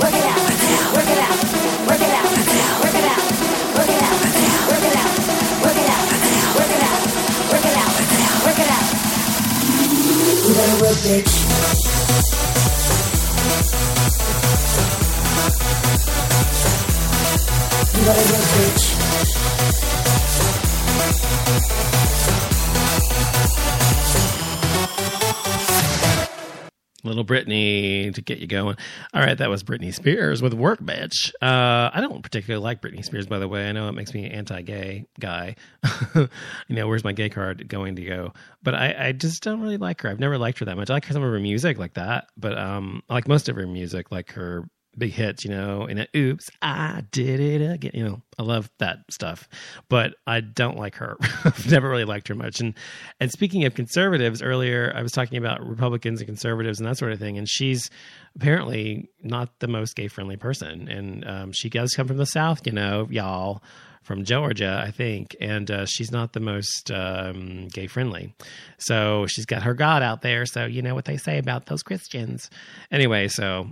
work 0.03 0.13
it 0.13 0.25
out. 0.25 0.42
Little 27.23 27.45
Britney 27.45 28.13
to 28.13 28.21
get 28.21 28.39
you 28.39 28.47
going. 28.47 28.75
All 29.13 29.21
right, 29.21 29.37
that 29.37 29.49
was 29.49 29.63
Britney 29.63 29.93
Spears 29.93 30.41
with 30.41 30.53
Work 30.53 30.81
Bitch. 30.81 31.31
Uh, 31.41 31.89
I 31.93 32.01
don't 32.01 32.21
particularly 32.21 32.63
like 32.63 32.81
Britney 32.81 33.03
Spears, 33.03 33.27
by 33.27 33.39
the 33.39 33.47
way. 33.47 33.67
I 33.67 33.71
know 33.71 33.87
it 33.89 33.93
makes 33.93 34.13
me 34.13 34.25
an 34.25 34.31
anti-gay 34.31 35.05
guy. 35.19 35.55
you 36.15 36.29
know, 36.69 36.87
where's 36.87 37.03
my 37.03 37.13
gay 37.13 37.29
card 37.29 37.67
going 37.67 37.95
to 37.95 38.03
go? 38.03 38.33
But 38.61 38.75
I, 38.75 39.07
I 39.07 39.11
just 39.11 39.43
don't 39.43 39.61
really 39.61 39.77
like 39.77 40.01
her. 40.01 40.09
I've 40.09 40.19
never 40.19 40.37
liked 40.37 40.59
her 40.59 40.65
that 40.65 40.77
much. 40.77 40.89
I 40.89 40.93
like 40.93 41.05
some 41.05 41.23
of 41.23 41.31
her 41.31 41.39
music 41.39 41.77
like 41.77 41.93
that, 41.93 42.27
but 42.37 42.57
um, 42.57 43.03
I 43.09 43.13
like 43.15 43.27
most 43.27 43.49
of 43.49 43.55
her 43.55 43.67
music, 43.67 44.11
like 44.11 44.31
her 44.33 44.67
big 44.97 45.11
hits, 45.11 45.43
you 45.43 45.51
know, 45.51 45.83
and 45.83 45.99
a, 45.99 46.07
oops, 46.15 46.49
I 46.61 47.03
did 47.11 47.39
it 47.39 47.61
again. 47.61 47.91
You 47.93 48.03
know, 48.03 48.21
I 48.37 48.43
love 48.43 48.69
that 48.79 48.99
stuff, 49.11 49.47
but 49.89 50.15
I 50.27 50.41
don't 50.41 50.77
like 50.77 50.95
her. 50.95 51.17
I've 51.43 51.69
never 51.69 51.89
really 51.89 52.05
liked 52.05 52.27
her 52.27 52.35
much. 52.35 52.59
And 52.59 52.73
and 53.19 53.31
speaking 53.31 53.65
of 53.65 53.73
conservatives, 53.73 54.41
earlier 54.41 54.93
I 54.95 55.01
was 55.01 55.11
talking 55.11 55.37
about 55.37 55.65
Republicans 55.65 56.19
and 56.19 56.27
conservatives 56.27 56.79
and 56.79 56.87
that 56.87 56.97
sort 56.97 57.11
of 57.11 57.19
thing, 57.19 57.37
and 57.37 57.49
she's 57.49 57.89
apparently 58.35 59.09
not 59.21 59.59
the 59.59 59.67
most 59.67 59.95
gay 59.95 60.07
friendly 60.07 60.37
person, 60.37 60.87
and 60.87 61.27
um, 61.27 61.51
she 61.51 61.69
does 61.69 61.93
come 61.93 62.07
from 62.07 62.17
the 62.17 62.25
South, 62.25 62.65
you 62.65 62.71
know, 62.71 63.07
y'all. 63.09 63.63
From 64.03 64.25
Georgia, 64.25 64.83
I 64.85 64.91
think, 64.91 65.33
and 65.39 65.71
uh, 65.71 65.85
she's 65.85 66.11
not 66.11 66.33
the 66.33 66.41
most 66.41 66.91
um, 66.91 67.69
gay 67.69 67.87
friendly. 67.87 68.35
So 68.77 69.27
she's 69.27 69.45
got 69.45 69.63
her 69.63 69.73
God 69.73 70.03
out 70.03 70.21
there. 70.21 70.45
So 70.45 70.65
you 70.65 70.81
know 70.81 70.93
what 70.93 71.05
they 71.05 71.15
say 71.15 71.37
about 71.37 71.67
those 71.67 71.83
Christians. 71.83 72.49
Anyway, 72.91 73.29
so 73.29 73.71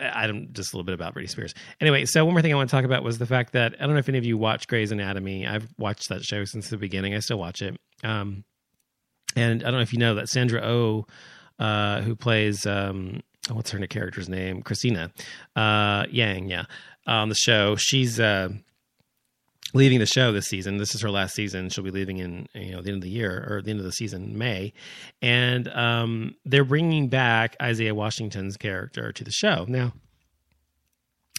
I 0.00 0.26
don't 0.26 0.52
just 0.52 0.72
a 0.72 0.76
little 0.76 0.84
bit 0.84 0.94
about 0.94 1.14
Britney 1.14 1.28
Spears. 1.28 1.54
Anyway, 1.80 2.04
so 2.04 2.24
one 2.24 2.34
more 2.34 2.42
thing 2.42 2.52
I 2.52 2.56
want 2.56 2.70
to 2.70 2.76
talk 2.76 2.84
about 2.84 3.02
was 3.02 3.18
the 3.18 3.26
fact 3.26 3.52
that 3.52 3.74
I 3.78 3.84
don't 3.84 3.92
know 3.92 3.98
if 3.98 4.08
any 4.08 4.18
of 4.18 4.24
you 4.24 4.38
watch 4.38 4.66
Grey's 4.66 4.92
Anatomy. 4.92 5.46
I've 5.46 5.68
watched 5.78 6.08
that 6.08 6.22
show 6.22 6.44
since 6.44 6.70
the 6.70 6.76
beginning. 6.76 7.14
I 7.14 7.18
still 7.20 7.38
watch 7.38 7.62
it. 7.62 7.78
Um, 8.02 8.44
and 9.36 9.62
I 9.62 9.66
don't 9.66 9.74
know 9.74 9.80
if 9.80 9.92
you 9.92 9.98
know 9.98 10.14
that 10.16 10.28
Sandra 10.28 10.60
Oh, 10.62 11.06
uh, 11.58 12.00
who 12.00 12.16
plays 12.16 12.66
um, 12.66 13.20
what's 13.52 13.70
her 13.70 13.86
character's 13.86 14.28
name, 14.28 14.62
Cristina 14.62 15.12
uh, 15.56 16.06
Yang, 16.10 16.50
yeah, 16.50 16.64
on 17.06 17.28
the 17.28 17.34
show. 17.34 17.76
She's 17.76 18.18
uh, 18.18 18.48
leaving 19.72 19.98
the 19.98 20.06
show 20.06 20.32
this 20.32 20.46
season. 20.46 20.76
This 20.76 20.94
is 20.94 21.02
her 21.02 21.10
last 21.10 21.34
season. 21.34 21.68
She'll 21.68 21.84
be 21.84 21.90
leaving 21.90 22.18
in 22.18 22.46
you 22.54 22.72
know 22.72 22.82
the 22.82 22.90
end 22.90 22.96
of 22.96 23.02
the 23.02 23.10
year 23.10 23.46
or 23.48 23.62
the 23.62 23.70
end 23.70 23.80
of 23.80 23.86
the 23.86 23.92
season, 23.92 24.36
May, 24.36 24.72
and 25.22 25.68
um, 25.68 26.34
they're 26.44 26.64
bringing 26.64 27.08
back 27.08 27.56
Isaiah 27.60 27.94
Washington's 27.94 28.56
character 28.56 29.12
to 29.12 29.24
the 29.24 29.30
show 29.30 29.64
now. 29.68 29.92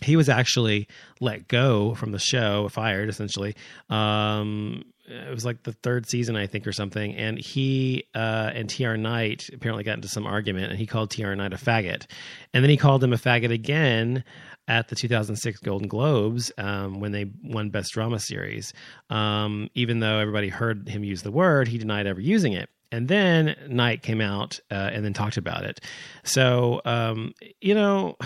He 0.04 0.16
was 0.16 0.30
actually 0.30 0.88
let 1.20 1.48
go 1.48 1.94
from 1.94 2.12
the 2.12 2.20
show, 2.20 2.68
fired 2.70 3.08
essentially. 3.08 3.56
Um, 3.90 4.84
it 5.12 5.30
was 5.30 5.46
like 5.46 5.64
the 5.64 5.74
third 5.74 6.10
season, 6.10 6.36
I 6.36 6.48
think, 6.48 6.66
or 6.66 6.72
something. 6.72 7.16
And 7.16 7.38
he 7.38 8.06
uh, 8.16 8.52
and 8.54 8.70
TR 8.70 8.96
Knight 8.96 9.50
apparently 9.54 9.84
got 9.84 9.96
into 9.96 10.08
some 10.08 10.26
argument, 10.26 10.72
and 10.72 10.80
he 10.80 10.86
called 10.86 11.12
TR 11.12 11.34
Knight 11.34 11.54
a 11.54 11.58
faggot, 11.58 12.06
and 12.54 12.64
then 12.64 12.70
he 12.70 12.78
called 12.78 13.04
him 13.04 13.14
a 13.14 13.18
faggot 13.18 13.52
again 13.52 14.24
at 14.68 14.88
the 14.88 14.96
2006 14.96 15.60
Golden 15.60 15.88
Globes 15.88 16.52
um, 16.58 17.00
when 17.00 17.12
they 17.12 17.26
won 17.44 17.70
Best 17.70 17.92
Drama 17.92 18.20
Series. 18.20 18.74
Um, 19.10 19.70
even 19.76 20.00
though 20.00 20.20
everybody 20.20 20.50
heard 20.50 20.88
him 20.88 21.04
use 21.04 21.24
the 21.24 21.32
word, 21.32 21.68
he 21.68 21.78
denied 21.78 22.08
ever 22.08 22.22
using 22.22 22.54
it. 22.54 22.70
And 22.92 23.08
then 23.08 23.56
Knight 23.68 24.02
came 24.02 24.22
out 24.22 24.60
uh, 24.70 24.90
and 24.94 25.04
then 25.04 25.14
talked 25.14 25.38
about 25.38 25.64
it. 25.64 25.80
So, 26.24 26.82
um, 26.86 27.34
you 27.62 27.74
know, 27.74 28.18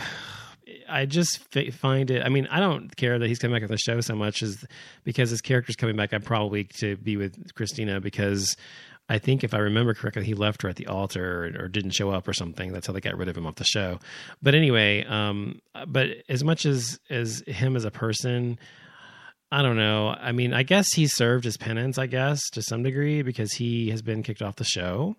I 0.90 1.06
just 1.06 1.40
find 1.74 2.12
it. 2.12 2.24
I 2.24 2.30
mean, 2.30 2.48
I 2.52 2.60
don't 2.60 2.96
care 2.96 3.18
that 3.20 3.28
he's 3.28 3.40
coming 3.40 3.56
back 3.56 3.64
on 3.64 3.70
the 3.70 3.78
show 3.78 4.02
so 4.02 4.16
much 4.16 4.42
as 4.42 4.66
because 5.04 5.30
his 5.30 5.42
character's 5.42 5.76
coming 5.76 5.96
back. 5.96 6.14
I'm 6.14 6.22
probably 6.22 6.66
to 6.80 6.98
be 6.98 7.18
with 7.18 7.54
Cristina 7.56 8.00
because 8.00 8.56
I 9.08 9.20
think 9.20 9.44
if 9.44 9.54
I 9.54 9.60
remember 9.60 9.94
correctly, 9.94 10.24
he 10.24 10.34
left 10.34 10.64
her 10.64 10.70
at 10.70 10.78
the 10.78 10.88
altar 10.88 11.46
or, 11.46 11.66
or 11.66 11.68
didn't 11.68 11.92
show 11.92 12.10
up 12.10 12.28
or 12.28 12.34
something. 12.34 12.72
That's 12.72 12.88
how 12.88 12.94
they 12.94 13.02
got 13.02 13.18
rid 13.18 13.28
of 13.28 13.38
him 13.38 13.46
off 13.46 13.56
the 13.56 13.64
show. 13.64 14.00
But 14.42 14.56
anyway, 14.56 15.06
um, 15.06 15.62
but 15.88 16.10
as 16.28 16.44
much 16.44 16.66
as 16.66 17.00
as 17.10 17.44
him 17.46 17.76
as 17.76 17.86
a 17.86 17.92
person, 17.92 18.58
I 19.52 19.62
don't 19.62 19.78
know. 19.78 20.10
I 20.10 20.32
mean, 20.32 20.54
I 20.54 20.64
guess 20.64 20.88
he 20.94 21.08
served 21.08 21.46
his 21.46 21.56
penance, 21.56 21.98
I 21.98 22.08
guess, 22.08 22.42
to 22.54 22.64
some 22.64 22.82
degree, 22.82 23.22
because 23.22 23.54
he 23.54 23.92
has 23.92 24.02
been 24.02 24.24
kicked 24.24 24.42
off 24.42 24.56
the 24.56 24.64
show. 24.64 25.18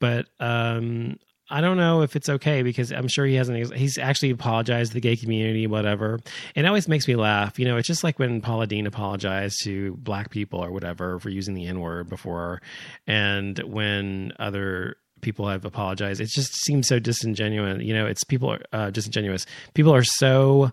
But 0.00 0.26
um, 0.40 1.18
I 1.50 1.60
don't 1.60 1.76
know 1.76 2.02
if 2.02 2.14
it's 2.14 2.28
okay 2.28 2.62
because 2.62 2.92
I'm 2.92 3.08
sure 3.08 3.24
he 3.24 3.34
hasn't. 3.34 3.74
He's 3.74 3.96
actually 3.96 4.30
apologized 4.30 4.90
to 4.90 4.94
the 4.94 5.00
gay 5.00 5.16
community, 5.16 5.66
whatever. 5.66 6.20
And 6.54 6.66
it 6.66 6.68
always 6.68 6.88
makes 6.88 7.08
me 7.08 7.16
laugh. 7.16 7.58
You 7.58 7.64
know, 7.64 7.76
it's 7.76 7.88
just 7.88 8.04
like 8.04 8.18
when 8.18 8.40
Paula 8.40 8.66
Deen 8.66 8.86
apologized 8.86 9.62
to 9.64 9.94
black 9.96 10.30
people 10.30 10.62
or 10.62 10.70
whatever 10.70 11.18
for 11.18 11.30
using 11.30 11.54
the 11.54 11.66
N 11.66 11.80
word 11.80 12.08
before, 12.08 12.60
and 13.06 13.58
when 13.60 14.32
other 14.38 14.96
people 15.20 15.48
have 15.48 15.64
apologized, 15.64 16.20
it 16.20 16.28
just 16.28 16.54
seems 16.64 16.86
so 16.86 16.98
disingenuous. 16.98 17.82
You 17.82 17.94
know, 17.94 18.06
it's 18.06 18.24
people 18.24 18.50
are 18.50 18.60
uh, 18.72 18.90
disingenuous. 18.90 19.46
People 19.74 19.94
are 19.94 20.04
so 20.04 20.70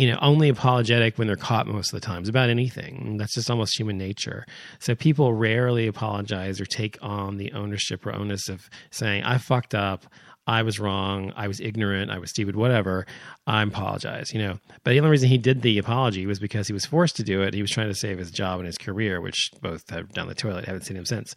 you 0.00 0.10
know, 0.10 0.18
only 0.22 0.48
apologetic 0.48 1.18
when 1.18 1.26
they're 1.26 1.36
caught 1.36 1.66
most 1.66 1.92
of 1.92 2.00
the 2.00 2.06
times 2.06 2.26
about 2.26 2.48
anything. 2.48 3.18
That's 3.18 3.34
just 3.34 3.50
almost 3.50 3.78
human 3.78 3.98
nature. 3.98 4.46
So 4.78 4.94
people 4.94 5.34
rarely 5.34 5.86
apologize 5.86 6.58
or 6.58 6.64
take 6.64 6.96
on 7.02 7.36
the 7.36 7.52
ownership 7.52 8.06
or 8.06 8.14
onus 8.14 8.48
of 8.48 8.70
saying, 8.90 9.24
I 9.24 9.36
fucked 9.36 9.74
up. 9.74 10.06
I 10.46 10.62
was 10.62 10.80
wrong. 10.80 11.34
I 11.36 11.48
was 11.48 11.60
ignorant. 11.60 12.10
I 12.10 12.18
was 12.18 12.30
stupid, 12.30 12.56
whatever. 12.56 13.04
I 13.46 13.62
apologize, 13.62 14.32
you 14.32 14.40
know. 14.40 14.58
But 14.84 14.92
the 14.92 15.00
only 15.00 15.10
reason 15.10 15.28
he 15.28 15.36
did 15.36 15.60
the 15.60 15.76
apology 15.76 16.24
was 16.24 16.38
because 16.38 16.66
he 16.66 16.72
was 16.72 16.86
forced 16.86 17.16
to 17.16 17.22
do 17.22 17.42
it. 17.42 17.52
He 17.52 17.60
was 17.60 17.70
trying 17.70 17.88
to 17.88 17.94
save 17.94 18.16
his 18.16 18.30
job 18.30 18.58
and 18.58 18.66
his 18.66 18.78
career, 18.78 19.20
which 19.20 19.50
both 19.60 19.90
have 19.90 20.14
down 20.14 20.28
the 20.28 20.34
toilet. 20.34 20.64
haven't 20.64 20.86
seen 20.86 20.96
him 20.96 21.04
since. 21.04 21.34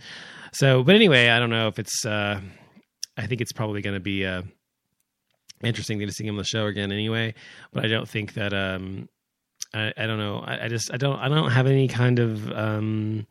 So, 0.53 0.84
but 0.84 0.95
anyway, 0.95 1.28
I 1.28 1.39
don't 1.39 1.49
know 1.49 1.68
if 1.68 1.80
it's, 1.80 2.05
uh, 2.05 2.39
I 3.18 3.28
think 3.28 3.41
it's 3.41 3.51
probably 3.51 3.82
going 3.82 3.95
to 3.95 3.99
be, 3.99 4.26
uh, 4.26 4.43
interesting 5.64 5.99
to 5.99 6.11
see 6.11 6.26
him 6.26 6.36
on 6.36 6.38
the 6.38 6.43
show 6.43 6.66
again 6.68 6.91
anyway. 6.91 7.34
But 7.72 7.86
I 7.86 7.88
don't 7.88 8.07
think 8.07 8.34
that 8.34 8.53
um 8.53 9.09
I, 9.74 9.93
I 9.97 10.05
don't 10.07 10.20
know. 10.20 10.39
I, 10.39 10.66
I 10.66 10.68
just 10.68 10.93
I 10.93 10.97
don't 10.97 11.20
I 11.20 11.30
don't 11.30 11.51
have 11.51 11.68
any 11.68 11.88
kind 11.88 12.20
of 12.20 12.51
um 12.51 13.28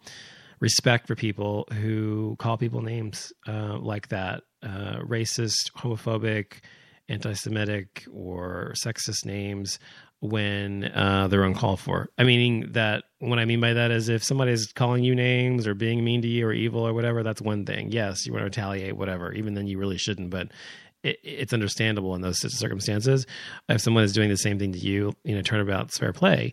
respect 0.61 1.09
for 1.09 1.15
people 1.15 1.67
who 1.73 2.37
call 2.39 2.57
people 2.57 2.83
names 2.83 3.33
uh 3.47 3.79
like 3.79 4.09
that. 4.09 4.43
Uh 4.63 4.99
racist, 5.01 5.73
homophobic, 5.77 6.61
anti 7.09 7.33
Semitic 7.33 8.05
or 8.13 8.73
sexist 8.77 9.25
names 9.25 9.79
when 10.23 10.85
uh, 10.85 11.27
they're 11.27 11.43
uncalled 11.43 11.81
for. 11.81 12.09
I 12.17 12.23
mean 12.23 12.73
that 12.73 13.03
what 13.19 13.41
I 13.41 13.45
mean 13.45 13.61
by 13.61 13.73
that 13.73 13.91
is 13.91 14.09
if 14.09 14.23
somebody's 14.23 14.73
calling 14.73 15.03
you 15.03 15.17
names 15.17 15.67
or 15.67 15.75
being 15.75 16.05
mean 16.05 16.23
to 16.23 16.29
you 16.29 16.47
or 16.47 16.53
evil 16.53 16.87
or 16.87 16.95
whatever, 16.95 17.25
that's 17.25 17.43
one 17.43 17.67
thing. 17.67 17.91
Yes, 17.91 18.25
you 18.25 18.33
want 18.33 18.43
to 18.43 18.45
retaliate, 18.45 18.97
whatever. 18.97 19.33
Even 19.33 19.55
then, 19.55 19.67
you 19.67 19.79
really 19.79 19.99
shouldn't. 19.99 20.31
But 20.31 20.53
it, 21.03 21.19
it's 21.23 21.53
understandable 21.53 22.15
in 22.15 22.21
those 22.21 22.39
circumstances. 22.59 23.27
If 23.69 23.81
someone 23.81 24.05
is 24.05 24.13
doing 24.13 24.29
the 24.29 24.37
same 24.37 24.59
thing 24.59 24.73
to 24.73 24.79
you, 24.79 25.13
you 25.25 25.35
know, 25.35 25.43
turnabout's 25.43 25.99
fair 25.99 26.13
play. 26.13 26.53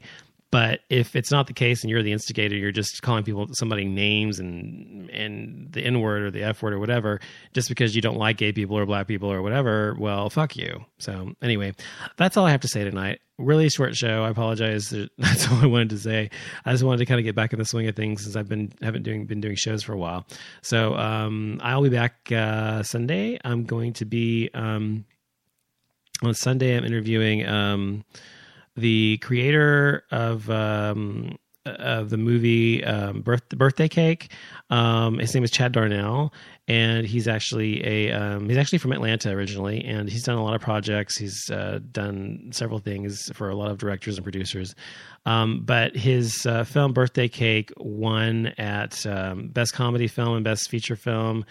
But 0.51 0.79
if 0.89 1.15
it's 1.15 1.31
not 1.31 1.45
the 1.45 1.53
case 1.53 1.83
and 1.83 1.91
you're 1.91 2.01
the 2.01 2.11
instigator, 2.11 2.55
you're 2.55 2.71
just 2.71 3.03
calling 3.03 3.23
people 3.23 3.47
somebody 3.53 3.85
names 3.85 4.39
and 4.39 5.07
and 5.11 5.71
the 5.71 5.81
N 5.81 6.01
word 6.01 6.23
or 6.23 6.31
the 6.31 6.43
F 6.43 6.63
word 6.63 6.73
or 6.73 6.79
whatever, 6.79 7.19
just 7.53 7.69
because 7.69 7.95
you 7.95 8.01
don't 8.01 8.17
like 8.17 8.37
gay 8.37 8.51
people 8.51 8.75
or 8.75 8.85
black 8.85 9.07
people 9.07 9.31
or 9.31 9.43
whatever, 9.43 9.95
well, 9.99 10.29
fuck 10.29 10.55
you. 10.55 10.85
So 10.97 11.33
anyway, 11.43 11.73
that's 12.17 12.35
all 12.35 12.47
I 12.47 12.51
have 12.51 12.61
to 12.61 12.67
say 12.67 12.83
tonight. 12.83 13.19
Really 13.37 13.69
short 13.69 13.95
show. 13.95 14.23
I 14.23 14.29
apologize. 14.29 14.89
That's 15.17 15.49
all 15.49 15.59
I 15.63 15.65
wanted 15.65 15.91
to 15.91 15.97
say. 15.97 16.29
I 16.65 16.73
just 16.73 16.83
wanted 16.83 16.97
to 16.97 17.05
kind 17.05 17.19
of 17.19 17.23
get 17.23 17.35
back 17.35 17.53
in 17.53 17.59
the 17.59 17.63
swing 17.63 17.87
of 17.87 17.95
things 17.95 18.23
since 18.23 18.35
I've 18.35 18.49
been 18.49 18.73
haven't 18.81 19.03
doing 19.03 19.27
been 19.27 19.39
doing 19.39 19.55
shows 19.55 19.81
for 19.81 19.93
a 19.93 19.97
while. 19.97 20.27
So 20.61 20.95
um, 20.95 21.61
I'll 21.63 21.81
be 21.81 21.87
back 21.87 22.29
uh, 22.33 22.83
Sunday. 22.83 23.39
I'm 23.45 23.63
going 23.63 23.93
to 23.93 24.05
be 24.05 24.49
um, 24.53 25.05
on 26.21 26.33
Sunday. 26.33 26.75
I'm 26.75 26.83
interviewing. 26.83 27.47
Um, 27.47 28.03
the 28.76 29.17
creator 29.17 30.03
of 30.11 30.49
um, 30.49 31.38
of 31.65 32.09
the 32.09 32.17
movie 32.17 32.84
um, 32.84 33.22
Birth, 33.22 33.49
Birthday 33.49 33.88
Cake. 33.88 34.32
Um, 34.70 35.20
his 35.20 35.34
name 35.34 35.43
is 35.43 35.51
Chad 35.51 35.72
Darnell, 35.72 36.34
and 36.67 37.05
he's 37.05 37.28
actually 37.28 37.86
a 37.86 38.11
um, 38.11 38.47
he's 38.49 38.57
actually 38.57 38.80
from 38.80 38.91
Atlanta 38.91 39.32
originally, 39.32 39.84
and 39.84 40.09
he's 40.09 40.24
done 40.24 40.38
a 40.38 40.43
lot 40.43 40.55
of 40.55 40.61
projects. 40.61 41.17
He's 41.17 41.49
uh, 41.51 41.80
done 41.91 42.49
several 42.51 42.80
things 42.80 43.32
for 43.34 43.49
a 43.49 43.55
lot 43.55 43.72
of 43.72 43.78
directors 43.78 44.17
and 44.17 44.24
producers. 44.24 44.76
Um, 45.26 45.61
but 45.65 45.95
his 45.95 46.45
uh, 46.45 46.63
film 46.63 46.93
Birthday 46.93 47.28
Cake 47.28 47.72
won 47.78 48.47
at 48.57 49.05
um, 49.05 49.49
Best 49.49 49.74
Comedy 49.74 50.07
Film 50.07 50.36
and 50.36 50.43
Best 50.43 50.70
Feature 50.70 50.95
Film 50.95 51.45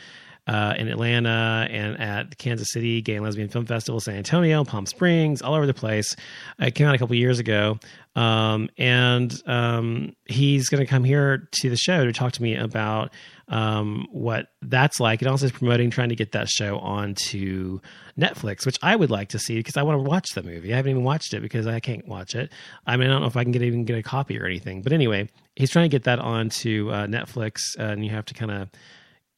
uh, 0.49 0.75
in 0.79 0.89
Atlanta 0.89 1.69
and 1.71 2.01
at 2.01 2.39
Kansas 2.39 2.73
City 2.73 3.03
Gay 3.03 3.17
and 3.17 3.25
Lesbian 3.25 3.49
Film 3.49 3.67
Festival, 3.67 4.01
San 4.01 4.17
Antonio, 4.17 4.65
Palm 4.65 4.87
Springs, 4.87 5.43
all 5.43 5.55
over 5.55 5.67
the 5.67 5.75
place. 5.75 6.17
It 6.59 6.75
came 6.75 6.87
out 6.87 6.95
a 6.95 6.99
couple 6.99 7.15
years 7.15 7.39
ago, 7.39 7.79
um, 8.17 8.71
and 8.79 9.31
um, 9.47 10.17
he's 10.25 10.71
going 10.71 10.83
to 10.83 10.89
come 10.89 11.05
here 11.05 11.49
to 11.61 11.69
the 11.71 11.77
show 11.77 12.07
to 12.07 12.13
talk 12.13 12.33
to 12.33 12.43
me 12.43 12.57
about 12.57 13.13
um, 13.49 14.07
what 14.11 14.47
that's 14.63 15.01
like. 15.01 15.21
And 15.21 15.29
also, 15.31 15.47
is 15.47 15.53
promoting 15.53 15.91
trying 15.91 16.09
to 16.09 16.17
get 16.17 16.33
that 16.33 16.49
show 16.49 16.79
onto 16.79 17.81
Netflix, 18.19 18.65
which 18.65 18.79
I 18.83 18.97
would 18.97 19.11
like 19.11 19.29
to 19.31 19.39
see 19.39 19.57
because 19.57 19.77
I 19.77 19.83
want 19.83 20.03
to 20.03 20.09
watch 20.09 20.31
the 20.35 20.43
movie. 20.43 20.73
I 20.73 20.77
haven't 20.77 20.91
even 20.91 21.05
watched 21.05 21.35
it 21.35 21.43
because 21.43 21.67
I 21.67 21.79
can't 21.79 22.09
watch 22.09 22.35
it. 22.35 22.51
I 22.87 22.97
mean, 22.97 23.11
I 23.11 23.13
don't 23.13 23.21
know 23.21 23.29
if 23.29 23.37
I 23.37 23.43
can 23.43 23.53
get 23.53 23.63
even 23.63 23.85
get 23.85 23.99
a 23.99 24.03
copy 24.03 24.41
or 24.41 24.47
anything. 24.47 24.81
But 24.81 24.95
anyway, 24.95 25.29
he's 25.57 25.71
trying 25.71 25.91
to 25.91 25.95
get 25.95 26.05
that 26.05 26.19
onto 26.19 26.91
uh, 26.91 27.07
Netflix, 27.07 27.61
uh, 27.79 27.83
and 27.83 28.03
you 28.03 28.13
have 28.13 28.25
to 28.27 28.35
kind 28.35 28.51
of 28.51 28.71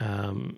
um, 0.00 0.56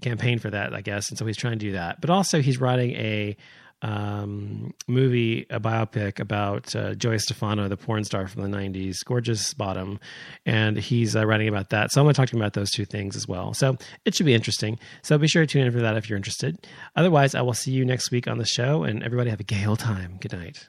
campaign 0.00 0.38
for 0.38 0.50
that, 0.50 0.74
I 0.74 0.80
guess. 0.80 1.08
And 1.08 1.18
so 1.18 1.24
he's 1.24 1.36
trying 1.36 1.54
to 1.54 1.58
do 1.58 1.72
that. 1.72 2.00
But 2.00 2.10
also, 2.10 2.42
he's 2.42 2.60
writing 2.60 2.92
a 2.92 3.36
um, 3.82 4.72
movie, 4.86 5.46
a 5.50 5.58
biopic 5.58 6.20
about 6.20 6.74
uh, 6.74 6.94
Joey 6.94 7.18
Stefano, 7.18 7.68
the 7.68 7.76
porn 7.76 8.04
star 8.04 8.28
from 8.28 8.48
the 8.48 8.56
90s, 8.56 8.96
gorgeous 9.04 9.54
bottom. 9.54 9.98
And 10.46 10.76
he's 10.76 11.16
uh, 11.16 11.26
writing 11.26 11.48
about 11.48 11.70
that. 11.70 11.90
So 11.92 12.00
I'm 12.00 12.04
going 12.04 12.14
to 12.14 12.20
talk 12.20 12.28
to 12.28 12.36
him 12.36 12.42
about 12.42 12.54
those 12.54 12.70
two 12.70 12.84
things 12.84 13.16
as 13.16 13.26
well. 13.26 13.54
So 13.54 13.76
it 14.04 14.14
should 14.14 14.26
be 14.26 14.34
interesting. 14.34 14.78
So 15.02 15.18
be 15.18 15.28
sure 15.28 15.42
to 15.42 15.46
tune 15.46 15.66
in 15.66 15.72
for 15.72 15.80
that 15.80 15.96
if 15.96 16.08
you're 16.08 16.16
interested. 16.16 16.66
Otherwise, 16.96 17.34
I 17.34 17.42
will 17.42 17.54
see 17.54 17.72
you 17.72 17.84
next 17.84 18.10
week 18.10 18.28
on 18.28 18.38
the 18.38 18.46
show. 18.46 18.84
And 18.84 19.02
everybody 19.02 19.30
have 19.30 19.40
a 19.40 19.44
gay 19.44 19.66
old 19.66 19.80
time. 19.80 20.18
Good 20.20 20.32
night. 20.32 20.68